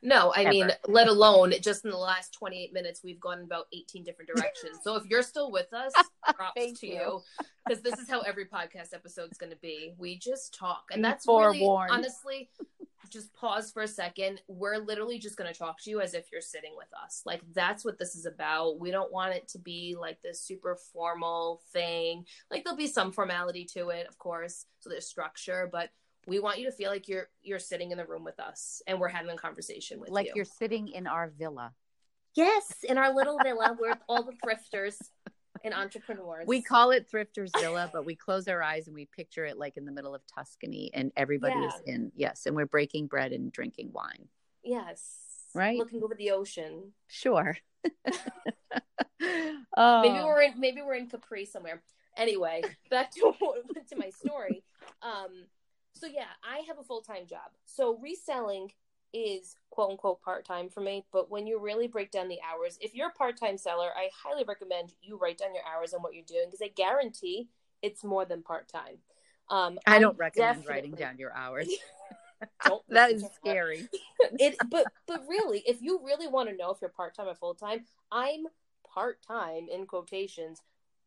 no, 0.02 0.32
I 0.36 0.42
Ever. 0.42 0.50
mean, 0.50 0.72
let 0.88 1.08
alone 1.08 1.54
just 1.62 1.86
in 1.86 1.92
the 1.92 1.98
last 1.98 2.34
28 2.34 2.74
minutes, 2.74 3.02
we've 3.04 3.20
gone 3.20 3.42
about 3.42 3.66
18 3.74 4.04
different 4.04 4.30
directions. 4.36 4.80
so 4.84 4.96
if 4.96 5.06
you're 5.10 5.22
still 5.22 5.52
with 5.52 5.74
us, 5.74 5.94
props 6.36 6.80
to 6.80 6.88
you. 6.88 7.22
Because 7.66 7.82
this 7.82 7.98
is 7.98 8.10
how 8.10 8.20
every 8.22 8.46
podcast 8.46 8.94
episode 8.94 9.32
is 9.32 9.38
going 9.38 9.52
to 9.52 9.60
be. 9.62 9.94
We 9.98 10.18
just 10.18 10.54
talk. 10.54 10.84
And 10.92 11.04
that's 11.04 11.26
really, 11.26 11.66
honestly, 11.66 12.50
just 13.10 13.34
pause 13.34 13.72
for 13.72 13.84
a 13.84 13.88
second. 13.88 14.42
We're 14.48 14.80
literally 14.80 15.20
just 15.20 15.38
going 15.38 15.52
to 15.52 15.58
talk 15.58 15.82
to 15.84 15.90
you 15.90 16.02
as 16.02 16.14
if 16.14 16.32
you're 16.32 16.42
sitting 16.42 16.74
with 16.76 16.88
us. 17.02 17.22
Like, 17.26 17.42
that's 17.54 17.86
what 17.86 18.00
this 18.00 18.16
is 18.16 18.26
about. 18.26 18.80
We 18.80 18.92
don't 18.92 19.12
want 19.12 19.34
it 19.34 19.48
to 19.50 19.60
be 19.60 19.96
like 19.98 20.22
this 20.22 20.42
super 20.42 20.76
formal 20.92 21.62
thing. 21.72 22.26
Like, 22.52 22.64
there'll 22.64 22.76
be 22.76 22.88
some 22.88 23.12
formality 23.12 23.66
to 23.76 23.90
it, 23.90 24.08
of 24.08 24.18
course. 24.18 24.66
So 24.80 24.90
there's 24.90 25.08
structure, 25.08 25.70
but 25.72 25.90
we 26.28 26.40
want 26.40 26.60
you 26.60 26.66
to 26.66 26.72
feel 26.72 26.90
like 26.90 27.08
you're 27.08 27.30
you're 27.42 27.60
sitting 27.60 27.92
in 27.92 27.98
the 27.98 28.06
room 28.06 28.24
with 28.24 28.40
us 28.40 28.82
and 28.88 29.00
we're 29.00 29.10
having 29.10 29.32
a 29.32 29.36
conversation 29.36 30.00
with 30.00 30.10
like 30.10 30.26
you. 30.26 30.32
Like 30.32 30.36
you're 30.36 30.46
sitting 30.46 30.88
in 30.88 31.08
our 31.08 31.32
villa. 31.38 31.74
Yes 32.36 32.84
in 32.88 32.98
our 32.98 33.14
little 33.14 33.38
villa. 33.44 33.76
With 33.80 33.98
all 34.08 34.24
the 34.24 34.34
thrifters 34.44 34.98
and 35.64 35.74
entrepreneurs. 35.74 36.46
We 36.48 36.62
call 36.62 36.92
it 36.92 37.08
thrifters 37.12 37.52
villa 37.60 37.90
but 37.94 38.06
we 38.06 38.16
close 38.16 38.48
our 38.48 38.64
eyes 38.64 38.88
and 38.88 38.96
we 38.96 39.06
picture 39.06 39.46
it 39.46 39.58
like 39.58 39.78
in 39.78 39.86
the 39.86 39.92
middle 39.92 40.16
of 40.16 40.22
tuscany 40.34 40.90
and 40.94 41.12
everybody 41.16 41.60
yeah. 41.60 41.68
is 41.68 41.74
in 41.86 42.12
yes 42.16 42.46
and 42.46 42.56
we're 42.56 42.66
breaking 42.66 43.08
bread 43.08 43.32
and 43.32 43.52
drinking 43.52 43.92
wine. 43.94 44.28
Yes. 44.64 45.18
Right? 45.54 45.78
Looking 45.78 46.04
over 46.04 46.16
the 46.16 46.32
ocean. 46.32 46.94
Sure. 47.08 47.58
Oh. 49.76 50.02
maybe 50.02 50.24
we're 50.24 50.42
in 50.42 50.60
maybe 50.60 50.82
we're 50.82 50.96
in 50.96 51.08
capri 51.08 51.46
somewhere. 51.46 51.82
Anyway 52.18 52.62
back 52.90 53.12
to 53.12 53.34
to 53.90 53.96
my 53.96 54.10
story. 54.10 54.64
Um 55.02 55.46
so 55.94 56.08
yeah, 56.08 56.34
I 56.44 56.64
have 56.68 56.80
a 56.80 56.84
full 56.84 57.02
time 57.02 57.26
job. 57.28 57.52
So 57.66 57.98
reselling 58.02 58.72
is 59.14 59.56
quote 59.70 59.92
unquote 59.92 60.22
part 60.22 60.46
time 60.46 60.70
for 60.70 60.82
me. 60.82 61.06
But 61.12 61.30
when 61.30 61.48
you 61.48 61.60
really 61.60 61.88
break 61.88 62.12
down 62.12 62.28
the 62.28 62.40
hours, 62.42 62.78
if 62.82 62.96
you're 62.96 63.10
a 63.10 63.12
part 63.12 63.38
time 63.38 63.58
seller, 63.58 63.90
I 63.96 64.10
highly 64.24 64.44
recommend 64.44 64.94
you 65.02 65.18
write 65.18 65.38
down 65.38 65.54
your 65.54 65.64
hours 65.66 65.94
and 65.94 66.04
what 66.04 66.14
you're 66.14 66.24
doing 66.28 66.46
because 66.48 66.62
I 66.64 66.70
guarantee 66.70 67.50
it's 67.82 68.04
more 68.04 68.26
than 68.26 68.42
part 68.42 68.68
time. 68.68 68.98
Um, 69.50 69.78
I 69.86 70.00
don't 70.00 70.18
recommend 70.18 70.66
writing 70.68 70.94
down 70.94 71.18
your 71.18 71.34
hours. 71.34 71.70
that 72.90 73.12
is 73.12 73.26
scary. 73.36 73.88
it, 74.20 74.58
but 74.70 74.86
but 75.08 75.24
really, 75.28 75.64
if 75.66 75.82
you 75.82 76.02
really 76.04 76.28
want 76.28 76.50
to 76.50 76.56
know 76.56 76.72
if 76.72 76.80
you're 76.82 76.90
part 76.90 77.16
time 77.16 77.28
or 77.28 77.36
full 77.36 77.56
time, 77.56 77.86
I'm 78.12 78.46
part 78.94 79.22
time 79.22 79.68
in 79.72 79.86
quotations, 79.86 80.62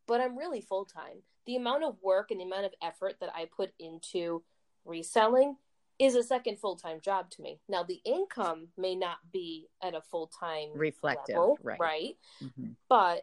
but 0.06 0.20
I'm 0.20 0.38
really 0.38 0.60
full 0.60 0.84
time. 0.84 1.22
The 1.46 1.56
amount 1.56 1.84
of 1.84 1.96
work 2.02 2.30
and 2.30 2.40
the 2.40 2.44
amount 2.44 2.66
of 2.66 2.74
effort 2.82 3.16
that 3.20 3.30
I 3.34 3.46
put 3.46 3.72
into 3.78 4.42
reselling 4.86 5.56
is 5.98 6.14
a 6.14 6.22
second 6.22 6.58
full 6.58 6.76
time 6.76 7.00
job 7.00 7.30
to 7.30 7.42
me. 7.42 7.60
Now, 7.68 7.82
the 7.82 8.00
income 8.04 8.68
may 8.76 8.94
not 8.94 9.18
be 9.32 9.68
at 9.82 9.94
a 9.94 10.00
full 10.00 10.30
time 10.38 10.68
reflective, 10.74 11.36
level, 11.36 11.58
right? 11.62 11.80
Right. 11.80 12.16
Mm-hmm. 12.42 12.70
But 12.88 13.22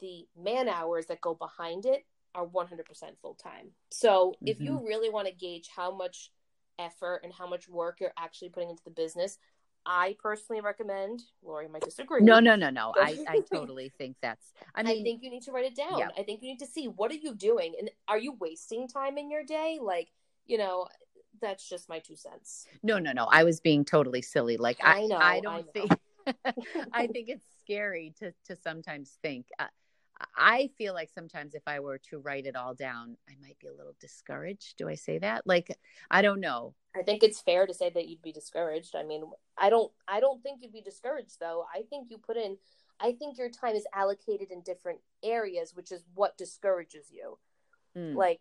the 0.00 0.26
man 0.40 0.68
hours 0.68 1.06
that 1.06 1.20
go 1.20 1.34
behind 1.34 1.86
it 1.86 2.04
are 2.34 2.46
100% 2.46 2.80
full 3.20 3.34
time. 3.34 3.70
So, 3.90 4.30
mm-hmm. 4.30 4.48
if 4.48 4.60
you 4.60 4.72
mm-hmm. 4.72 4.86
really 4.86 5.10
want 5.10 5.28
to 5.28 5.34
gauge 5.34 5.68
how 5.74 5.94
much 5.94 6.30
effort 6.78 7.20
and 7.24 7.32
how 7.32 7.48
much 7.48 7.68
work 7.68 7.98
you're 8.00 8.12
actually 8.18 8.50
putting 8.50 8.70
into 8.70 8.84
the 8.84 8.90
business, 8.90 9.38
I 9.84 10.16
personally 10.22 10.60
recommend. 10.60 11.22
Lori 11.42 11.68
might 11.68 11.82
disagree. 11.82 12.20
No, 12.20 12.40
no, 12.40 12.56
no, 12.56 12.70
no. 12.70 12.92
I, 13.00 13.24
I 13.28 13.40
totally 13.52 13.92
think 13.98 14.16
that's. 14.22 14.52
I 14.74 14.82
mean, 14.82 15.00
I 15.00 15.02
think 15.02 15.22
you 15.22 15.30
need 15.30 15.42
to 15.44 15.52
write 15.52 15.64
it 15.64 15.76
down. 15.76 15.98
Yeah. 15.98 16.08
I 16.16 16.22
think 16.22 16.42
you 16.42 16.48
need 16.48 16.60
to 16.60 16.66
see 16.66 16.88
what 16.88 17.10
are 17.10 17.16
you 17.16 17.34
doing, 17.34 17.74
and 17.78 17.90
are 18.06 18.18
you 18.18 18.34
wasting 18.38 18.88
time 18.88 19.18
in 19.18 19.30
your 19.30 19.44
day? 19.44 19.78
Like, 19.80 20.08
you 20.48 20.58
know, 20.58 20.88
that's 21.40 21.68
just 21.68 21.88
my 21.88 22.00
two 22.00 22.16
cents. 22.16 22.66
No, 22.82 22.98
no, 22.98 23.12
no. 23.12 23.28
I 23.30 23.44
was 23.44 23.60
being 23.60 23.84
totally 23.84 24.22
silly. 24.22 24.56
Like, 24.56 24.78
I, 24.82 25.02
I 25.02 25.06
know. 25.06 25.16
I 25.16 25.40
don't 25.40 25.54
I 25.54 25.62
think. 25.72 25.92
I 26.92 27.06
think 27.06 27.30
it's 27.30 27.46
scary 27.60 28.12
to 28.18 28.32
to 28.46 28.56
sometimes 28.56 29.18
think. 29.22 29.46
Uh, 29.58 29.66
I 30.36 30.70
feel 30.76 30.94
like 30.94 31.10
sometimes 31.14 31.54
if 31.54 31.62
I 31.66 31.80
were 31.80 31.98
to 32.10 32.18
write 32.18 32.46
it 32.46 32.56
all 32.56 32.74
down, 32.74 33.16
I 33.28 33.34
might 33.40 33.58
be 33.60 33.68
a 33.68 33.72
little 33.72 33.94
discouraged. 34.00 34.76
Do 34.76 34.88
I 34.88 34.94
say 34.94 35.18
that? 35.18 35.46
Like, 35.46 35.76
I 36.10 36.22
don't 36.22 36.40
know. 36.40 36.74
I 36.96 37.02
think 37.02 37.22
it's 37.22 37.40
fair 37.40 37.66
to 37.66 37.74
say 37.74 37.90
that 37.90 38.08
you'd 38.08 38.22
be 38.22 38.32
discouraged. 38.32 38.96
I 38.96 39.04
mean, 39.04 39.24
I 39.56 39.70
don't 39.70 39.92
I 40.06 40.20
don't 40.20 40.42
think 40.42 40.60
you'd 40.62 40.72
be 40.72 40.82
discouraged 40.82 41.38
though. 41.40 41.64
I 41.74 41.82
think 41.88 42.10
you 42.10 42.18
put 42.18 42.36
in 42.36 42.56
I 43.00 43.12
think 43.12 43.38
your 43.38 43.50
time 43.50 43.76
is 43.76 43.86
allocated 43.94 44.50
in 44.50 44.62
different 44.62 44.98
areas, 45.22 45.72
which 45.74 45.92
is 45.92 46.04
what 46.14 46.36
discourages 46.36 47.06
you. 47.12 47.38
Mm. 47.96 48.16
Like 48.16 48.40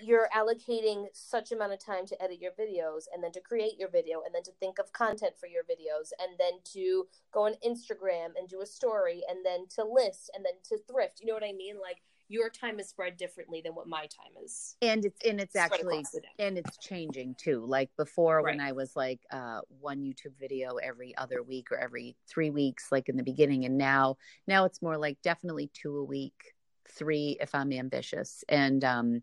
you're 0.00 0.28
allocating 0.34 1.06
such 1.12 1.52
amount 1.52 1.72
of 1.72 1.78
time 1.78 2.06
to 2.06 2.22
edit 2.22 2.40
your 2.40 2.52
videos 2.52 3.04
and 3.12 3.22
then 3.22 3.32
to 3.32 3.40
create 3.40 3.78
your 3.78 3.90
video 3.90 4.22
and 4.24 4.34
then 4.34 4.42
to 4.42 4.52
think 4.60 4.78
of 4.78 4.92
content 4.92 5.34
for 5.38 5.46
your 5.46 5.62
videos 5.64 6.10
and 6.20 6.38
then 6.38 6.52
to 6.64 7.06
go 7.32 7.46
on 7.46 7.54
Instagram 7.66 8.28
and 8.38 8.48
do 8.48 8.60
a 8.60 8.66
story 8.66 9.22
and 9.28 9.44
then 9.44 9.66
to 9.74 9.84
list 9.84 10.30
and 10.34 10.44
then 10.44 10.54
to 10.68 10.78
thrift. 10.90 11.20
You 11.20 11.26
know 11.26 11.34
what 11.34 11.44
I 11.44 11.52
mean? 11.52 11.76
Like 11.80 12.02
your 12.28 12.48
time 12.48 12.80
is 12.80 12.88
spread 12.88 13.16
differently 13.16 13.60
than 13.62 13.74
what 13.74 13.86
my 13.86 14.02
time 14.02 14.32
is. 14.42 14.76
And 14.80 15.04
it's 15.04 15.20
and 15.24 15.40
it's 15.40 15.56
actually 15.56 16.04
and 16.38 16.56
it's 16.56 16.78
changing 16.78 17.36
too. 17.38 17.64
Like 17.66 17.90
before 17.96 18.36
right. 18.36 18.56
when 18.56 18.60
I 18.60 18.72
was 18.72 18.96
like 18.96 19.20
uh 19.30 19.60
one 19.80 20.02
YouTube 20.02 20.38
video 20.40 20.76
every 20.76 21.16
other 21.16 21.42
week 21.42 21.70
or 21.70 21.76
every 21.76 22.16
3 22.28 22.50
weeks 22.50 22.88
like 22.90 23.08
in 23.08 23.16
the 23.16 23.22
beginning 23.22 23.64
and 23.66 23.76
now 23.76 24.16
now 24.46 24.64
it's 24.64 24.80
more 24.80 24.96
like 24.96 25.20
definitely 25.22 25.70
two 25.74 25.98
a 25.98 26.04
week, 26.04 26.54
three 26.88 27.36
if 27.40 27.54
I'm 27.54 27.72
ambitious. 27.72 28.42
And 28.48 28.82
um 28.84 29.22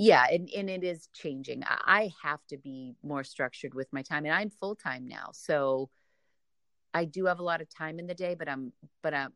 yeah 0.00 0.24
and, 0.30 0.48
and 0.56 0.70
it 0.70 0.82
is 0.82 1.08
changing. 1.12 1.62
I 1.66 2.10
have 2.22 2.40
to 2.48 2.56
be 2.56 2.94
more 3.02 3.22
structured 3.22 3.74
with 3.74 3.92
my 3.92 4.02
time 4.02 4.24
and 4.24 4.34
i'm 4.34 4.50
full-time 4.50 5.06
now 5.06 5.28
so 5.32 5.90
i 6.94 7.04
do 7.04 7.26
have 7.26 7.38
a 7.38 7.42
lot 7.42 7.60
of 7.60 7.68
time 7.68 7.98
in 7.98 8.06
the 8.06 8.14
day 8.14 8.34
but 8.34 8.48
i'm 8.48 8.72
but 9.02 9.12
i'm 9.12 9.32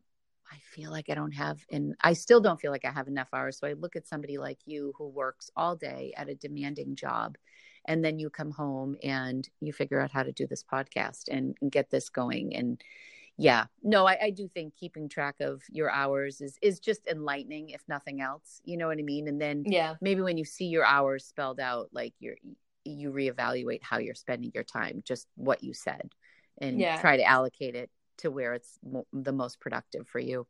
i 0.51 0.57
feel 0.73 0.91
like 0.91 1.09
i 1.09 1.13
don't 1.13 1.33
have 1.33 1.59
and 1.71 1.95
i 2.01 2.13
still 2.13 2.41
don't 2.41 2.59
feel 2.59 2.71
like 2.71 2.83
i 2.85 2.91
have 2.91 3.07
enough 3.07 3.29
hours 3.31 3.59
so 3.59 3.67
i 3.67 3.73
look 3.73 3.95
at 3.95 4.07
somebody 4.07 4.37
like 4.37 4.57
you 4.65 4.91
who 4.97 5.07
works 5.07 5.49
all 5.55 5.75
day 5.75 6.13
at 6.17 6.29
a 6.29 6.35
demanding 6.35 6.95
job 6.95 7.37
and 7.85 8.03
then 8.03 8.17
you 8.17 8.29
come 8.29 8.51
home 8.51 8.95
and 9.03 9.47
you 9.61 9.71
figure 9.71 10.01
out 10.01 10.11
how 10.11 10.23
to 10.23 10.31
do 10.31 10.47
this 10.47 10.63
podcast 10.63 11.27
and, 11.29 11.55
and 11.61 11.71
get 11.71 11.91
this 11.91 12.09
going 12.09 12.55
and 12.55 12.81
yeah. 13.37 13.65
No 13.83 14.07
I, 14.07 14.17
I, 14.23 14.29
do 14.29 14.47
think 14.47 14.75
keeping 14.75 15.09
track 15.09 15.35
of 15.39 15.61
your 15.69 15.89
hours 15.89 16.41
is 16.41 16.57
is 16.61 16.79
just 16.79 17.07
enlightening 17.07 17.69
if 17.69 17.81
nothing 17.87 18.21
else 18.21 18.61
you 18.63 18.77
know 18.77 18.87
what 18.87 18.97
i 18.97 19.01
mean? 19.01 19.27
And 19.27 19.41
then 19.41 19.63
yeah. 19.65 19.95
maybe 20.01 20.21
when 20.21 20.37
you 20.37 20.45
see 20.45 20.65
your 20.65 20.85
hours 20.85 21.25
spelled 21.25 21.59
out 21.59 21.89
like 21.91 22.13
you're 22.19 22.35
you 22.85 23.11
reevaluate 23.11 23.81
how 23.81 23.97
you're 23.97 24.15
spending 24.15 24.51
your 24.53 24.63
time 24.63 25.01
just 25.03 25.27
what 25.35 25.63
you 25.63 25.73
said 25.73 26.09
and 26.59 26.79
yeah. 26.79 26.99
try 27.01 27.17
to 27.17 27.23
allocate 27.23 27.75
it 27.75 27.89
to 28.17 28.31
where 28.31 28.53
it's 28.53 28.79
mo- 28.83 29.07
the 29.11 29.33
most 29.33 29.59
productive 29.59 30.07
for 30.07 30.19
you. 30.19 30.47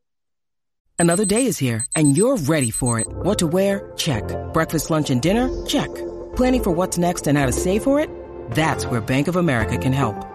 Another 1.00 1.26
day 1.26 1.46
is 1.46 1.58
here 1.58 1.86
and 1.96 2.16
you're 2.16 2.38
ready 2.38 2.72
for 2.72 3.00
it. 3.00 3.08
What 3.08 3.40
to 3.40 3.48
wear? 3.48 3.92
Check. 3.96 4.24
Breakfast 4.54 4.92
lunch 4.92 5.10
and 5.10 5.22
dinner? 5.22 5.66
Check. 5.66 5.94
Planning 6.36 6.64
for 6.64 6.72
what's 6.72 6.98
next 6.98 7.28
and 7.28 7.38
how 7.38 7.46
to 7.46 7.52
save 7.52 7.84
for 7.84 8.00
it? 8.00 8.10
That's 8.52 8.86
where 8.86 9.02
bank 9.02 9.28
of 9.28 9.36
america 9.36 9.78
can 9.78 9.94
help 9.94 10.35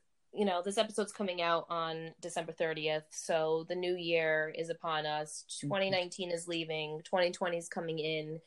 you 0.33 0.45
know, 0.45 0.61
this 0.63 0.77
episode's 0.77 1.11
coming 1.11 1.41
out 1.41 1.65
on 1.69 2.11
December 2.21 2.53
30th. 2.53 3.03
So 3.09 3.65
the 3.67 3.75
new 3.75 3.95
year 3.95 4.53
is 4.57 4.69
upon 4.69 5.05
us. 5.05 5.45
Mm-hmm. 5.49 5.67
2019 5.67 6.31
is 6.31 6.47
leaving, 6.47 7.01
2020 7.03 7.57
is 7.57 7.67
coming 7.67 7.99
in. 7.99 8.39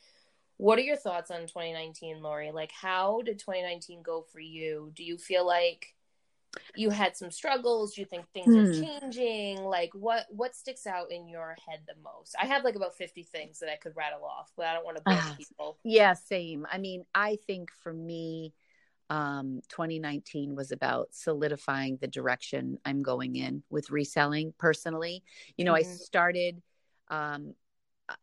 What 0.57 0.79
are 0.79 0.83
your 0.83 0.97
thoughts 0.97 1.31
on 1.31 1.40
2019, 1.40 2.23
Lori? 2.23 2.53
Like, 2.53 2.73
how 2.73 3.23
did 3.23 3.38
2019 3.38 4.03
go 4.03 4.25
for 4.33 4.40
you? 4.40 4.92
Do 4.94 5.03
you 5.03 5.18
feel 5.18 5.47
like 5.47 5.94
you 6.77 6.90
had 6.90 7.16
some 7.16 7.33
struggles? 7.33 7.94
Do 7.94 8.01
you 8.01 8.07
think 8.07 8.27
things 8.33 8.55
hmm. 8.55 8.59
are 8.59 8.73
changing? 8.73 9.64
Like, 9.64 9.90
what 9.94 10.27
what 10.31 10.55
sticks 10.55 10.87
out 10.87 11.11
in 11.11 11.29
your 11.29 11.57
head 11.66 11.81
the 11.88 11.94
most? 12.03 12.37
I 12.40 12.47
have 12.47 12.62
like 12.62 12.77
about 12.77 12.97
50 12.97 13.25
things 13.25 13.59
that 13.59 13.68
I 13.68 13.77
could 13.77 13.97
rattle 13.97 14.25
off, 14.25 14.53
but 14.57 14.66
I 14.66 14.75
don't 14.75 14.85
want 14.85 14.97
to 14.99 15.03
bore 15.03 15.14
uh, 15.14 15.35
people. 15.37 15.79
Yeah, 15.85 16.14
same. 16.14 16.66
I 16.70 16.79
mean, 16.79 17.05
I 17.14 17.37
think 17.49 17.70
for 17.83 17.92
me, 17.92 18.55
um, 19.11 19.61
2019 19.69 20.55
was 20.55 20.73
about 20.73 21.09
solidifying 21.12 21.99
the 22.01 22.09
direction 22.09 22.79
I'm 22.85 23.03
going 23.03 23.37
in 23.37 23.62
with 23.71 23.90
reselling 23.90 24.55
personally. 24.59 25.23
You 25.57 25.64
know, 25.64 25.75
mm-hmm. 25.75 25.90
I 25.90 25.95
started, 25.95 26.62
um, 27.09 27.55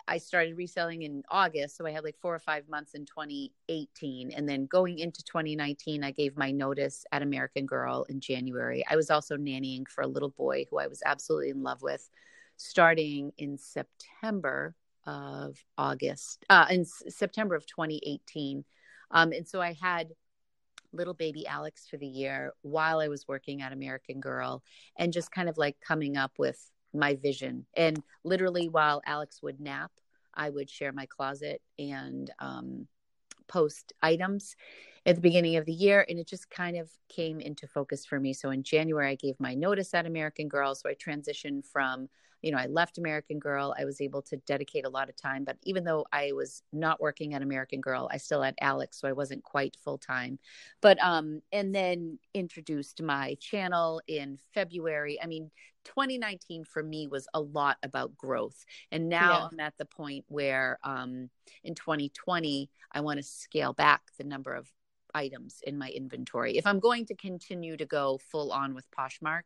I 0.08 0.18
started 0.18 0.58
reselling 0.58 1.04
in 1.04 1.24
August, 1.30 1.78
so 1.78 1.86
I 1.86 1.92
had 1.92 2.04
like 2.04 2.18
four 2.20 2.34
or 2.34 2.40
five 2.40 2.68
months 2.70 2.94
in 2.94 3.06
2018. 3.06 4.32
And 4.32 4.48
then 4.48 4.66
going 4.66 5.00
into 5.00 5.24
2019, 5.24 6.04
I 6.04 6.12
gave 6.12 6.38
my 6.38 6.52
notice 6.52 7.06
at 7.12 7.22
American 7.22 7.66
Girl 7.66 8.06
in 8.10 8.20
January. 8.20 8.84
I 8.90 8.96
was 8.96 9.10
also 9.10 9.38
nannying 9.38 9.88
for 9.88 10.02
a 10.02 10.08
little 10.08 10.30
boy 10.30 10.66
who 10.70 10.80
I 10.80 10.88
was 10.88 11.02
absolutely 11.06 11.50
in 11.50 11.64
love 11.64 11.82
with 11.82 12.10
starting 12.58 13.32
in 13.38 13.58
September 13.58 14.76
of 15.06 15.58
August, 15.78 16.46
uh, 16.50 16.68
in 16.70 16.82
S- 16.82 17.04
September 17.10 17.56
of 17.56 17.66
2018. 17.66 18.64
Um, 19.10 19.32
and 19.32 19.48
so 19.48 19.62
I 19.62 19.74
had 19.74 20.10
little 20.94 21.14
baby 21.14 21.48
Alex 21.48 21.88
for 21.90 21.98
the 21.98 22.08
year 22.08 22.54
while 22.62 23.00
I 23.00 23.08
was 23.08 23.28
working 23.28 23.62
at 23.62 23.74
American 23.74 24.20
Girl 24.20 24.64
and 24.98 25.14
just 25.14 25.32
kind 25.32 25.50
of 25.50 25.58
like 25.58 25.78
coming 25.80 26.18
up 26.18 26.34
with 26.38 26.60
my 26.94 27.16
vision. 27.16 27.66
And 27.76 28.02
literally, 28.24 28.70
while 28.70 29.02
Alex 29.06 29.42
would 29.42 29.60
nap, 29.60 29.92
I 30.34 30.50
would 30.50 30.70
share 30.70 30.92
my 30.92 31.06
closet 31.06 31.62
and 31.78 32.30
um, 32.40 32.88
post 33.48 33.94
items 34.02 34.56
at 35.06 35.16
the 35.16 35.22
beginning 35.22 35.56
of 35.58 35.66
the 35.66 35.74
year. 35.74 36.06
And 36.08 36.20
it 36.20 36.28
just 36.28 36.50
kind 36.50 36.78
of 36.78 36.90
came 37.10 37.40
into 37.40 37.68
focus 37.68 38.06
for 38.06 38.20
me. 38.20 38.34
So 38.34 38.52
in 38.52 38.64
January, 38.64 39.12
I 39.12 39.16
gave 39.16 39.40
my 39.40 39.54
notice 39.54 39.94
at 39.94 40.06
American 40.06 40.48
Girl. 40.48 40.76
So 40.76 40.90
I 40.90 40.96
transitioned 40.96 41.66
from 41.66 42.08
you 42.42 42.52
know, 42.52 42.58
I 42.58 42.66
left 42.66 42.98
American 42.98 43.40
Girl. 43.40 43.74
I 43.78 43.86
was 43.86 44.02
able 44.02 44.22
to 44.24 44.38
dedicate 44.38 44.86
a 44.86 44.90
lot 44.90 45.10
of 45.10 45.16
time, 45.16 45.44
but 45.44 45.58
even 45.64 45.84
though 45.84 46.06
I 46.12 46.32
was 46.34 46.64
not 46.74 47.00
working 47.00 47.34
at 47.34 47.42
American 47.42 47.82
Girl, 47.82 48.10
I 48.12 48.18
still 48.18 48.42
had 48.42 48.56
Alex, 48.60 49.00
so 49.00 49.08
I 49.08 49.12
wasn't 49.12 49.44
quite 49.44 49.78
full 49.84 49.98
time. 49.98 50.40
But 50.82 51.02
um, 51.04 51.42
and 51.52 51.74
then 51.74 52.18
introduced 52.34 53.02
my 53.02 53.36
channel 53.40 54.02
in 54.08 54.40
February. 54.54 55.20
I 55.22 55.28
mean, 55.28 55.52
2019 55.86 56.64
for 56.66 56.84
me 56.84 57.08
was 57.08 57.28
a 57.34 57.40
lot 57.42 57.78
about 57.84 58.18
growth, 58.18 58.66
and 58.92 59.08
now 59.08 59.32
yeah. 59.32 59.48
I'm 59.52 59.60
at 59.60 59.78
the 59.78 59.86
point 59.86 60.26
where 60.28 60.80
um, 60.84 61.30
in 61.64 61.76
2020 61.76 62.70
I 62.92 63.02
want 63.02 63.18
to 63.18 63.24
scale 63.24 63.74
back 63.74 64.02
the 64.18 64.24
number 64.24 64.56
of 64.56 64.72
items 65.14 65.60
in 65.66 65.78
my 65.78 65.90
inventory. 65.90 66.58
If 66.58 66.66
I'm 66.66 66.80
going 66.80 67.06
to 67.08 67.16
continue 67.16 67.78
to 67.78 67.86
go 67.86 68.20
full 68.32 68.52
on 68.52 68.74
with 68.74 68.90
Poshmark, 68.92 69.44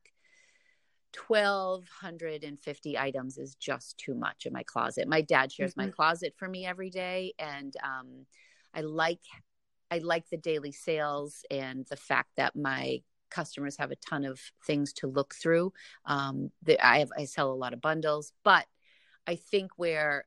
1250 1.15 2.97
items 2.97 3.37
is 3.37 3.55
just 3.55 3.97
too 3.97 4.13
much 4.13 4.45
in 4.45 4.53
my 4.53 4.63
closet 4.63 5.07
my 5.07 5.21
dad 5.21 5.51
shares 5.51 5.71
mm-hmm. 5.71 5.87
my 5.87 5.89
closet 5.89 6.33
for 6.37 6.47
me 6.47 6.65
every 6.65 6.89
day 6.89 7.33
and 7.39 7.73
um, 7.83 8.25
i 8.73 8.81
like 8.81 9.21
i 9.91 9.97
like 9.99 10.29
the 10.29 10.37
daily 10.37 10.71
sales 10.71 11.43
and 11.49 11.85
the 11.89 11.95
fact 11.95 12.29
that 12.37 12.55
my 12.55 13.01
customers 13.29 13.77
have 13.77 13.91
a 13.91 13.95
ton 13.97 14.23
of 14.23 14.39
things 14.65 14.93
to 14.93 15.07
look 15.07 15.33
through 15.35 15.71
um, 16.05 16.51
the, 16.63 16.79
i 16.85 16.99
have 16.99 17.11
i 17.17 17.25
sell 17.25 17.51
a 17.51 17.53
lot 17.53 17.73
of 17.73 17.81
bundles 17.81 18.33
but 18.43 18.65
i 19.27 19.35
think 19.35 19.71
where 19.77 20.25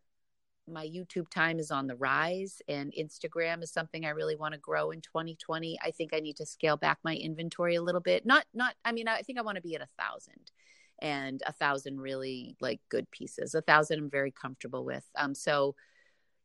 my 0.71 0.87
YouTube 0.87 1.29
time 1.31 1.59
is 1.59 1.71
on 1.71 1.87
the 1.87 1.97
rise 1.97 2.61
and 2.69 2.93
Instagram 2.99 3.63
is 3.63 3.73
something 3.73 4.05
I 4.05 4.11
really 4.11 4.37
want 4.37 4.55
to 4.55 4.61
grow 4.61 4.91
in 4.91 5.01
2020. 5.01 5.79
I 5.83 5.91
think 5.91 6.13
I 6.15 6.21
need 6.21 6.37
to 6.37 6.47
scale 6.47 6.77
back 6.77 6.99
my 7.03 7.15
inventory 7.15 7.77
a 7.77 7.83
little 7.83 8.01
bit. 8.01 8.27
Not 8.27 8.45
not 8.55 8.75
I 8.85 8.93
mean 8.93 9.09
I 9.09 9.23
think 9.23 9.39
I 9.39 9.43
want 9.43 9.57
to 9.57 9.63
be 9.63 9.75
at 9.75 9.83
a 9.83 9.89
thousand 9.99 10.51
and 11.01 11.43
a 11.47 11.53
thousand 11.53 12.01
really 12.01 12.57
like 12.61 12.81
good 12.89 13.11
pieces. 13.11 13.55
A 13.55 13.63
thousand 13.63 13.99
I'm 13.99 14.11
very 14.11 14.31
comfortable 14.33 14.85
with. 14.85 15.05
Um 15.17 15.35
so 15.35 15.75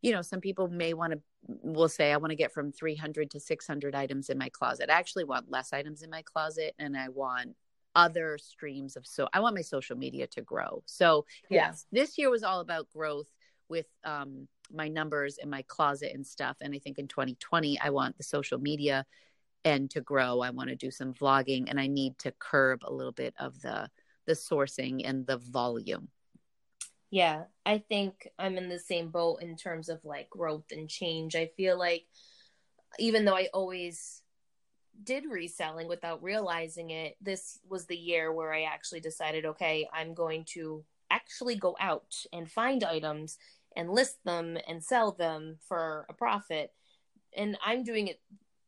you 0.02 0.12
know, 0.12 0.22
some 0.22 0.42
people 0.42 0.68
may 0.68 0.94
want 0.94 1.14
to 1.14 1.22
will 1.48 1.90
say 1.90 2.12
I 2.12 2.18
want 2.18 2.32
to 2.32 2.36
get 2.36 2.54
from 2.54 2.72
300 2.72 3.32
to 3.32 3.40
600 3.40 3.96
items 3.96 4.30
in 4.30 4.38
my 4.38 4.50
closet. 4.50 4.90
I 4.90 4.94
actually 4.94 5.24
want 5.24 5.52
less 5.52 5.74
items 5.74 6.02
in 6.02 6.10
my 6.10 6.22
closet 6.22 6.74
and 6.80 6.98
I 6.98 7.10
want 7.10 7.56
other 7.96 8.38
streams 8.38 8.96
of 8.96 9.06
so 9.06 9.30
I 9.34 9.40
want 9.40 9.56
my 9.56 9.62
social 9.62 9.96
media 9.96 10.28
to 10.28 10.42
grow. 10.42 10.84
So 10.86 11.26
Yeah. 11.50 11.68
yes, 11.68 11.86
this 11.92 12.18
year 12.18 12.30
was 12.30 12.44
all 12.44 12.60
about 12.60 12.90
growth 12.90 13.28
with 13.70 13.88
um 14.04 14.48
my 14.72 14.88
numbers 14.88 15.38
in 15.38 15.50
my 15.50 15.62
closet 15.64 16.12
and 16.14 16.26
stuff. 16.26 16.58
And 16.62 16.74
I 16.74 16.80
think 16.80 16.98
in 16.98 17.08
2020 17.08 17.80
I 17.80 17.90
want 17.90 18.18
the 18.18 18.24
social 18.24 18.60
media 18.60 19.06
and 19.66 19.90
to 19.92 20.02
grow. 20.02 20.42
I 20.42 20.50
want 20.50 20.70
to 20.70 20.76
do 20.76 20.92
some 20.92 21.14
vlogging 21.14 21.70
and 21.70 21.80
I 21.80 21.88
need 21.88 22.18
to 22.20 22.34
curb 22.40 22.82
a 22.84 22.94
little 22.94 23.12
bit 23.12 23.34
of 23.40 23.62
the 23.62 23.90
the 24.26 24.34
sourcing 24.34 25.02
and 25.06 25.28
the 25.28 25.38
volume. 25.38 26.10
Yeah, 27.12 27.44
I 27.66 27.78
think 27.78 28.28
I'm 28.40 28.58
in 28.58 28.70
the 28.70 28.80
same 28.80 29.10
boat 29.10 29.42
in 29.44 29.56
terms 29.56 29.90
of 29.90 30.04
like 30.04 30.30
growth 30.30 30.72
and 30.72 30.90
change. 30.90 31.36
I 31.36 31.52
feel 31.56 31.78
like 31.78 32.06
even 32.98 33.26
though 33.26 33.36
I 33.36 33.50
always 33.54 34.22
did 35.04 35.26
reselling 35.26 35.88
without 35.88 36.24
realizing 36.24 36.92
it, 36.92 37.16
this 37.22 37.60
was 37.70 37.86
the 37.86 37.98
year 37.98 38.32
where 38.32 38.54
I 38.54 38.64
actually 38.64 39.02
decided, 39.02 39.46
okay, 39.46 39.88
I'm 39.94 40.14
going 40.14 40.46
to 40.54 40.84
actually 41.14 41.56
go 41.56 41.76
out 41.80 42.16
and 42.34 42.50
find 42.50 42.84
items 42.84 43.38
and 43.76 43.90
list 43.90 44.18
them 44.24 44.58
and 44.68 44.84
sell 44.84 45.12
them 45.12 45.58
for 45.68 46.06
a 46.10 46.14
profit. 46.14 46.74
And 47.36 47.58
I'm 47.66 47.84
doing 47.84 48.08
it 48.08 48.20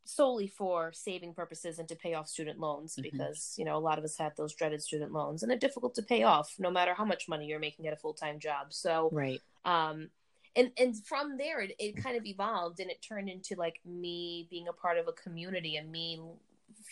solely 0.04 0.48
for 0.48 0.92
saving 0.94 1.34
purposes 1.34 1.80
and 1.80 1.88
to 1.90 1.96
pay 1.96 2.14
off 2.14 2.28
student 2.28 2.60
loans 2.60 2.96
Mhm. 2.96 3.04
because, 3.04 3.56
you 3.58 3.66
know, 3.66 3.76
a 3.76 3.86
lot 3.90 3.98
of 3.98 4.04
us 4.04 4.18
have 4.18 4.36
those 4.36 4.54
dreaded 4.54 4.82
student 4.82 5.12
loans 5.12 5.42
and 5.42 5.50
they're 5.50 5.58
difficult 5.68 5.96
to 5.96 6.04
pay 6.04 6.22
off 6.24 6.54
no 6.60 6.70
matter 6.70 6.94
how 6.94 7.06
much 7.06 7.28
money 7.28 7.48
you're 7.48 7.60
making 7.60 7.88
at 7.88 7.94
a 7.94 7.98
full-time 7.98 8.40
job. 8.40 8.72
So, 8.72 9.10
Right. 9.12 9.42
um 9.66 10.12
and 10.58 10.72
and 10.78 11.06
from 11.06 11.38
there 11.38 11.60
it, 11.60 11.76
it 11.80 11.98
kind 11.98 12.16
of 12.16 12.26
evolved 12.26 12.80
and 12.80 12.90
it 12.92 13.02
turned 13.02 13.30
into 13.30 13.56
like 13.56 13.78
me 13.84 14.48
being 14.50 14.68
a 14.68 14.74
part 14.74 14.98
of 15.00 15.08
a 15.08 15.14
community 15.14 15.76
and 15.76 15.92
me 15.92 16.22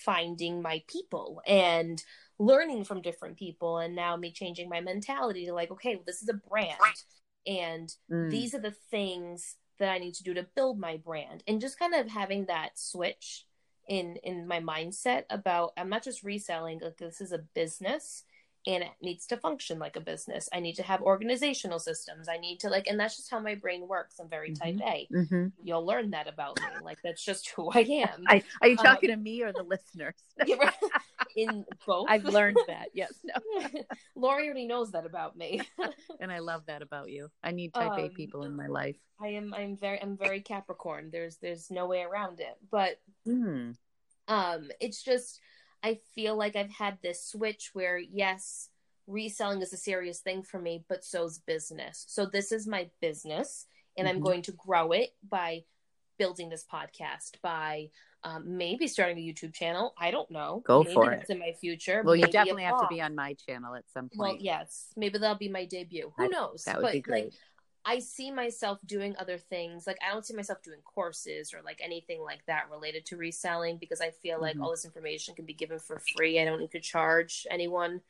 finding 0.10 0.62
my 0.62 0.84
people 0.88 1.42
and 1.46 2.04
learning 2.46 2.84
from 2.84 3.02
different 3.02 3.38
people 3.38 3.78
and 3.78 3.96
now 3.96 4.16
me 4.16 4.32
changing 4.32 4.70
my 4.70 4.82
mentality 4.82 5.46
to 5.46 5.54
like 5.54 5.72
okay 5.72 5.96
well, 5.96 6.04
this 6.06 6.22
is 6.22 6.30
a 6.30 6.34
brand. 6.50 6.78
And 7.46 7.94
Mm. 8.10 8.30
these 8.32 8.54
are 8.54 8.62
the 8.62 8.72
things 8.72 9.56
that 9.80 9.90
i 9.90 9.98
need 9.98 10.14
to 10.14 10.24
do 10.24 10.34
to 10.34 10.48
build 10.56 10.80
my 10.80 10.98
brand. 10.98 11.44
And 11.48 11.62
just 11.62 11.80
kind 11.80 11.94
of 11.94 12.08
having 12.10 12.46
that 12.46 12.78
switch 12.80 13.46
in 13.88 14.16
in 14.24 14.48
my 14.48 14.62
mindset 14.62 15.24
about 15.30 15.74
i'm 15.76 15.90
not 15.90 16.04
just 16.04 16.24
reselling 16.24 16.80
like 16.80 16.98
this 16.98 17.20
is 17.20 17.34
a 17.34 17.46
business 17.54 18.24
and 18.66 18.84
it 18.84 18.92
needs 19.02 19.26
to 19.28 19.38
function 19.38 19.78
like 19.80 19.96
a 19.96 20.00
business 20.02 20.48
i 20.54 20.60
need 20.60 20.76
to 20.76 20.84
have 20.84 21.02
organizational 21.02 21.80
systems 21.80 22.28
i 22.30 22.38
need 22.38 22.60
to 22.60 22.70
like 22.70 22.88
and 22.88 23.00
that's 23.00 23.18
just 23.18 23.30
how 23.30 23.40
my 23.40 23.56
brain 23.56 23.88
works 23.88 24.20
i'm 24.20 24.30
very 24.30 24.54
type 24.54 24.80
a 24.86 25.08
Mhm. 25.14 25.52
you'll 25.62 25.86
learn 25.86 26.12
that 26.12 26.28
about 26.28 26.58
me 26.58 26.68
like 26.82 26.98
that's 27.04 27.24
just 27.24 27.50
who 27.56 27.70
i 27.72 27.80
am 27.80 28.24
I, 28.28 28.42
are 28.62 28.68
you 28.70 28.78
Um, 28.78 28.86
talking 28.86 29.10
to 29.10 29.18
me 29.18 29.42
or 29.44 29.52
the 29.54 29.64
listeners? 29.64 30.16
In 31.36 31.66
both 31.88 32.06
I've 32.10 32.26
learned 32.26 32.60
that. 32.68 32.90
Yes. 32.94 33.12
No. 33.24 33.34
lori 34.16 34.46
already 34.46 34.68
knows 34.68 34.92
that 34.92 35.06
about 35.06 35.36
me 35.36 35.62
And 36.20 36.32
I 36.32 36.40
love 36.40 36.68
that 36.68 36.82
about 36.84 37.10
you. 37.10 37.30
I 37.44 37.52
need 37.52 37.74
type 37.74 37.92
A 37.98 38.04
Um, 38.04 38.10
people 38.10 38.44
in 38.44 38.56
my 38.56 38.68
life. 38.68 38.98
i 39.20 39.28
am 39.30 39.54
i'm 39.54 39.76
very 39.78 40.00
i'm 40.02 40.16
very 40.18 40.42
capricorn 40.42 41.10
there's 41.12 41.38
there's 41.38 41.72
no 41.72 41.88
way 41.88 42.02
around 42.02 42.40
it 42.40 42.56
but 42.72 43.00
Mm. 43.28 43.76
um 44.28 44.72
it's 44.80 45.02
just 45.02 45.40
i 45.84 46.00
feel 46.16 46.36
like 46.36 46.56
i've 46.56 46.72
had 46.72 46.98
this 47.02 47.26
switch 47.26 47.72
where 47.74 47.98
yes 47.98 48.70
reselling 49.08 49.62
is 49.62 49.74
a 49.74 49.78
serious 49.78 50.20
thing 50.20 50.42
for 50.44 50.60
me 50.60 50.84
but 50.88 51.04
so's 51.04 51.40
business 51.40 52.06
so 52.08 52.26
this 52.26 52.52
is 52.52 52.66
my 52.68 52.90
business 53.02 53.68
and 53.98 54.08
i'm 54.08 54.20
Mhm. 54.20 54.24
going 54.24 54.42
to 54.44 54.52
grow 54.54 54.92
it 54.94 55.10
by 55.30 55.64
building 56.18 56.50
this 56.50 56.64
podcast 56.72 57.42
by 57.42 57.90
um, 58.26 58.58
maybe 58.58 58.88
starting 58.88 59.18
a 59.18 59.22
youtube 59.22 59.54
channel 59.54 59.94
i 59.98 60.10
don't 60.12 60.32
know 60.32 60.62
Go 60.66 60.84
maybe 60.84 60.94
for 60.94 61.12
it. 61.12 61.26
in 61.30 61.40
my 61.40 61.52
future 61.60 62.02
Well, 62.06 62.16
you 62.16 62.22
Maybe 62.22 62.30
a 62.30 62.34
definitely 62.34 62.64
have 62.64 62.80
to 62.80 62.88
be 62.88 63.02
on 63.02 63.16
my 63.16 63.34
channel 63.46 63.76
at 63.76 63.84
some 63.94 64.08
point. 64.10 64.18
well 64.18 64.38
yes 64.40 64.94
maybe 64.96 65.18
that'll 65.18 65.36
be 65.38 65.50
my 65.50 65.66
debut 65.66 66.14
who 66.16 66.24
That- 66.24 66.32
knows 66.32 66.64
that 66.64 66.78
would 66.78 66.84
but 66.84 66.94
be 66.94 67.02
great. 67.02 67.24
like 67.26 67.34
I 67.86 68.00
see 68.00 68.32
myself 68.32 68.80
doing 68.86 69.16
other 69.18 69.38
things. 69.38 69.86
Like 69.86 69.98
I 70.08 70.12
don't 70.14 70.26
see 70.26 70.34
myself 70.36 70.62
doing 70.64 70.80
courses 70.84 71.54
or 71.54 71.62
like 71.64 71.82
anything 71.84 72.22
like 72.22 72.46
that 72.46 72.70
related 72.72 73.06
to 73.08 73.18
reselling 73.18 73.78
because 73.78 74.00
I 74.02 74.12
feel 74.12 74.40
like 74.40 74.58
Mhm. 74.58 74.64
all 74.64 74.72
this 74.72 74.86
information 74.86 75.36
can 75.36 75.46
be 75.46 75.54
given 75.54 75.80
for 75.80 76.00
free. 76.00 76.40
I 76.40 76.46
don't 76.46 76.60
need 76.60 76.72
to 76.72 76.80
charge 76.80 77.46
anyone 77.52 78.02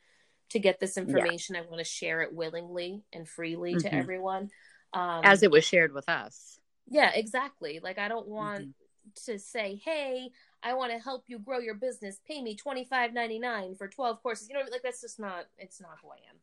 to 0.50 0.58
get 0.60 0.78
this 0.78 0.96
information. 0.96 1.56
I 1.56 1.62
want 1.62 1.78
to 1.78 1.84
share 1.84 2.22
it 2.22 2.32
willingly 2.32 3.02
and 3.12 3.28
freely 3.28 3.74
to 3.78 3.90
Mhm. 3.90 3.92
everyone. 3.92 4.50
Um, 4.92 5.24
As 5.24 5.42
it 5.42 5.50
was 5.50 5.64
shared 5.64 5.92
with 5.92 6.08
us. 6.08 6.60
yeah, 6.86 7.10
exactly. 7.12 7.80
Like 7.80 7.98
I 7.98 8.08
don't 8.08 8.28
want 8.28 8.60
Mm-hmm. 8.68 9.10
to 9.26 9.38
say, 9.38 9.76
"Hey, 9.76 10.30
I 10.62 10.74
want 10.74 10.92
to 10.92 10.98
help 10.98 11.28
you 11.28 11.38
grow 11.38 11.58
your 11.58 11.74
business. 11.74 12.20
Pay 12.20 12.42
me 12.42 12.54
twenty 12.56 12.84
five 12.84 13.12
ninety 13.12 13.38
nine 13.38 13.74
for 13.74 13.88
twelve 13.88 14.22
courses." 14.22 14.48
You 14.48 14.54
know, 14.54 14.60
what 14.60 14.64
I 14.64 14.66
mean? 14.66 14.72
like 14.74 14.82
that's 14.82 15.00
just 15.00 15.18
not. 15.18 15.46
It's 15.58 15.80
not 15.80 15.98
who 16.00 16.10
I 16.10 16.18
am. 16.30 16.40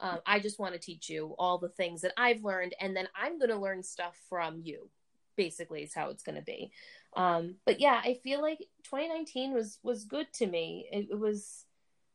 Um, 0.00 0.18
I 0.26 0.40
just 0.40 0.58
want 0.58 0.74
to 0.74 0.80
teach 0.80 1.08
you 1.08 1.34
all 1.38 1.58
the 1.58 1.68
things 1.68 2.00
that 2.02 2.14
I've 2.16 2.44
learned, 2.44 2.74
and 2.80 2.96
then 2.96 3.08
I'm 3.14 3.38
going 3.38 3.50
to 3.50 3.58
learn 3.58 3.82
stuff 3.82 4.16
from 4.28 4.60
you. 4.62 4.88
Basically, 5.36 5.82
is 5.82 5.94
how 5.94 6.10
it's 6.10 6.22
going 6.22 6.36
to 6.36 6.42
be. 6.42 6.72
Um, 7.16 7.56
but 7.64 7.80
yeah, 7.80 8.00
I 8.02 8.18
feel 8.22 8.42
like 8.42 8.58
2019 8.84 9.52
was 9.52 9.78
was 9.82 10.04
good 10.04 10.26
to 10.34 10.46
me. 10.46 10.88
It, 10.90 11.08
it 11.10 11.18
was. 11.18 11.64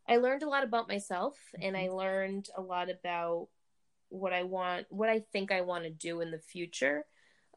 I 0.07 0.17
learned 0.17 0.43
a 0.43 0.49
lot 0.49 0.63
about 0.63 0.87
myself, 0.87 1.35
and 1.61 1.75
I 1.75 1.89
learned 1.89 2.49
a 2.55 2.61
lot 2.61 2.89
about 2.89 3.47
what 4.09 4.33
I 4.33 4.43
want, 4.43 4.85
what 4.89 5.09
I 5.09 5.19
think 5.31 5.51
I 5.51 5.61
want 5.61 5.83
to 5.83 5.89
do 5.89 6.21
in 6.21 6.31
the 6.31 6.39
future. 6.39 7.05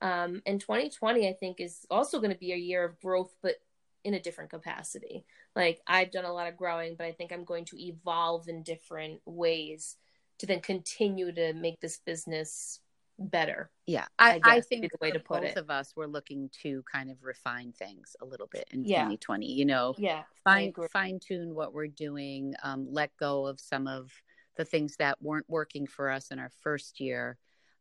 Um, 0.00 0.42
and 0.46 0.60
2020, 0.60 1.28
I 1.28 1.32
think, 1.34 1.60
is 1.60 1.84
also 1.90 2.18
going 2.18 2.32
to 2.32 2.38
be 2.38 2.52
a 2.52 2.56
year 2.56 2.84
of 2.84 3.00
growth, 3.00 3.34
but 3.42 3.56
in 4.04 4.14
a 4.14 4.20
different 4.20 4.50
capacity. 4.50 5.24
Like 5.54 5.80
I've 5.86 6.10
done 6.10 6.24
a 6.24 6.32
lot 6.32 6.48
of 6.48 6.56
growing, 6.56 6.94
but 6.96 7.06
I 7.06 7.12
think 7.12 7.32
I'm 7.32 7.44
going 7.44 7.64
to 7.66 7.82
evolve 7.82 8.48
in 8.48 8.62
different 8.62 9.20
ways 9.26 9.96
to 10.38 10.46
then 10.46 10.60
continue 10.60 11.32
to 11.32 11.52
make 11.54 11.80
this 11.80 11.98
business 12.04 12.80
better. 13.18 13.70
Yeah. 13.86 14.06
I 14.18 14.34
I, 14.34 14.38
guess 14.38 14.44
I, 14.46 14.60
think 14.60 14.82
the 14.92 14.98
way 15.00 15.10
to 15.10 15.18
put 15.18 15.42
both 15.42 15.50
it. 15.50 15.56
of 15.56 15.70
us 15.70 15.94
were 15.96 16.06
looking 16.06 16.50
to 16.62 16.84
kind 16.90 17.10
of 17.10 17.16
refine 17.22 17.72
things 17.72 18.14
a 18.22 18.24
little 18.24 18.46
bit 18.46 18.68
in 18.70 18.84
Yeah. 18.84 18.98
2020. 19.02 19.52
You 19.52 19.64
know, 19.64 19.94
Yeah, 19.98 20.22
fine 20.44 20.72
fine 20.92 21.18
tune 21.20 21.54
what 21.54 21.72
we're 21.74 21.88
doing, 21.88 22.54
um, 22.62 22.86
let 22.90 23.16
go 23.16 23.46
of 23.46 23.58
some 23.60 23.86
of 23.86 24.12
the 24.56 24.64
things 24.64 24.96
that 24.96 25.20
weren't 25.20 25.48
working 25.48 25.86
for 25.86 26.10
us 26.10 26.30
in 26.30 26.38
our 26.38 26.50
first 26.62 27.00
year, 27.00 27.38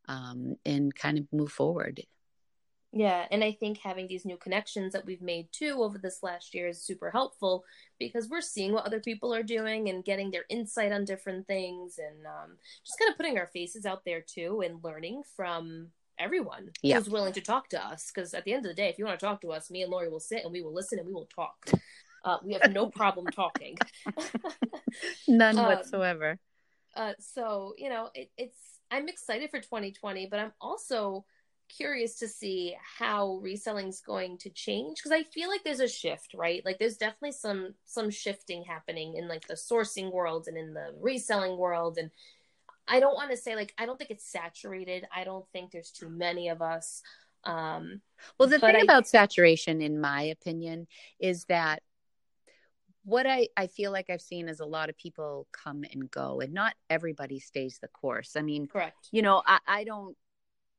um, 0.08 0.55
and 0.66 0.93
kind 0.93 1.18
of 1.18 1.28
move 1.32 1.51
forward. 1.51 2.01
Yeah, 2.98 3.26
and 3.30 3.43
I 3.43 3.52
think 3.52 3.78
having 3.78 4.08
these 4.08 4.26
new 4.26 4.38
connections 4.38 4.93
that 4.93 5.06
we've 5.06 5.22
made 5.22 5.50
too 5.52 5.84
over 5.84 5.98
this 6.00 6.24
last 6.24 6.56
year 6.56 6.68
is 6.68 6.82
super 6.82 7.12
helpful 7.12 7.64
because 8.00 8.28
we're 8.28 8.41
seeing 8.41 8.74
what 8.74 8.86
other 8.88 9.00
people 9.00 9.34
are 9.34 9.43
doing 9.43 9.89
and 9.89 10.04
getting 10.04 10.32
their 10.32 10.45
insight 10.50 10.91
on 10.91 11.06
different 11.06 11.45
things 11.48 12.00
and 12.00 12.26
um, 12.26 12.58
just 12.86 12.98
kind 12.98 13.12
of 13.12 13.18
putting 13.18 13.38
our 13.38 13.48
faces 13.48 13.86
out 13.86 14.04
there 14.06 14.22
too 14.22 14.62
and 14.66 14.84
learning 14.84 15.22
from 15.36 15.89
everyone 16.18 16.72
Yeah. 16.82 16.95
who's 16.98 17.10
willing 17.10 17.34
to 17.34 17.41
talk 17.41 17.70
to 17.70 17.86
us. 17.86 18.10
Because 18.14 18.34
at 18.34 18.45
the 18.45 18.54
end 18.54 18.66
of 18.66 18.70
the 18.72 18.76
day, 18.82 18.89
if 18.89 18.98
you 18.98 19.06
want 19.06 19.20
to 19.20 19.26
talk 19.26 19.41
to 19.41 19.52
us, 19.52 19.70
me 19.70 19.84
and 19.84 19.91
Lori 19.91 20.10
will 20.10 20.20
sit 20.20 20.43
and 20.43 20.52
we 20.52 20.62
will 20.64 20.74
listen 20.74 20.98
and 20.98 21.08
we 21.08 21.14
will 21.14 21.30
talk. 21.36 21.56
Uh, 22.26 22.38
we 22.43 22.54
have 22.54 22.72
no 22.74 22.88
problem 23.02 23.30
talking. 23.32 23.78
None 25.28 25.58
Um, 25.60 25.66
whatsoever. 25.68 26.39
uh, 26.95 27.14
so 27.20 27.74
you 27.78 27.89
know, 27.89 28.10
it, 28.16 28.32
it's 28.38 28.58
I'm 28.89 29.08
excited 29.10 29.50
for 29.52 29.60
2020, 29.60 30.28
but 30.32 30.39
I'm 30.39 30.54
also 30.62 31.26
curious 31.70 32.15
to 32.20 32.28
see 32.28 32.76
how 32.97 33.39
reselling's 33.43 34.01
going 34.01 34.38
to 34.39 34.49
change 34.49 34.97
because 34.97 35.11
I 35.11 35.24
feel 35.24 35.49
like 35.49 35.63
there's 35.63 35.80
a 35.80 35.88
shift, 35.88 36.34
right? 36.34 36.63
Like 36.65 36.80
there's 36.80 36.97
definitely 36.97 37.34
some 37.34 37.74
some 37.86 38.09
shifting 38.09 38.63
happening 38.63 39.15
in 39.15 39.28
like 39.28 39.47
the 39.47 39.55
sourcing 39.55 40.11
world 40.11 40.47
and 40.47 40.57
in 40.57 40.74
the 40.74 40.93
reselling 40.99 41.57
world 41.57 41.97
and 41.97 42.11
I 42.88 42.99
don't 42.99 43.15
want 43.15 43.32
to 43.32 43.38
say 43.38 43.55
like 43.55 43.74
I 43.78 43.86
don't 43.86 43.97
think 43.97 44.11
it's 44.11 44.32
saturated. 44.32 45.05
I 45.13 45.24
don't 45.24 45.45
think 45.51 45.72
there's 45.72 45.91
too 45.91 46.09
many 46.09 46.49
of 46.49 46.61
us. 46.61 47.01
Um 47.43 48.01
Well, 48.38 48.49
the 48.49 48.59
thing 48.59 48.76
I- 48.76 48.82
about 48.82 49.07
saturation, 49.07 49.82
in 49.82 49.99
my 49.99 50.24
opinion, 50.24 50.88
is 51.20 51.45
that 51.45 51.84
what 53.03 53.26
I, 53.26 53.47
I 53.55 53.68
feel 53.68 53.93
like 53.93 54.09
I've 54.09 54.22
seen 54.22 54.49
is 54.49 54.59
a 54.59 54.65
lot 54.65 54.89
of 54.89 54.97
people 54.97 55.47
come 55.53 55.86
and 55.93 56.11
go, 56.11 56.41
and 56.41 56.53
not 56.53 56.74
everybody 56.89 57.39
stays 57.39 57.80
the 57.82 57.88
course. 57.88 58.36
I 58.36 58.41
mean, 58.41 58.68
correct. 58.68 59.07
you 59.13 59.22
know, 59.22 59.41
I, 59.45 59.59
I 59.65 59.84
don't. 59.86 60.15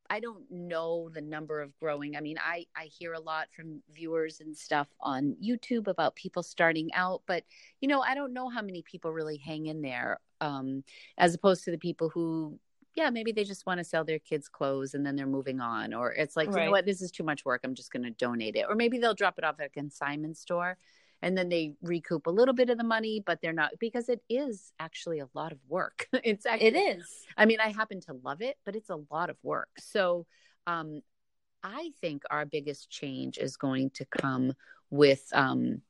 I 0.09 0.19
don't 0.19 0.43
know 0.49 1.09
the 1.13 1.21
number 1.21 1.61
of 1.61 1.77
growing. 1.79 2.15
I 2.15 2.21
mean, 2.21 2.37
I, 2.39 2.65
I 2.75 2.85
hear 2.85 3.13
a 3.13 3.19
lot 3.19 3.47
from 3.55 3.81
viewers 3.91 4.39
and 4.39 4.55
stuff 4.55 4.87
on 4.99 5.35
YouTube 5.43 5.87
about 5.87 6.15
people 6.15 6.43
starting 6.43 6.93
out, 6.93 7.21
but 7.27 7.43
you 7.81 7.87
know, 7.87 8.01
I 8.01 8.15
don't 8.15 8.33
know 8.33 8.49
how 8.49 8.61
many 8.61 8.81
people 8.81 9.11
really 9.11 9.37
hang 9.37 9.67
in 9.67 9.81
there, 9.81 10.19
um, 10.41 10.83
as 11.17 11.33
opposed 11.33 11.63
to 11.65 11.71
the 11.71 11.77
people 11.77 12.09
who 12.09 12.59
yeah, 12.95 13.09
maybe 13.11 13.31
they 13.31 13.43
just 13.43 13.65
want 13.65 13.77
to 13.77 13.83
sell 13.83 14.03
their 14.03 14.19
kids 14.19 14.49
clothes 14.49 14.93
and 14.93 15.05
then 15.05 15.15
they're 15.15 15.27
moving 15.27 15.61
on. 15.61 15.93
Or 15.93 16.11
it's 16.11 16.35
like, 16.35 16.49
you 16.49 16.55
know 16.55 16.71
what, 16.71 16.85
this 16.85 17.01
is 17.01 17.11
too 17.11 17.23
much 17.23 17.45
work. 17.45 17.61
I'm 17.63 17.75
just 17.75 17.93
going 17.93 18.03
to 18.03 18.09
donate 18.09 18.55
it. 18.55 18.65
Or 18.67 18.75
maybe 18.75 18.97
they'll 18.97 19.13
drop 19.13 19.37
it 19.37 19.43
off 19.43 19.59
at 19.59 19.67
a 19.67 19.69
consignment 19.69 20.37
store 20.37 20.77
and 21.21 21.37
then 21.37 21.49
they 21.49 21.73
recoup 21.81 22.27
a 22.27 22.31
little 22.31 22.53
bit 22.53 22.69
of 22.69 22.77
the 22.77 22.83
money, 22.83 23.21
but 23.25 23.39
they're 23.41 23.53
not 23.53 23.71
because 23.79 24.09
it 24.09 24.21
is 24.29 24.71
actually 24.79 25.19
a 25.19 25.27
lot 25.33 25.51
of 25.51 25.59
work. 25.67 26.07
it's 26.23 26.45
actually, 26.45 26.67
It 26.67 26.97
is. 26.97 27.05
I 27.37 27.45
mean, 27.45 27.59
I 27.59 27.69
happen 27.69 28.01
to 28.01 28.13
love 28.23 28.41
it, 28.41 28.57
but 28.65 28.75
it's 28.75 28.89
a 28.89 28.99
lot 29.11 29.29
of 29.29 29.37
work. 29.43 29.69
So, 29.79 30.25
um, 30.67 31.01
I 31.61 31.91
think 31.99 32.23
our 32.31 32.45
biggest 32.45 32.89
change 32.89 33.37
is 33.37 33.57
going 33.57 33.89
to 33.91 34.05
come 34.05 34.53
with 34.89 35.23
um, 35.33 35.81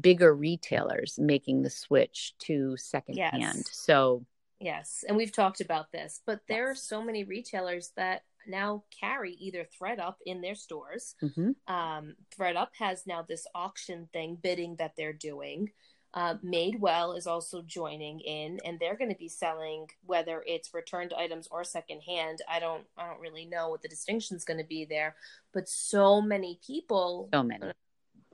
bigger 0.00 0.32
retailers 0.34 1.18
making 1.18 1.62
the 1.62 1.70
switch 1.70 2.34
to 2.40 2.76
secondhand. 2.76 3.40
Yes. 3.40 3.68
So, 3.72 4.24
Yes, 4.60 5.04
and 5.06 5.16
we've 5.16 5.32
talked 5.32 5.60
about 5.60 5.92
this, 5.92 6.20
but 6.26 6.40
there 6.48 6.68
are 6.68 6.74
so 6.74 7.00
many 7.00 7.22
retailers 7.22 7.92
that 7.96 8.22
now 8.46 8.84
carry 8.98 9.32
either 9.34 9.66
thredUP 9.80 10.14
in 10.26 10.40
their 10.40 10.54
stores. 10.54 11.14
mhm. 11.22 11.54
Um, 11.66 12.16
thredUP 12.36 12.68
has 12.78 13.06
now 13.06 13.22
this 13.22 13.46
auction 13.54 14.08
thing 14.12 14.36
bidding 14.42 14.76
that 14.76 14.92
they're 14.96 15.12
doing. 15.12 15.70
Uh, 16.14 16.36
Madewell 16.42 17.16
is 17.16 17.26
also 17.26 17.60
joining 17.62 18.20
in, 18.20 18.58
and 18.64 18.80
they're 18.80 18.96
going 18.96 19.10
to 19.10 19.18
be 19.18 19.28
selling 19.28 19.86
whether 20.06 20.42
it's 20.46 20.72
returned 20.72 21.12
items 21.12 21.46
or 21.50 21.64
secondhand. 21.64 22.38
I 22.48 22.60
don't, 22.60 22.84
I 22.96 23.06
don't 23.06 23.20
really 23.20 23.44
know 23.44 23.68
what 23.68 23.82
the 23.82 23.88
distinction 23.88 24.36
is 24.36 24.44
going 24.44 24.58
to 24.58 24.66
be 24.66 24.86
there, 24.86 25.16
but 25.52 25.68
so 25.68 26.22
many 26.22 26.58
people, 26.66 27.28
so 27.32 27.42
many. 27.42 27.72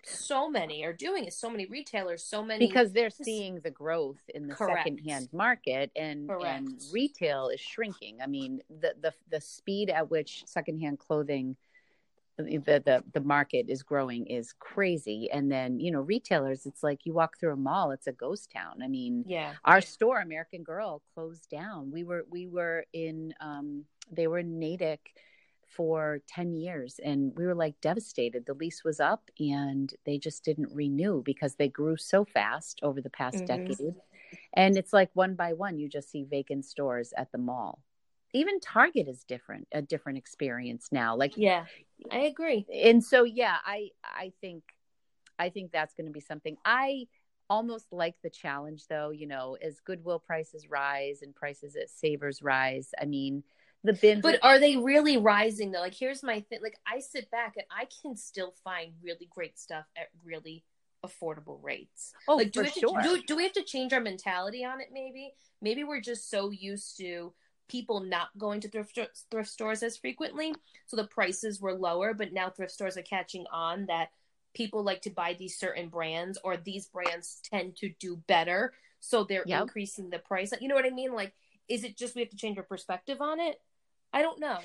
So 0.06 0.48
many 0.50 0.84
are 0.84 0.92
doing 0.92 1.24
it. 1.24 1.32
So 1.32 1.50
many 1.50 1.66
retailers, 1.66 2.24
so 2.24 2.42
many 2.42 2.66
because 2.66 2.92
they're 2.92 3.10
seeing 3.10 3.60
the 3.60 3.70
growth 3.70 4.20
in 4.34 4.46
the 4.46 4.54
Correct. 4.54 4.88
secondhand 4.88 5.28
market 5.32 5.90
and, 5.96 6.30
and 6.30 6.80
retail 6.92 7.48
is 7.48 7.60
shrinking. 7.60 8.18
I 8.22 8.26
mean, 8.26 8.60
the, 8.68 8.94
the 9.00 9.12
the 9.30 9.40
speed 9.40 9.90
at 9.90 10.10
which 10.10 10.44
secondhand 10.46 10.98
clothing 10.98 11.56
the, 12.36 12.82
the 12.84 13.04
the 13.12 13.20
market 13.20 13.66
is 13.68 13.82
growing 13.82 14.26
is 14.26 14.52
crazy. 14.58 15.30
And 15.32 15.50
then, 15.50 15.78
you 15.78 15.92
know, 15.92 16.00
retailers, 16.00 16.66
it's 16.66 16.82
like 16.82 17.06
you 17.06 17.12
walk 17.12 17.38
through 17.38 17.52
a 17.52 17.56
mall, 17.56 17.92
it's 17.92 18.06
a 18.06 18.12
ghost 18.12 18.50
town. 18.50 18.82
I 18.82 18.88
mean, 18.88 19.24
yeah, 19.26 19.52
our 19.64 19.80
store, 19.80 20.20
American 20.20 20.62
Girl, 20.62 21.02
closed 21.14 21.48
down. 21.48 21.90
We 21.92 22.02
were 22.02 22.24
we 22.28 22.46
were 22.46 22.86
in 22.92 23.34
um 23.40 23.84
they 24.10 24.26
were 24.26 24.38
in 24.38 24.58
Natick 24.58 25.14
for 25.74 26.20
10 26.28 26.54
years 26.54 27.00
and 27.04 27.32
we 27.36 27.46
were 27.46 27.54
like 27.54 27.80
devastated. 27.80 28.46
The 28.46 28.54
lease 28.54 28.84
was 28.84 29.00
up 29.00 29.30
and 29.38 29.92
they 30.06 30.18
just 30.18 30.44
didn't 30.44 30.72
renew 30.72 31.22
because 31.22 31.54
they 31.56 31.68
grew 31.68 31.96
so 31.96 32.24
fast 32.24 32.80
over 32.82 33.00
the 33.00 33.10
past 33.10 33.42
Mhm. 33.42 33.46
decade. 33.46 33.94
And 34.54 34.76
it's 34.76 34.92
like 34.92 35.10
one 35.14 35.34
by 35.34 35.52
one 35.52 35.78
you 35.78 35.88
just 35.88 36.10
see 36.10 36.24
vacant 36.24 36.64
stores 36.64 37.12
at 37.16 37.32
the 37.32 37.38
mall. 37.38 37.82
Even 38.32 38.58
Target 38.60 39.08
is 39.08 39.24
different, 39.24 39.68
a 39.72 39.82
different 39.82 40.18
experience 40.18 40.88
now. 40.90 41.16
Like 41.16 41.36
yeah, 41.36 41.66
I 42.10 42.18
agree. 42.20 42.66
and 42.72 43.02
so 43.02 43.24
yeah 43.24 43.56
i 43.64 43.90
i 44.02 44.32
think 44.40 44.62
i 45.38 45.48
think 45.48 45.70
that's 45.72 45.94
going 45.94 46.06
to 46.06 46.12
be 46.12 46.20
something 46.20 46.56
i 46.64 47.06
almost 47.50 47.92
like 47.92 48.14
the 48.22 48.30
challenge 48.30 48.86
though 48.88 49.10
you 49.10 49.26
know 49.26 49.56
as 49.62 49.80
goodwill 49.80 50.18
prices 50.18 50.68
rise 50.68 51.22
and 51.22 51.34
prices 51.34 51.76
at 51.76 51.88
savers 51.90 52.42
rise 52.42 52.92
i 53.00 53.04
mean 53.04 53.42
the 53.84 53.92
bins 53.94 54.22
But 54.22 54.38
are 54.42 54.58
they 54.58 54.76
really 54.76 55.16
rising 55.16 55.72
though? 55.72 55.80
Like, 55.80 55.94
here's 55.94 56.22
my 56.22 56.40
thing. 56.40 56.60
Like, 56.62 56.78
I 56.86 57.00
sit 57.00 57.30
back 57.30 57.54
and 57.56 57.66
I 57.70 57.86
can 58.02 58.16
still 58.16 58.54
find 58.64 58.92
really 59.02 59.28
great 59.30 59.58
stuff 59.58 59.84
at 59.96 60.08
really 60.24 60.64
affordable 61.04 61.62
rates. 61.62 62.14
oh 62.26 62.36
like, 62.38 62.52
do 62.52 62.60
for 62.60 62.64
we 62.64 62.68
have 62.68 62.74
sure 62.78 63.02
to, 63.02 63.18
do, 63.18 63.22
do 63.26 63.36
we 63.36 63.42
have 63.42 63.52
to 63.52 63.62
change 63.62 63.92
our 63.92 64.00
mentality 64.00 64.64
on 64.64 64.80
it? 64.80 64.88
Maybe, 64.92 65.34
maybe 65.60 65.84
we're 65.84 66.00
just 66.00 66.30
so 66.30 66.50
used 66.50 66.96
to 66.98 67.34
people 67.68 68.00
not 68.00 68.28
going 68.38 68.60
to 68.60 68.68
thrift 68.68 68.98
thrift 69.30 69.48
stores 69.50 69.82
as 69.82 69.96
frequently, 69.96 70.54
so 70.86 70.96
the 70.96 71.06
prices 71.06 71.60
were 71.60 71.74
lower. 71.74 72.14
But 72.14 72.32
now 72.32 72.50
thrift 72.50 72.72
stores 72.72 72.96
are 72.96 73.02
catching 73.02 73.44
on 73.52 73.86
that 73.86 74.08
people 74.54 74.82
like 74.82 75.02
to 75.02 75.10
buy 75.10 75.34
these 75.34 75.58
certain 75.58 75.88
brands, 75.88 76.38
or 76.44 76.56
these 76.56 76.86
brands 76.86 77.40
tend 77.50 77.76
to 77.76 77.90
do 78.00 78.16
better, 78.26 78.72
so 79.00 79.24
they're 79.24 79.46
Yep. 79.46 79.60
increasing 79.60 80.10
the 80.10 80.18
price. 80.18 80.52
You 80.60 80.68
know 80.68 80.74
what 80.74 80.86
I 80.86 80.90
mean? 80.90 81.12
Like, 81.12 81.32
is 81.68 81.84
it 81.84 81.96
just 81.96 82.14
we 82.14 82.22
have 82.22 82.30
to 82.30 82.36
change 82.36 82.56
our 82.58 82.64
perspective 82.64 83.20
on 83.20 83.40
it? 83.40 83.60
I 84.14 84.22
don't 84.22 84.38
know. 84.40 84.58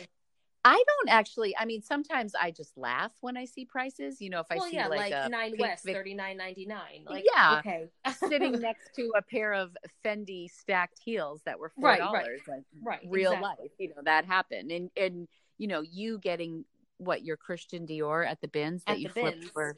i 0.65 0.83
don't 0.87 1.09
actually 1.09 1.55
i 1.57 1.65
mean 1.65 1.81
sometimes 1.81 2.35
i 2.35 2.51
just 2.51 2.77
laugh 2.77 3.11
when 3.21 3.37
i 3.37 3.45
see 3.45 3.65
prices 3.65 4.21
you 4.21 4.29
know 4.29 4.39
if 4.41 4.47
i 4.51 4.57
well, 4.57 4.69
see 4.69 4.75
yeah, 4.75 4.87
like, 4.87 4.99
like, 4.99 5.13
a 5.13 5.29
Nine 5.29 5.53
West, 5.57 5.85
Vic- 5.85 5.95
thirty 5.95 6.13
nine 6.13 6.37
ninety 6.37 6.65
nine. 6.65 7.05
Like, 7.05 7.25
Yeah. 7.33 7.59
okay, 7.59 7.87
sitting 8.27 8.59
next 8.61 8.93
to 8.95 9.11
a 9.17 9.21
pair 9.21 9.53
of 9.53 9.75
fendi 10.05 10.49
stacked 10.51 10.99
heels 11.03 11.41
that 11.45 11.57
were 11.59 11.69
four 11.69 11.89
Right, 11.89 11.99
dollars 11.99 12.41
right. 12.47 12.57
like 12.57 12.63
right, 12.83 12.99
real 13.09 13.31
exactly. 13.33 13.63
life 13.63 13.71
you 13.79 13.87
know 13.89 14.01
that 14.03 14.25
happened 14.25 14.71
and 14.71 14.91
and 14.97 15.27
you 15.57 15.67
know 15.67 15.81
you 15.81 16.19
getting 16.19 16.65
what 16.97 17.23
your 17.23 17.37
christian 17.37 17.87
dior 17.87 18.27
at 18.29 18.41
the 18.41 18.47
bins 18.49 18.83
that 18.83 18.93
At 18.93 18.99
you 18.99 19.09
flipped 19.09 19.39
bins. 19.39 19.51
for 19.53 19.75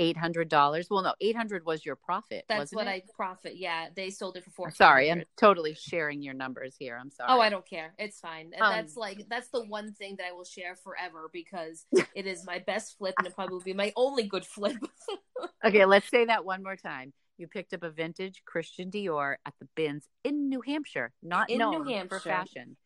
eight 0.00 0.16
hundred 0.16 0.48
dollars 0.48 0.86
well 0.90 1.02
no 1.02 1.14
eight 1.20 1.34
hundred 1.36 1.64
was 1.66 1.84
your 1.84 1.96
profit 1.96 2.44
That's 2.48 2.72
what 2.72 2.86
it? 2.86 2.90
I 2.90 3.02
profit. 3.14 3.56
Yeah, 3.56 3.88
they 3.94 4.10
sold 4.10 4.36
it 4.36 4.44
for 4.44 4.50
four. 4.50 4.70
sorry 4.70 5.10
i'm 5.10 5.24
totally 5.36 5.74
sharing 5.74 6.22
your 6.22 6.34
numbers 6.34 6.76
here 6.78 6.96
i'm 7.00 7.10
sorry 7.10 7.28
Oh, 7.32 7.40
I 7.40 7.48
don't 7.50 7.66
care. 7.68 7.94
It's 7.98 8.20
fine. 8.20 8.52
And 8.54 8.62
Um, 8.62 8.72
that's 8.72 8.96
like 8.96 9.26
that's 9.28 9.48
the 9.48 9.64
one 9.64 9.92
thing 9.92 10.16
that 10.16 10.26
I 10.28 10.32
will 10.32 10.44
share 10.44 10.76
forever 10.76 11.28
because 11.32 11.84
it 12.14 12.26
is 12.26 12.44
my 12.46 12.58
best 12.60 12.96
flip 12.98 13.14
and 13.18 13.26
it 13.26 13.34
probably 13.34 13.54
will 13.54 13.62
be 13.62 13.72
my 13.74 13.92
only 13.96 14.22
good 14.24 14.44
flip. 14.46 14.76
okay 15.64 15.84
let's 15.84 16.08
say 16.08 16.24
that 16.26 16.44
one 16.44 16.62
more 16.62 16.76
time 16.76 17.12
you 17.36 17.46
picked 17.48 17.72
up 17.74 17.82
a 17.82 17.90
vintage 17.90 18.42
christian 18.44 18.90
dior 18.90 19.34
at 19.46 19.54
the 19.60 19.68
bins 19.76 20.06
in 20.24 20.48
new 20.48 20.60
hampshire 20.60 21.12
not 21.22 21.50
In 21.50 21.58
New 21.58 21.84
Hampshire. 21.84 22.18
fashion 22.20 22.76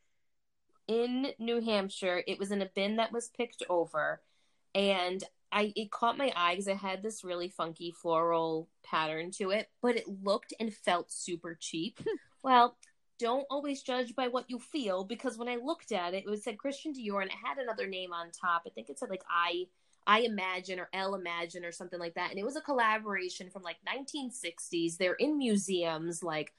in 0.88 1.28
New 1.38 1.60
Hampshire. 1.60 2.22
It 2.26 2.38
was 2.38 2.50
in 2.50 2.60
a 2.60 2.66
bin 2.66 2.96
that 2.96 3.12
was 3.12 3.30
picked 3.36 3.62
over, 3.70 4.20
and 4.74 5.22
I 5.52 5.72
it 5.76 5.90
caught 5.90 6.18
my 6.18 6.32
eye 6.34 6.54
because 6.54 6.66
it 6.66 6.78
had 6.78 7.02
this 7.02 7.22
really 7.22 7.48
funky 7.48 7.92
floral 7.92 8.68
pattern 8.82 9.30
to 9.32 9.50
it, 9.50 9.68
but 9.80 9.96
it 9.96 10.04
looked 10.08 10.54
and 10.58 10.72
felt 10.72 11.12
super 11.12 11.56
cheap. 11.60 12.00
well, 12.42 12.76
don't 13.18 13.46
always 13.50 13.82
judge 13.82 14.16
by 14.16 14.28
what 14.28 14.48
you 14.48 14.58
feel 14.58 15.04
because 15.04 15.38
when 15.38 15.48
I 15.48 15.56
looked 15.56 15.92
at 15.92 16.14
it, 16.14 16.24
it 16.24 16.30
was 16.30 16.42
said 16.42 16.58
Christian 16.58 16.92
Dior 16.92 17.22
and 17.22 17.30
it 17.30 17.36
had 17.44 17.58
another 17.58 17.86
name 17.86 18.12
on 18.12 18.30
top. 18.30 18.62
I 18.66 18.70
think 18.70 18.88
it 18.88 18.98
said 18.98 19.10
like 19.10 19.24
I. 19.30 19.66
I 20.04 20.22
Imagine 20.22 20.80
or 20.80 20.88
L 20.92 21.14
Imagine 21.14 21.64
or 21.64 21.70
something 21.70 22.00
like 22.00 22.14
that. 22.14 22.30
And 22.30 22.38
it 22.40 22.44
was 22.44 22.56
a 22.56 22.60
collaboration 22.60 23.50
from 23.50 23.62
like 23.62 23.76
1960s. 23.88 24.96
They're 24.96 25.14
in 25.14 25.38
museums. 25.38 26.24
Like 26.24 26.52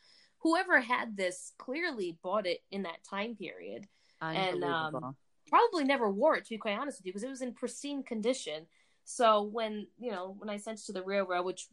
whoever 0.43 0.79
had 0.79 1.17
this 1.17 1.51
clearly 1.57 2.17
bought 2.23 2.45
it 2.45 2.59
in 2.71 2.83
that 2.83 3.03
time 3.03 3.35
period 3.35 3.87
And, 4.21 4.63
um, 4.63 5.15
probably 5.47 5.83
never 5.83 6.09
wore 6.09 6.35
it 6.35 6.45
to 6.45 6.49
be 6.49 6.57
quite 6.57 6.77
honest 6.77 6.99
with 6.99 7.05
you 7.05 7.11
because 7.11 7.23
it 7.23 7.29
was 7.29 7.41
in 7.41 7.53
pristine 7.53 8.03
condition 8.03 8.65
so 9.05 9.43
when 9.43 9.87
you 9.99 10.11
know 10.11 10.35
when 10.37 10.49
i 10.49 10.57
sent 10.57 10.79
it 10.79 10.85
to 10.85 10.91
the 10.93 11.01
RealReal 11.01 11.43
which 11.43 11.67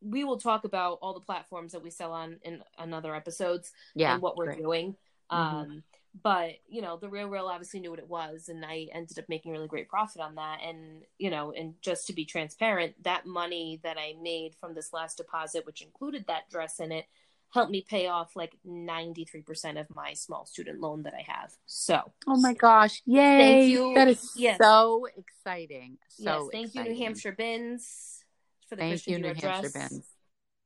we 0.00 0.24
will 0.24 0.38
talk 0.38 0.64
about 0.64 0.98
all 1.00 1.14
the 1.14 1.20
platforms 1.20 1.72
that 1.72 1.82
we 1.82 1.90
sell 1.90 2.12
on 2.12 2.38
in 2.42 2.62
another 2.78 3.14
episodes 3.14 3.72
yeah 3.94 4.14
and 4.14 4.22
what 4.22 4.36
we're 4.36 4.46
great. 4.46 4.58
doing 4.58 4.96
Mhm. 5.32 5.36
um 5.36 5.82
but 6.22 6.52
you 6.68 6.80
know 6.80 6.96
the 6.96 7.08
RealReal 7.08 7.48
obviously 7.50 7.80
knew 7.80 7.90
what 7.90 7.98
it 7.98 8.08
was 8.08 8.48
and 8.48 8.64
i 8.64 8.86
ended 8.92 9.18
up 9.18 9.28
making 9.28 9.50
really 9.50 9.66
great 9.66 9.88
profit 9.88 10.20
on 10.20 10.34
that 10.36 10.60
and 10.62 11.02
you 11.18 11.30
know 11.30 11.50
and 11.52 11.74
just 11.80 12.06
to 12.06 12.12
be 12.12 12.24
transparent 12.24 12.94
that 13.02 13.26
money 13.26 13.80
that 13.82 13.96
i 13.98 14.14
made 14.20 14.54
from 14.60 14.74
this 14.74 14.92
last 14.92 15.16
deposit 15.16 15.66
which 15.66 15.80
included 15.82 16.26
that 16.26 16.48
dress 16.50 16.78
in 16.78 16.92
it 16.92 17.06
helped 17.54 17.70
me 17.70 17.86
pay 17.88 18.08
off 18.08 18.34
like 18.34 18.56
93% 18.66 19.80
of 19.80 19.86
my 19.94 20.12
small 20.12 20.44
student 20.44 20.80
loan 20.80 21.04
that 21.04 21.14
i 21.14 21.24
have 21.26 21.52
so 21.66 22.12
Oh 22.26 22.36
my 22.36 22.52
gosh! 22.54 23.00
Yay! 23.06 23.66
you. 23.66 23.94
That 23.94 24.08
is 24.08 24.32
Yes. 24.36 24.58
so 24.60 25.06
exciting. 25.16 25.98
So 26.08 26.24
yes, 26.24 26.48
thank 26.52 26.74
you, 26.74 26.82
New. 26.82 26.98
Hampshire 26.98 27.32
Bins, 27.32 28.24
for 28.68 28.76
the 28.76 28.80
Thank 28.80 28.92
Christian 28.92 29.12
you, 29.14 29.18
New 29.20 29.26
Hampshire 29.28 29.70
dress. 29.70 29.90
bins. 29.90 30.06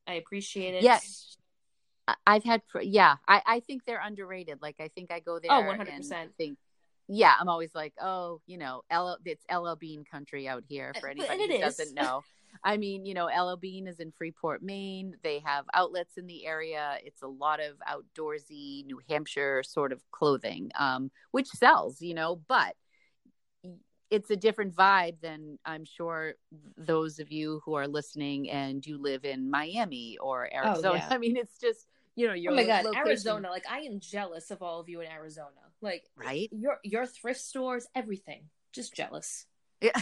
I 0.07 0.15
appreciate 0.15 0.75
it. 0.77 0.83
Yes. 0.83 1.37
I've 2.27 2.45
had, 2.45 2.63
yeah, 2.81 3.17
I, 3.27 3.43
I 3.45 3.61
think 3.61 3.85
they're 3.85 4.01
underrated. 4.03 4.61
Like, 4.63 4.77
I 4.81 4.89
think 4.89 5.13
I 5.13 5.21
go 5.21 5.35
oh, 5.35 5.41
there. 5.43 5.53
Oh, 5.53 5.63
100%. 5.63 6.29
Think, 6.39 6.57
yeah, 7.07 7.35
I'm 7.39 7.51
always 7.51 7.75
like, 7.75 7.93
oh, 8.01 8.41
you 8.47 8.57
know, 8.57 8.83
L, 8.89 9.19
it's 9.27 9.45
LL 9.53 9.75
Bean 9.75 10.05
country 10.11 10.49
out 10.49 10.65
here 10.67 10.95
for 10.99 11.09
anybody 11.09 11.57
who 11.57 11.59
doesn't 11.59 11.95
know. 11.95 12.23
I 12.65 12.77
mean, 12.77 13.07
you 13.07 13.15
know, 13.15 13.27
LL 13.27 13.57
Bean 13.57 13.87
is 13.87 14.01
in 14.01 14.13
Freeport, 14.13 14.63
Maine. 14.63 15.17
They 15.23 15.41
have 15.45 15.65
outlets 15.75 16.17
in 16.17 16.27
the 16.27 16.47
area. 16.47 16.99
It's 17.05 17.23
a 17.23 17.27
lot 17.27 17.61
of 17.61 17.77
outdoorsy 17.89 18.85
New 18.85 19.01
Hampshire 19.09 19.63
sort 19.63 19.93
of 19.93 20.03
clothing, 20.11 20.71
um, 20.79 21.11
which 21.31 21.49
sells, 21.49 22.01
you 22.01 22.15
know, 22.15 22.41
but 22.49 22.75
it's 24.11 24.31
a 24.31 24.37
different 24.37 24.75
vibe 24.75 25.21
than 25.21 25.59
I'm 25.65 25.85
sure 25.85 26.35
those 26.77 27.19
of 27.19 27.31
you 27.31 27.61
who 27.65 27.75
are 27.75 27.87
listening 27.87 28.51
and 28.51 28.85
you 28.85 28.99
live 29.01 29.25
in 29.25 29.51
Miami 29.51 30.17
or 30.21 30.49
Arizona. 30.53 30.91
Oh, 30.91 30.95
yeah. 30.95 31.09
I 31.11 31.19
mean, 31.19 31.37
it's 31.37 31.59
just, 31.59 31.87
you 32.17 32.27
know, 32.27 32.35
your 32.35 32.53
Oh 32.53 32.57
my 32.57 32.65
god, 32.65 32.85
location, 32.85 33.07
Arizona! 33.07 33.51
Like 33.51 33.65
I 33.71 33.81
am 33.81 34.01
jealous 34.01 34.51
of 34.51 34.63
all 34.63 34.81
of 34.81 34.89
you 34.89 35.01
in 35.03 35.11
Arizona. 35.11 35.51
Like 35.81 36.05
right? 36.17 36.49
your 36.51 36.81
your 36.83 37.07
thrift 37.07 37.41
stores, 37.41 37.87
everything. 37.95 38.45
Just 38.73 38.95
jealous. 38.95 39.47
Yeah. 39.81 39.93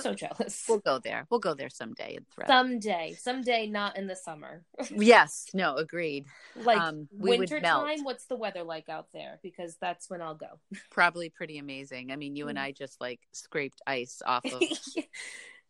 So 0.00 0.14
jealous. 0.14 0.64
We'll 0.68 0.78
go 0.78 0.98
there. 0.98 1.26
We'll 1.30 1.40
go 1.40 1.54
there 1.54 1.68
someday 1.70 2.16
and 2.16 2.26
thread. 2.28 2.48
Someday, 2.48 3.16
someday, 3.18 3.66
not 3.66 3.96
in 3.96 4.06
the 4.06 4.16
summer. 4.16 4.62
yes, 4.90 5.46
no, 5.54 5.76
agreed. 5.76 6.26
Like 6.56 6.78
Um, 6.80 7.08
winter 7.12 7.60
time, 7.60 8.04
what's 8.04 8.26
the 8.26 8.36
weather 8.36 8.62
like 8.62 8.88
out 8.88 9.08
there? 9.12 9.38
Because 9.42 9.76
that's 9.80 10.10
when 10.10 10.20
I'll 10.22 10.34
go. 10.34 10.58
Probably 10.90 11.28
pretty 11.30 11.58
amazing. 11.58 12.10
I 12.12 12.16
mean, 12.16 12.36
you 12.36 12.48
and 12.48 12.58
Mm. 12.58 12.62
I 12.62 12.72
just 12.72 13.00
like 13.00 13.20
scraped 13.32 13.80
ice 13.86 14.22
off 14.26 14.44
of 14.44 14.62
yeah, 14.96 15.04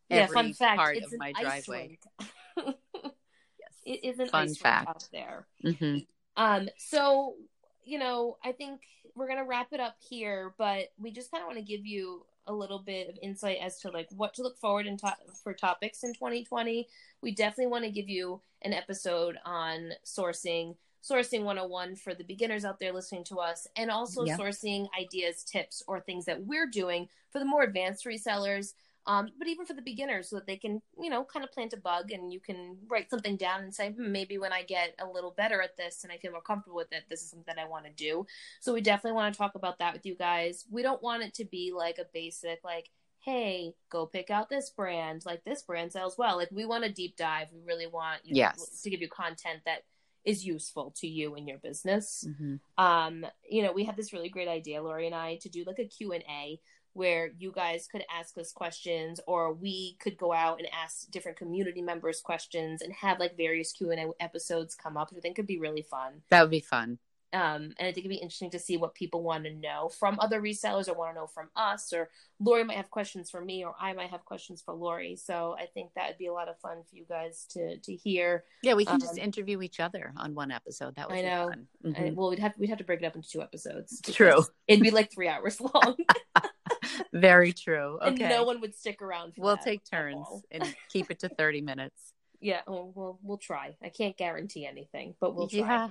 every 0.09 0.33
fun 0.33 0.53
fact. 0.53 0.77
part 0.77 0.97
it's 0.97 1.13
of 1.13 1.19
my 1.19 1.31
driveway. 1.33 1.97
Yes. 2.57 2.75
it 3.85 4.03
is 4.03 4.19
an 4.19 4.27
Fun 4.29 4.43
ice 4.49 4.57
fact. 4.57 4.87
out 4.89 5.07
there. 5.11 5.47
hmm 5.63 5.97
Um, 6.35 6.69
so 6.77 7.35
you 7.83 7.97
know, 7.97 8.37
I 8.43 8.51
think 8.51 8.81
we're 9.15 9.27
gonna 9.27 9.45
wrap 9.45 9.73
it 9.73 9.79
up 9.79 9.95
here, 10.07 10.53
but 10.57 10.89
we 10.99 11.11
just 11.11 11.31
kind 11.31 11.41
of 11.41 11.47
want 11.47 11.57
to 11.59 11.65
give 11.65 11.85
you 11.85 12.25
a 12.51 12.55
little 12.55 12.79
bit 12.79 13.09
of 13.09 13.17
insight 13.21 13.57
as 13.61 13.79
to 13.79 13.89
like 13.89 14.07
what 14.11 14.33
to 14.35 14.43
look 14.43 14.57
forward 14.57 14.85
in 14.85 14.97
to- 14.97 15.17
for 15.43 15.53
topics 15.53 16.03
in 16.03 16.13
2020. 16.13 16.87
We 17.21 17.31
definitely 17.31 17.67
want 17.71 17.85
to 17.85 17.91
give 17.91 18.09
you 18.09 18.41
an 18.61 18.73
episode 18.73 19.37
on 19.45 19.93
sourcing, 20.05 20.75
sourcing 21.01 21.43
101 21.43 21.95
for 21.95 22.13
the 22.13 22.23
beginners 22.23 22.63
out 22.65 22.79
there 22.79 22.91
listening 22.93 23.23
to 23.25 23.39
us, 23.39 23.67
and 23.75 23.89
also 23.89 24.25
Yeah. 24.25 24.37
sourcing 24.37 24.87
ideas, 24.99 25.43
tips, 25.43 25.81
or 25.87 25.99
things 25.99 26.25
that 26.25 26.45
we're 26.45 26.67
doing 26.67 27.09
for 27.31 27.39
the 27.39 27.45
more 27.45 27.63
advanced 27.63 28.05
resellers. 28.05 28.73
Um, 29.07 29.29
but 29.39 29.47
even 29.47 29.65
for 29.65 29.73
the 29.73 29.81
beginners, 29.81 30.29
so 30.29 30.35
that 30.35 30.45
they 30.45 30.57
can, 30.57 30.81
you 30.99 31.09
know, 31.09 31.23
kind 31.23 31.43
of 31.43 31.51
plant 31.51 31.73
a 31.73 31.77
bug 31.77 32.11
and 32.11 32.31
you 32.31 32.39
can 32.39 32.77
write 32.87 33.09
something 33.09 33.35
down 33.35 33.61
and 33.63 33.73
say, 33.73 33.91
hmm, 33.91 34.11
maybe 34.11 34.37
when 34.37 34.53
I 34.53 34.61
get 34.63 34.93
a 34.99 35.07
little 35.07 35.31
better 35.31 35.61
at 35.61 35.75
this 35.75 36.03
and 36.03 36.11
I 36.11 36.17
feel 36.17 36.31
more 36.31 36.41
comfortable 36.41 36.75
with 36.77 36.91
it, 36.93 37.03
this 37.09 37.21
is 37.23 37.31
something 37.31 37.53
that 37.53 37.61
I 37.61 37.67
want 37.67 37.85
to 37.85 37.91
do. 37.91 38.25
So 38.59 38.73
we 38.73 38.81
definitely 38.81 39.15
want 39.15 39.33
to 39.33 39.37
talk 39.37 39.55
about 39.55 39.79
that 39.79 39.93
with 39.93 40.05
you 40.05 40.15
guys. 40.15 40.65
We 40.69 40.83
don't 40.83 41.01
want 41.01 41.23
it 41.23 41.33
to 41.35 41.45
be 41.45 41.73
like 41.75 41.97
a 41.97 42.05
basic, 42.13 42.59
like, 42.63 42.89
hey, 43.19 43.73
go 43.89 44.05
pick 44.05 44.29
out 44.29 44.49
this 44.49 44.69
brand. 44.69 45.23
Like 45.25 45.43
this 45.43 45.63
brand 45.63 45.91
sells 45.91 46.17
well. 46.17 46.37
Like 46.37 46.49
we 46.51 46.65
want 46.65 46.83
a 46.85 46.91
deep 46.91 47.17
dive. 47.17 47.47
We 47.51 47.61
really 47.65 47.87
want 47.87 48.21
you 48.23 48.35
Yes. 48.35 48.81
to 48.83 48.89
give 48.89 49.01
you 49.01 49.09
content 49.09 49.61
that 49.65 49.83
is 50.23 50.45
useful 50.45 50.93
to 50.97 51.07
you 51.07 51.33
and 51.35 51.47
your 51.47 51.57
business 51.57 52.27
hmm 52.37 52.55
um 52.77 53.25
you 53.49 53.61
know 53.61 53.73
we 53.73 53.83
had 53.83 53.97
this 53.97 54.13
really 54.13 54.29
great 54.29 54.47
idea 54.47 54.81
lori 54.81 55.05
and 55.05 55.13
i 55.15 55.35
to 55.35 55.49
do 55.49 55.63
like 55.65 55.77
a 55.79 55.85
q&a 55.85 56.59
where 56.93 57.31
you 57.37 57.51
guys 57.51 57.87
could 57.91 58.03
ask 58.13 58.37
us 58.37 58.51
questions 58.51 59.19
or 59.27 59.53
we 59.53 59.95
could 59.99 60.17
go 60.17 60.33
out 60.33 60.59
and 60.59 60.67
ask 60.73 61.09
different 61.11 61.37
community 61.37 61.81
members 61.81 62.21
questions 62.21 62.81
and 62.81 62.91
have 62.93 63.19
like 63.19 63.37
various 63.37 63.71
q&a 63.71 64.05
episodes 64.19 64.75
come 64.75 64.97
up 64.97 65.09
i 65.15 65.19
think 65.19 65.35
could 65.35 65.47
be 65.47 65.59
really 65.59 65.81
fun 65.83 66.21
That 66.29 66.41
would 66.41 66.51
be 66.51 66.59
fun. 66.59 66.99
um, 67.33 67.71
and 67.79 67.87
I 67.87 67.93
think 67.93 67.99
it'd 67.99 68.09
be 68.09 68.15
interesting 68.17 68.49
to 68.51 68.59
see 68.59 68.75
what 68.75 68.93
people 68.93 69.23
want 69.23 69.45
to 69.45 69.53
know 69.53 69.87
from 69.97 70.19
other 70.19 70.41
resellers 70.41 70.89
or 70.89 70.95
want 70.95 71.11
to 71.11 71.15
know 71.21 71.27
from 71.27 71.47
us, 71.55 71.93
or 71.93 72.09
Lori 72.41 72.65
might 72.65 72.75
have 72.75 72.89
questions 72.89 73.29
for 73.29 73.39
me, 73.39 73.63
or 73.63 73.73
I 73.79 73.93
might 73.93 74.09
have 74.09 74.25
questions 74.25 74.61
for 74.61 74.73
Lori. 74.73 75.15
So 75.15 75.55
I 75.57 75.67
think 75.73 75.91
that 75.95 76.09
would 76.09 76.17
be 76.17 76.27
a 76.27 76.33
lot 76.33 76.49
of 76.49 76.57
fun 76.59 76.83
for 76.89 76.93
you 76.97 77.05
guys 77.07 77.45
to 77.51 77.77
to 77.77 77.95
hear. 77.95 78.43
Yeah, 78.63 78.73
we 78.73 78.83
can 78.83 78.99
just 78.99 79.13
Um, 79.17 79.23
interview 79.23 79.61
each 79.61 79.79
other 79.79 80.11
on 80.17 80.35
one 80.35 80.51
episode. 80.51 80.95
That 80.95 81.07
would 81.09 81.19
I 81.19 81.21
be 81.21 81.27
know. 81.29 81.47
fun. 81.47 81.67
Mhm. 81.85 81.97
And, 82.07 82.17
well, 82.17 82.29
we'd 82.31 82.39
have 82.39 82.57
we'd 82.57 82.67
have 82.69 82.79
to 82.79 82.83
break 82.83 83.01
it 83.01 83.05
up 83.05 83.15
into 83.15 83.29
two 83.29 83.41
episodes. 83.41 84.01
True. 84.01 84.43
It'd 84.67 84.83
be 84.83 84.91
like 84.91 85.09
three 85.13 85.29
hours 85.29 85.61
long, 85.73 85.95
Very 87.13 87.53
true. 87.53 87.99
Okay. 88.01 88.23
and 88.23 88.29
no 88.29 88.43
one 88.43 88.61
would 88.61 88.75
stick 88.75 89.01
around. 89.01 89.35
For 89.35 89.41
we'll 89.41 89.57
take 89.57 89.83
turns 89.83 90.27
and 90.49 90.75
keep 90.89 91.11
it 91.11 91.19
to 91.19 91.29
30 91.29 91.61
minutes. 91.71 92.13
Yeah, 92.39 92.61
well, 92.67 92.91
we'll 92.95 93.19
we'll 93.21 93.37
try. 93.37 93.75
I 93.83 93.89
can't 93.89 94.17
guarantee 94.17 94.65
anything, 94.65 95.15
but 95.19 95.35
we'll 95.35 95.47
try. 95.47 95.59
Yeah. 95.59 95.89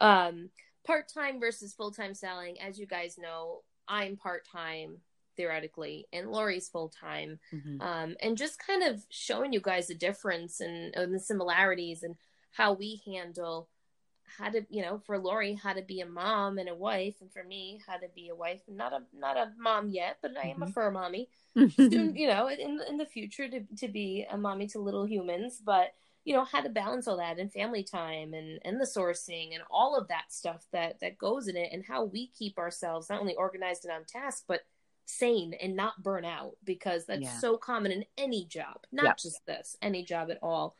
um 0.00 0.50
part-time 0.86 1.40
versus 1.40 1.74
full-time 1.74 2.14
selling 2.14 2.58
as 2.60 2.78
you 2.78 2.86
guys 2.86 3.18
know 3.18 3.62
i'm 3.88 4.16
part-time 4.16 4.96
theoretically 5.36 6.06
and 6.12 6.30
lori's 6.30 6.68
full-time 6.68 7.38
Mhm. 7.52 7.82
um 7.82 8.16
and 8.22 8.38
just 8.38 8.58
kind 8.64 8.82
of 8.82 9.04
showing 9.10 9.52
you 9.52 9.60
guys 9.60 9.88
the 9.88 9.94
difference 9.94 10.60
and, 10.60 10.94
and 10.94 11.12
the 11.12 11.18
similarities 11.20 12.02
and 12.04 12.14
how 12.52 12.72
we 12.72 13.02
handle 13.04 13.68
how 14.36 14.48
to 14.50 14.64
you 14.70 14.82
know 14.82 14.98
for 15.06 15.18
lori 15.18 15.54
how 15.54 15.72
to 15.72 15.82
be 15.82 16.00
a 16.00 16.06
mom 16.06 16.58
and 16.58 16.68
a 16.68 16.74
wife 16.74 17.16
and 17.20 17.32
for 17.32 17.42
me 17.44 17.80
how 17.86 17.96
to 17.96 18.08
be 18.14 18.28
a 18.28 18.34
wife 18.34 18.60
not 18.68 18.92
a 18.92 19.02
not 19.12 19.36
a 19.36 19.52
mom 19.58 19.88
yet 19.88 20.18
but 20.22 20.36
i 20.36 20.46
am 20.46 20.62
a 20.62 20.66
Mhm. 20.66 20.72
fur 20.72 20.90
mommy 20.90 21.28
soon, 21.78 22.14
you 22.16 22.26
know, 22.26 22.48
in 22.48 22.80
in 22.88 22.96
the 22.96 23.06
future 23.06 23.48
to 23.48 23.60
to 23.76 23.88
be 23.88 24.26
a 24.30 24.36
mommy 24.36 24.66
to 24.68 24.78
little 24.80 25.06
humans, 25.06 25.60
but 25.64 25.94
you 26.24 26.34
know 26.34 26.44
how 26.44 26.60
to 26.60 26.68
balance 26.68 27.08
all 27.08 27.16
that 27.16 27.38
and 27.38 27.52
family 27.52 27.82
time 27.82 28.34
and 28.34 28.58
and 28.64 28.80
the 28.80 28.84
sourcing 28.84 29.54
and 29.54 29.62
all 29.70 29.96
of 29.96 30.08
that 30.08 30.24
stuff 30.30 30.66
that 30.72 31.00
that 31.00 31.16
goes 31.18 31.48
in 31.48 31.56
it 31.56 31.70
and 31.72 31.84
how 31.86 32.04
we 32.04 32.28
keep 32.28 32.58
ourselves 32.58 33.08
not 33.08 33.20
only 33.20 33.34
organized 33.34 33.84
and 33.84 33.94
on 33.94 34.04
task 34.04 34.44
but 34.46 34.60
sane 35.06 35.54
and 35.54 35.74
not 35.74 36.02
burn 36.02 36.24
out 36.26 36.56
because 36.64 37.06
that's 37.06 37.22
Yeah. 37.22 37.38
so 37.40 37.56
common 37.56 37.92
in 37.92 38.04
any 38.18 38.44
job 38.44 38.84
not 38.92 39.06
Yeah. 39.06 39.14
just 39.18 39.40
this 39.46 39.76
any 39.80 40.04
job 40.04 40.30
at 40.30 40.38
all 40.42 40.76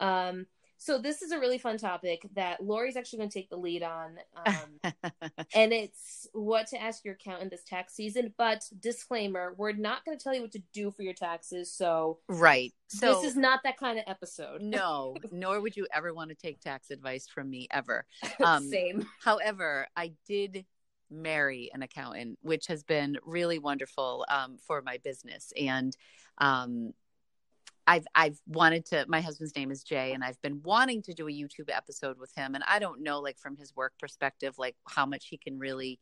um 0.00 0.46
so 0.78 0.98
this 0.98 1.22
is 1.22 1.32
a 1.32 1.38
really 1.38 1.58
fun 1.58 1.78
topic 1.78 2.26
that 2.34 2.62
Lori's 2.62 2.96
actually 2.96 3.18
going 3.18 3.30
to 3.30 3.38
take 3.38 3.50
the 3.50 3.56
lead 3.56 3.82
on 3.82 4.18
um, 4.44 4.92
and 5.54 5.72
it's 5.72 6.26
what 6.32 6.66
to 6.68 6.80
ask 6.80 7.04
your 7.04 7.14
accountant 7.14 7.50
this 7.50 7.64
tax 7.64 7.94
season. 7.94 8.34
But 8.36 8.64
disclaimer: 8.80 9.54
we're 9.56 9.72
not 9.72 10.04
going 10.04 10.16
to 10.16 10.22
tell 10.22 10.34
you 10.34 10.42
what 10.42 10.52
to 10.52 10.62
do 10.72 10.90
for 10.90 11.02
your 11.02 11.14
taxes. 11.14 11.72
So, 11.72 12.18
right. 12.28 12.72
So 12.88 13.14
this 13.14 13.30
is 13.30 13.36
not 13.36 13.60
that 13.64 13.78
kind 13.78 13.98
of 13.98 14.04
episode. 14.06 14.62
no, 14.62 15.16
nor 15.30 15.60
would 15.60 15.76
you 15.76 15.86
ever 15.92 16.14
want 16.14 16.30
to 16.30 16.36
take 16.36 16.60
tax 16.60 16.90
advice 16.90 17.26
from 17.26 17.50
me 17.50 17.68
ever. 17.70 18.04
Um, 18.44 18.68
Same. 18.68 19.06
However, 19.20 19.88
I 19.96 20.12
did 20.26 20.66
marry 21.10 21.70
an 21.72 21.82
accountant, 21.82 22.38
which 22.42 22.66
has 22.66 22.82
been 22.82 23.16
really 23.24 23.58
wonderful 23.58 24.24
um, 24.28 24.58
for 24.58 24.82
my 24.82 24.98
business. 24.98 25.52
And 25.58 25.96
um, 26.38 26.92
I've 27.86 28.06
I've 28.14 28.38
wanted 28.46 28.86
to. 28.86 29.04
My 29.08 29.20
husband's 29.20 29.54
name 29.56 29.70
is 29.70 29.82
Jay, 29.82 30.12
and 30.12 30.24
I've 30.24 30.40
been 30.42 30.60
wanting 30.64 31.02
to 31.02 31.14
do 31.14 31.28
a 31.28 31.32
YouTube 31.32 31.70
episode 31.70 32.18
with 32.18 32.32
him. 32.34 32.54
And 32.54 32.64
I 32.66 32.78
don't 32.78 33.02
know, 33.02 33.20
like 33.20 33.38
from 33.38 33.56
his 33.56 33.74
work 33.76 33.92
perspective, 33.98 34.54
like 34.58 34.76
how 34.88 35.06
much 35.06 35.28
he 35.28 35.38
can 35.38 35.58
really 35.58 36.00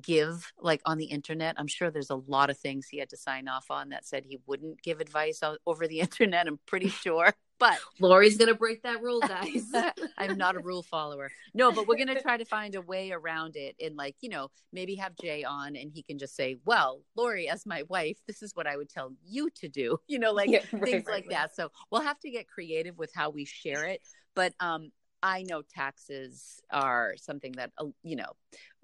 give 0.00 0.52
like 0.60 0.80
on 0.84 0.98
the 0.98 1.06
internet 1.06 1.54
i'm 1.58 1.66
sure 1.66 1.90
there's 1.90 2.10
a 2.10 2.16
lot 2.26 2.50
of 2.50 2.58
things 2.58 2.86
he 2.86 2.98
had 2.98 3.08
to 3.08 3.16
sign 3.16 3.48
off 3.48 3.70
on 3.70 3.88
that 3.90 4.06
said 4.06 4.24
he 4.26 4.38
wouldn't 4.46 4.82
give 4.82 5.00
advice 5.00 5.40
over 5.66 5.86
the 5.86 6.00
internet 6.06 6.46
i'm 6.46 6.58
pretty 6.66 6.88
sure 6.88 7.32
but 7.58 7.78
Lori's 8.00 8.36
going 8.36 8.48
to 8.48 8.54
break 8.54 8.82
that 8.82 9.02
rule, 9.02 9.20
guys. 9.28 9.64
I'm 10.18 10.36
not 10.36 10.56
a 10.56 10.60
rule 10.60 10.82
follower. 10.82 11.30
No, 11.54 11.72
but 11.72 11.86
we're 11.86 11.96
going 11.96 12.08
to 12.08 12.20
try 12.20 12.36
to 12.36 12.44
find 12.44 12.74
a 12.74 12.80
way 12.80 13.12
around 13.12 13.56
it 13.56 13.76
and 13.80 13.96
like, 13.96 14.16
you 14.20 14.28
know, 14.28 14.50
maybe 14.72 14.94
have 14.96 15.16
Jay 15.16 15.44
on 15.44 15.76
and 15.76 15.90
he 15.92 16.02
can 16.02 16.18
just 16.18 16.36
say, 16.36 16.56
"Well, 16.64 17.02
Lori 17.16 17.48
as 17.48 17.66
my 17.66 17.82
wife, 17.88 18.18
this 18.26 18.42
is 18.42 18.54
what 18.54 18.66
I 18.66 18.76
would 18.76 18.88
tell 18.88 19.12
you 19.24 19.50
to 19.56 19.68
do." 19.68 19.98
You 20.08 20.20
know, 20.20 20.32
like 20.32 20.50
Yeah, 20.50 20.60
right, 20.72 20.84
things 20.84 21.06
right, 21.06 21.14
like 21.14 21.24
right. 21.24 21.30
that. 21.30 21.56
So, 21.56 21.70
we'll 21.90 22.00
have 22.02 22.18
to 22.20 22.30
get 22.30 22.48
creative 22.48 22.96
with 22.96 23.10
how 23.14 23.30
we 23.30 23.44
share 23.44 23.84
it, 23.84 24.00
but 24.34 24.54
um 24.60 24.92
I 25.22 25.42
know 25.42 25.62
taxes 25.62 26.60
are 26.70 27.14
something 27.16 27.52
that 27.52 27.72
uh, 27.78 27.86
you 28.02 28.16
know, 28.16 28.32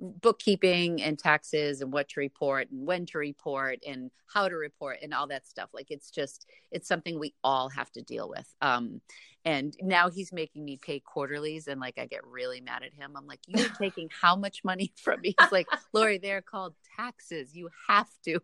bookkeeping 0.03 1.01
and 1.01 1.19
taxes 1.19 1.81
and 1.81 1.93
what 1.93 2.09
to 2.09 2.21
report 2.21 2.71
and 2.71 2.87
when 2.87 3.07
to 3.07 3.19
report 3.19 3.79
and 3.87 4.11
how 4.33 4.49
to 4.49 4.57
report 4.57 4.99
and 5.03 5.15
all 5.15 5.29
that 5.29 5.47
stuff. 5.47 5.71
Like 5.73 5.91
it's 5.91 6.11
just 6.11 6.47
it's 6.71 6.89
something 6.89 7.19
we 7.19 7.35
all 7.45 7.69
have 7.69 7.91
to 7.93 8.03
deal 8.03 8.29
with. 8.29 8.47
Um 8.61 9.01
and 9.45 9.77
now 9.81 10.09
he's 10.09 10.33
making 10.33 10.65
me 10.65 10.77
pay 10.77 11.01
quarterlies 11.01 11.67
and 11.67 11.81
like 11.81 11.99
I 11.99 12.07
get 12.07 12.25
really 12.27 12.61
mad 12.61 12.83
at 12.83 12.95
him. 12.95 13.13
I'm 13.17 13.27
like, 13.27 13.41
You're 13.47 13.69
taking 13.79 14.09
how 14.21 14.37
much 14.37 14.63
money 14.65 14.93
from 15.03 15.21
me? 15.21 15.35
He's 15.41 15.53
like, 15.53 15.67
Lori, 15.93 16.19
they're 16.19 16.43
called 16.43 16.75
taxes. 16.97 17.55
You 17.55 17.69
have 17.89 18.09
to. 18.25 18.41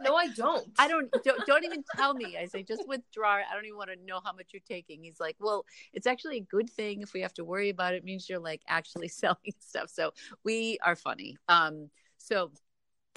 no, 0.00 0.14
I 0.14 0.28
don't. 0.28 0.68
I 0.78 0.88
don't, 0.88 1.10
don't 1.24 1.46
don't 1.46 1.64
even 1.64 1.84
tell 1.96 2.14
me. 2.14 2.36
I 2.36 2.46
say 2.46 2.62
just 2.62 2.86
withdraw. 2.88 3.34
I 3.34 3.54
don't 3.54 3.64
even 3.64 3.76
want 3.78 3.90
to 3.90 4.04
know 4.06 4.20
how 4.24 4.32
much 4.32 4.48
you're 4.52 4.62
taking. 4.66 5.02
He's 5.02 5.20
like, 5.20 5.36
well, 5.38 5.64
it's 5.92 6.06
actually 6.06 6.38
a 6.38 6.42
good 6.42 6.68
thing 6.68 7.02
if 7.02 7.12
we 7.12 7.20
have 7.20 7.34
to 7.34 7.44
worry 7.44 7.68
about 7.68 7.94
it. 7.94 7.98
it 7.98 8.04
means 8.04 8.28
you're 8.28 8.38
like 8.38 8.62
actually 8.68 9.08
selling 9.08 9.36
stuff. 9.60 9.90
So 9.90 10.12
we 10.44 10.78
are 10.84 10.96
funny. 10.96 11.36
Um, 11.48 11.88
so 12.18 12.50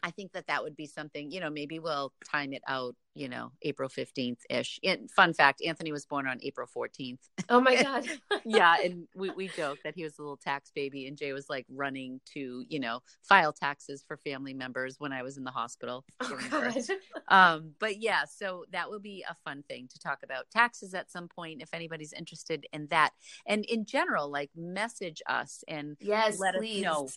I 0.06 0.12
think 0.12 0.34
that 0.34 0.46
that 0.48 0.64
would 0.64 0.76
be 0.76 0.86
something. 0.86 1.32
You 1.32 1.40
know, 1.40 1.50
maybe 1.50 1.80
we'll 1.80 2.14
time 2.32 2.54
it 2.54 2.62
out. 2.68 2.96
You 3.18 3.30
know, 3.30 3.54
April 3.62 3.90
fifteenth 3.90 4.40
ish. 4.50 4.78
And 4.84 5.10
fun 5.10 5.34
fact: 5.34 5.62
Anthony 5.66 5.92
was 5.92 6.06
born 6.06 6.28
on 6.28 6.38
April 6.44 6.68
fourteenth. 6.68 7.22
Oh 7.50 7.60
my 7.60 7.76
god. 7.84 8.06
yeah, 8.46 8.76
and 8.84 9.08
we 9.16 9.32
we 9.32 9.48
joke 9.48 9.80
that 9.84 9.96
he 9.96 10.04
was 10.04 10.20
a 10.20 10.22
little 10.22 10.38
tax 10.38 10.72
baby, 10.76 11.08
and 11.08 11.18
Jay 11.18 11.34
was 11.34 11.50
like 11.50 11.66
running 11.74 12.22
to 12.34 12.64
you 12.70 12.80
know 12.80 13.00
file 13.24 13.52
taxes 13.54 14.04
for 14.08 14.16
family 14.18 14.54
members 14.54 14.98
when 15.00 15.12
I 15.12 15.24
was 15.24 15.38
in 15.38 15.44
the 15.44 15.52
hospital. 15.52 16.06
Oh 16.22 16.38
god. 16.52 16.78
um 17.30 17.72
but 17.80 18.00
yeah 18.00 18.26
so 18.26 18.66
that 18.72 18.90
will 18.92 19.00
be 19.00 19.26
a 19.28 19.36
fun 19.44 19.64
thing 19.68 19.88
to 19.92 19.98
talk 19.98 20.20
about 20.24 20.46
taxes 20.52 20.94
at 20.94 21.10
some 21.10 21.28
point 21.28 21.60
if 21.62 21.74
anybody's 21.74 22.14
interested 22.14 22.68
in 22.72 22.86
that 22.88 23.12
and 23.48 23.66
in 23.66 23.84
general 23.86 24.30
like 24.30 24.52
message 24.56 25.24
us 25.28 25.64
and 25.68 25.98
Yes, 26.00 26.38
let 26.40 26.54
please. 26.56 26.80
us 26.80 26.84
know 26.84 27.08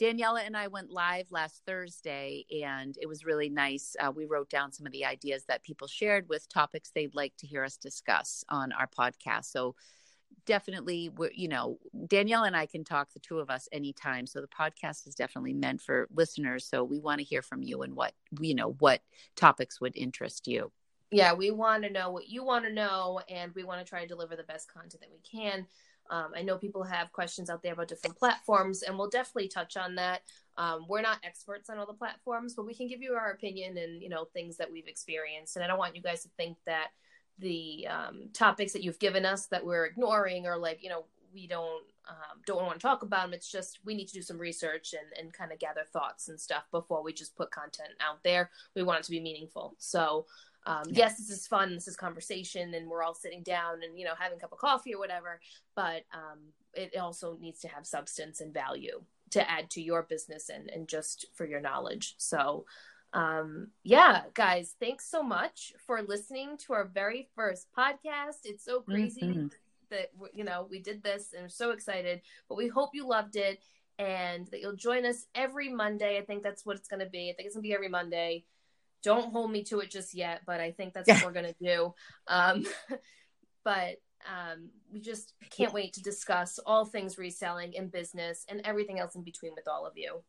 Daniela 0.00 0.44
and 0.44 0.56
I 0.56 0.68
went 0.68 0.90
live 0.90 1.30
last 1.30 1.62
Thursday, 1.66 2.44
and 2.64 2.96
it 3.00 3.06
was 3.06 3.24
really 3.24 3.48
nice. 3.48 3.94
Uh, 4.00 4.10
we 4.10 4.24
wrote 4.24 4.50
down 4.50 4.72
some 4.72 4.86
of 4.86 4.92
the 4.92 5.04
ideas 5.04 5.44
that 5.48 5.62
people 5.62 5.86
shared 5.86 6.28
with 6.28 6.48
topics 6.48 6.90
they'd 6.90 7.14
like 7.14 7.36
to 7.38 7.46
hear 7.46 7.64
us 7.64 7.76
discuss 7.76 8.44
on 8.48 8.72
our 8.72 8.86
podcast. 8.86 9.46
So 9.46 9.74
definitely, 10.46 11.10
you 11.34 11.48
know, 11.48 11.78
Danielle 12.06 12.44
and 12.44 12.56
I 12.56 12.66
can 12.66 12.84
talk, 12.84 13.12
the 13.12 13.20
two 13.20 13.38
of 13.38 13.50
us, 13.50 13.68
anytime. 13.70 14.26
So 14.26 14.40
the 14.40 14.48
podcast 14.48 15.06
is 15.06 15.14
definitely 15.14 15.52
meant 15.52 15.80
for 15.80 16.08
listeners. 16.14 16.66
So 16.66 16.84
we 16.84 16.98
want 16.98 17.18
to 17.18 17.24
hear 17.24 17.42
from 17.42 17.62
you 17.62 17.82
and 17.82 17.94
what 17.94 18.14
you 18.40 18.54
know 18.54 18.74
what 18.78 19.02
topics 19.36 19.80
would 19.80 19.96
interest 19.96 20.46
you. 20.46 20.72
Yeah, 21.12 21.34
we 21.34 21.50
want 21.50 21.84
to 21.84 21.90
know 21.90 22.10
what 22.10 22.28
you 22.28 22.44
want 22.44 22.64
to 22.64 22.72
know, 22.72 23.20
and 23.28 23.54
we 23.54 23.64
want 23.64 23.84
to 23.84 23.88
try 23.88 24.00
to 24.00 24.06
deliver 24.06 24.36
the 24.36 24.42
best 24.42 24.72
content 24.72 25.00
that 25.00 25.10
we 25.10 25.20
can. 25.20 25.66
Um, 26.10 26.32
I 26.36 26.42
know 26.42 26.58
people 26.58 26.82
have 26.82 27.12
questions 27.12 27.48
out 27.48 27.62
there 27.62 27.72
about 27.72 27.88
different 27.88 28.16
platforms, 28.18 28.82
and 28.82 28.98
we'll 28.98 29.08
definitely 29.08 29.48
touch 29.48 29.76
on 29.76 29.94
that. 29.96 30.22
Um, 30.56 30.86
we're 30.88 31.00
not 31.00 31.18
experts 31.24 31.70
on 31.70 31.78
all 31.78 31.86
the 31.86 31.94
platforms, 31.94 32.54
but 32.54 32.66
we 32.66 32.74
can 32.74 32.88
give 32.88 33.00
you 33.00 33.14
our 33.14 33.30
opinion 33.30 33.78
and 33.78 34.02
you 34.02 34.08
know 34.08 34.26
things 34.32 34.56
that 34.56 34.70
we've 34.70 34.88
experienced. 34.88 35.56
And 35.56 35.64
I 35.64 35.68
don't 35.68 35.78
want 35.78 35.96
you 35.96 36.02
guys 36.02 36.22
to 36.22 36.30
think 36.36 36.58
that 36.66 36.88
the 37.38 37.86
um, 37.88 38.28
topics 38.34 38.72
that 38.72 38.82
you've 38.82 38.98
given 38.98 39.24
us 39.24 39.46
that 39.46 39.64
we're 39.64 39.86
ignoring 39.86 40.46
or 40.46 40.56
like 40.56 40.82
you 40.82 40.90
know 40.90 41.04
we 41.32 41.46
don't 41.46 41.84
um, 42.08 42.40
don't 42.46 42.62
want 42.62 42.74
to 42.74 42.82
talk 42.82 43.02
about 43.02 43.24
them. 43.24 43.32
It's 43.32 43.50
just 43.50 43.78
we 43.84 43.94
need 43.94 44.08
to 44.08 44.14
do 44.14 44.22
some 44.22 44.38
research 44.38 44.92
and, 44.92 45.18
and 45.18 45.32
kind 45.32 45.52
of 45.52 45.58
gather 45.58 45.82
thoughts 45.92 46.28
and 46.28 46.38
stuff 46.38 46.64
before 46.70 47.02
we 47.02 47.12
just 47.12 47.36
put 47.36 47.50
content 47.50 47.90
out 48.00 48.22
there. 48.22 48.50
We 48.74 48.82
want 48.82 49.00
it 49.00 49.04
to 49.04 49.10
be 49.10 49.20
meaningful. 49.20 49.74
So 49.78 50.26
um, 50.66 50.84
yeah. 50.86 51.04
yes, 51.04 51.18
this 51.18 51.30
is 51.30 51.46
fun. 51.46 51.74
This 51.74 51.88
is 51.88 51.96
conversation, 51.96 52.74
and 52.74 52.88
we're 52.88 53.02
all 53.02 53.14
sitting 53.14 53.42
down 53.42 53.82
and 53.82 53.98
you 53.98 54.04
know 54.04 54.14
having 54.18 54.38
a 54.38 54.40
cup 54.40 54.52
of 54.52 54.58
coffee 54.58 54.94
or 54.94 54.98
whatever. 54.98 55.40
But 55.74 56.04
um, 56.12 56.38
it 56.74 56.96
also 56.96 57.36
needs 57.40 57.60
to 57.60 57.68
have 57.68 57.86
substance 57.86 58.40
and 58.40 58.54
value 58.54 59.02
to 59.30 59.50
add 59.50 59.70
to 59.70 59.82
your 59.82 60.02
business 60.02 60.48
and 60.48 60.70
and 60.70 60.88
just 60.88 61.26
for 61.34 61.46
your 61.46 61.60
knowledge. 61.60 62.14
So 62.18 62.66
um 63.14 63.66
yeah 63.82 64.22
guys 64.32 64.74
thanks 64.80 65.10
so 65.10 65.22
much 65.22 65.74
for 65.86 66.00
listening 66.00 66.56
to 66.56 66.72
our 66.72 66.86
very 66.86 67.28
first 67.36 67.66
podcast 67.76 68.36
it's 68.44 68.64
so 68.64 68.80
crazy 68.80 69.20
mm-hmm 69.20 69.46
that 69.92 70.10
you 70.34 70.42
know 70.42 70.66
we 70.68 70.80
did 70.80 71.02
this 71.02 71.32
and 71.32 71.44
I'm 71.44 71.48
so 71.48 71.70
excited. 71.70 72.22
But 72.48 72.56
we 72.56 72.66
hope 72.66 72.90
you 72.94 73.06
loved 73.06 73.36
it 73.36 73.60
and 73.98 74.48
that 74.48 74.60
you'll 74.60 74.74
join 74.74 75.06
us 75.06 75.26
every 75.34 75.68
Monday. 75.68 76.18
I 76.18 76.22
think 76.22 76.42
that's 76.42 76.66
what 76.66 76.76
it's 76.76 76.88
going 76.88 77.00
to 77.00 77.08
be. 77.08 77.30
I 77.30 77.34
think 77.34 77.46
it's 77.46 77.54
going 77.54 77.62
to 77.62 77.68
be 77.68 77.74
every 77.74 77.88
Monday. 77.88 78.44
Don't 79.02 79.32
hold 79.32 79.50
me 79.50 79.64
to 79.64 79.80
it 79.80 79.90
just 79.90 80.14
yet, 80.14 80.42
but 80.46 80.60
I 80.60 80.70
think 80.72 80.94
that's 80.94 81.08
what 81.08 81.24
we're 81.24 81.32
going 81.32 81.52
to 81.52 81.64
do. 81.64 81.94
Um, 82.28 82.64
but 83.64 83.96
um, 84.28 84.70
we 84.92 85.00
just 85.00 85.34
can't 85.50 85.72
wait 85.72 85.94
to 85.94 86.02
discuss 86.02 86.58
all 86.64 86.84
things 86.84 87.18
reselling 87.18 87.76
and 87.76 87.90
business 87.90 88.44
and 88.48 88.60
everything 88.64 89.00
else 89.00 89.14
in 89.14 89.22
between 89.22 89.52
with 89.54 89.66
all 89.66 89.86
of 89.86 89.94
you. 89.96 90.22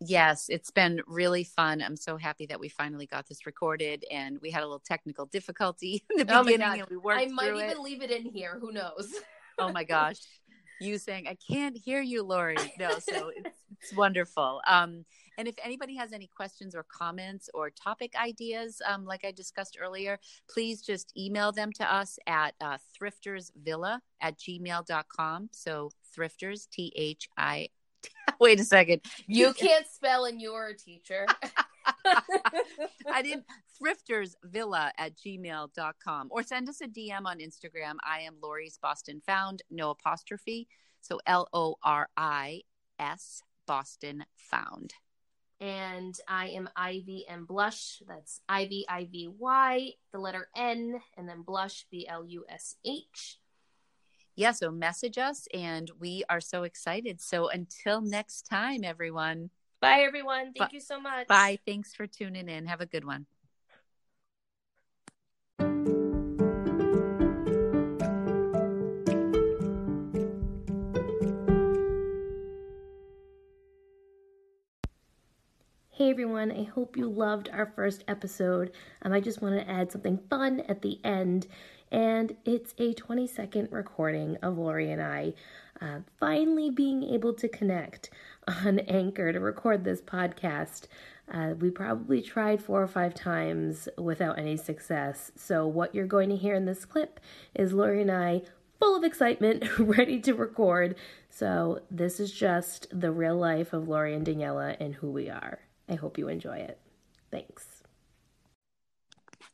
Yes, 0.00 0.46
it's 0.48 0.70
been 0.70 1.00
really 1.06 1.44
fun. 1.44 1.80
I'm 1.80 1.96
so 1.96 2.16
happy 2.16 2.46
that 2.46 2.60
we 2.60 2.68
finally 2.68 3.06
got 3.06 3.26
this 3.28 3.46
recorded 3.46 4.04
and 4.10 4.38
we 4.40 4.50
had 4.50 4.62
a 4.62 4.66
little 4.66 4.82
technical 4.84 5.26
difficulty 5.26 6.04
in 6.18 6.26
the 6.26 6.38
oh 6.38 6.44
beginning 6.44 6.80
and 6.80 6.90
we 6.90 6.96
worked 6.96 7.22
I 7.22 7.26
might 7.26 7.54
even 7.54 7.70
it. 7.70 7.80
leave 7.80 8.02
it 8.02 8.10
in 8.10 8.24
here. 8.24 8.58
Who 8.60 8.72
knows? 8.72 9.14
oh 9.58 9.72
my 9.72 9.84
gosh. 9.84 10.18
You 10.80 10.98
saying, 10.98 11.28
I 11.28 11.36
can't 11.50 11.76
hear 11.76 12.02
you, 12.02 12.24
Lori. 12.24 12.56
No, 12.78 12.98
so 12.98 13.30
it's, 13.34 13.56
it's 13.80 13.96
wonderful. 13.96 14.60
Um, 14.66 15.04
and 15.38 15.48
if 15.48 15.54
anybody 15.62 15.96
has 15.96 16.12
any 16.12 16.28
questions 16.34 16.74
or 16.74 16.84
comments 16.84 17.48
or 17.54 17.70
topic 17.70 18.14
ideas, 18.20 18.80
um, 18.86 19.04
like 19.04 19.24
I 19.24 19.32
discussed 19.32 19.76
earlier, 19.80 20.18
please 20.48 20.82
just 20.82 21.12
email 21.16 21.52
them 21.52 21.72
to 21.72 21.92
us 21.92 22.18
at 22.26 22.54
uh, 22.60 22.78
thriftersvilla 23.00 24.00
at 24.20 24.38
gmail.com. 24.38 25.48
So 25.52 25.90
thrifters, 26.16 26.68
T 26.70 26.92
H 26.96 27.28
I 27.36 27.68
Wait 28.40 28.60
a 28.60 28.64
second. 28.64 29.02
You 29.26 29.52
can't 29.52 29.86
spell 29.86 30.24
and 30.26 30.40
you're 30.40 30.68
a 30.68 30.76
teacher. 30.76 31.26
I 32.04 33.22
didn't. 33.22 33.44
Thriftersvilla 33.82 34.92
at 34.98 35.16
gmail.com 35.16 36.28
or 36.30 36.42
send 36.44 36.68
us 36.68 36.80
a 36.80 36.86
DM 36.86 37.26
on 37.26 37.38
Instagram. 37.38 37.96
I 38.04 38.20
am 38.20 38.36
Lori's 38.40 38.78
Boston 38.80 39.20
Found, 39.26 39.62
no 39.70 39.90
apostrophe. 39.90 40.68
So 41.00 41.20
L 41.26 41.48
O 41.52 41.76
R 41.82 42.08
I 42.16 42.62
S 42.98 43.42
Boston 43.66 44.24
Found. 44.50 44.94
And 45.64 46.14
I 46.28 46.48
am 46.48 46.68
Ivy 46.76 47.24
and 47.28 47.46
Blush. 47.46 48.02
That's 48.06 48.40
Ivy, 48.48 48.84
I 48.88 49.08
V 49.10 49.28
Y, 49.38 49.92
the 50.12 50.18
letter 50.18 50.48
N, 50.54 51.00
and 51.16 51.28
then 51.28 51.42
Blush, 51.42 51.86
B 51.90 52.06
L 52.06 52.24
U 52.26 52.44
S 52.48 52.76
H 52.84 53.38
yeah, 54.36 54.52
so 54.52 54.70
message 54.70 55.18
us 55.18 55.46
and 55.54 55.90
we 55.98 56.24
are 56.28 56.40
so 56.40 56.64
excited. 56.64 57.20
So 57.20 57.48
until 57.48 58.00
next 58.00 58.42
time, 58.42 58.82
everyone. 58.84 59.50
Bye, 59.80 60.00
everyone. 60.00 60.52
Thank 60.56 60.72
you 60.72 60.80
so 60.80 61.00
much. 61.00 61.28
Bye. 61.28 61.58
Thanks 61.66 61.94
for 61.94 62.06
tuning 62.06 62.48
in. 62.48 62.66
Have 62.66 62.80
a 62.80 62.86
good 62.86 63.04
one. 63.04 63.26
Hey 76.04 76.10
everyone, 76.10 76.52
I 76.52 76.64
hope 76.64 76.98
you 76.98 77.08
loved 77.08 77.48
our 77.50 77.64
first 77.64 78.04
episode. 78.06 78.72
Um, 79.00 79.14
I 79.14 79.20
just 79.20 79.40
want 79.40 79.58
to 79.58 79.66
add 79.66 79.90
something 79.90 80.18
fun 80.28 80.60
at 80.68 80.82
the 80.82 81.00
end 81.02 81.46
and 81.90 82.36
it's 82.44 82.74
a 82.76 82.92
20 82.92 83.26
second 83.26 83.68
recording 83.72 84.36
of 84.42 84.58
Lori 84.58 84.90
and 84.90 85.00
I 85.00 85.32
uh, 85.80 86.00
finally 86.20 86.68
being 86.68 87.04
able 87.04 87.32
to 87.32 87.48
connect 87.48 88.10
on 88.46 88.80
Anchor 88.80 89.32
to 89.32 89.40
record 89.40 89.82
this 89.82 90.02
podcast. 90.02 90.88
Uh, 91.32 91.54
we 91.58 91.70
probably 91.70 92.20
tried 92.20 92.62
four 92.62 92.82
or 92.82 92.86
five 92.86 93.14
times 93.14 93.88
without 93.96 94.38
any 94.38 94.58
success. 94.58 95.32
So, 95.36 95.66
what 95.66 95.94
you're 95.94 96.06
going 96.06 96.28
to 96.28 96.36
hear 96.36 96.54
in 96.54 96.66
this 96.66 96.84
clip 96.84 97.18
is 97.54 97.72
Lori 97.72 98.02
and 98.02 98.12
I 98.12 98.42
full 98.78 98.94
of 98.94 99.04
excitement, 99.04 99.64
ready 99.78 100.20
to 100.20 100.34
record. 100.34 100.96
So, 101.30 101.80
this 101.90 102.20
is 102.20 102.30
just 102.30 102.88
the 102.92 103.10
real 103.10 103.38
life 103.38 103.72
of 103.72 103.88
Lori 103.88 104.14
and 104.14 104.26
Daniela 104.26 104.76
and 104.78 104.96
who 104.96 105.10
we 105.10 105.30
are. 105.30 105.60
I 105.88 105.94
hope 105.94 106.18
you 106.18 106.28
enjoy 106.28 106.56
it. 106.56 106.78
Thanks. 107.30 107.66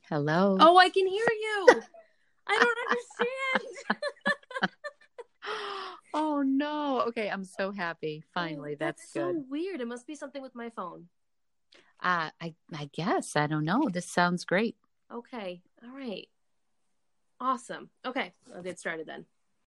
Hello. 0.09 0.57
Oh, 0.61 0.77
I 0.77 0.89
can 0.91 1.07
hear 1.07 1.27
you. 1.41 1.67
I 2.47 2.59
don't 2.59 2.79
understand. 2.89 4.11
oh 6.15 6.43
no. 6.43 7.03
Okay, 7.09 7.29
I'm 7.29 7.45
so 7.45 7.73
happy. 7.73 8.25
Finally, 8.35 8.73
oh, 8.73 8.77
that's, 8.79 9.03
that's 9.03 9.13
good. 9.13 9.37
so 9.37 9.45
weird. 9.49 9.81
It 9.81 9.89
must 9.89 10.07
be 10.07 10.15
something 10.15 10.43
with 10.43 10.55
my 10.55 10.71
phone. 10.71 11.07
Uh, 12.03 12.31
I 12.41 12.55
I 12.75 12.91
guess 12.93 13.37
I 13.37 13.47
don't 13.47 13.65
know. 13.65 13.89
This 13.89 14.11
sounds 14.11 14.45
great. 14.45 14.77
Okay. 15.13 15.63
All 15.85 15.97
right. 15.97 16.29
Awesome. 17.41 17.91
Okay, 18.05 18.33
I'll 18.55 18.63
get 18.63 18.79
started 18.79 19.07
then. 19.07 19.25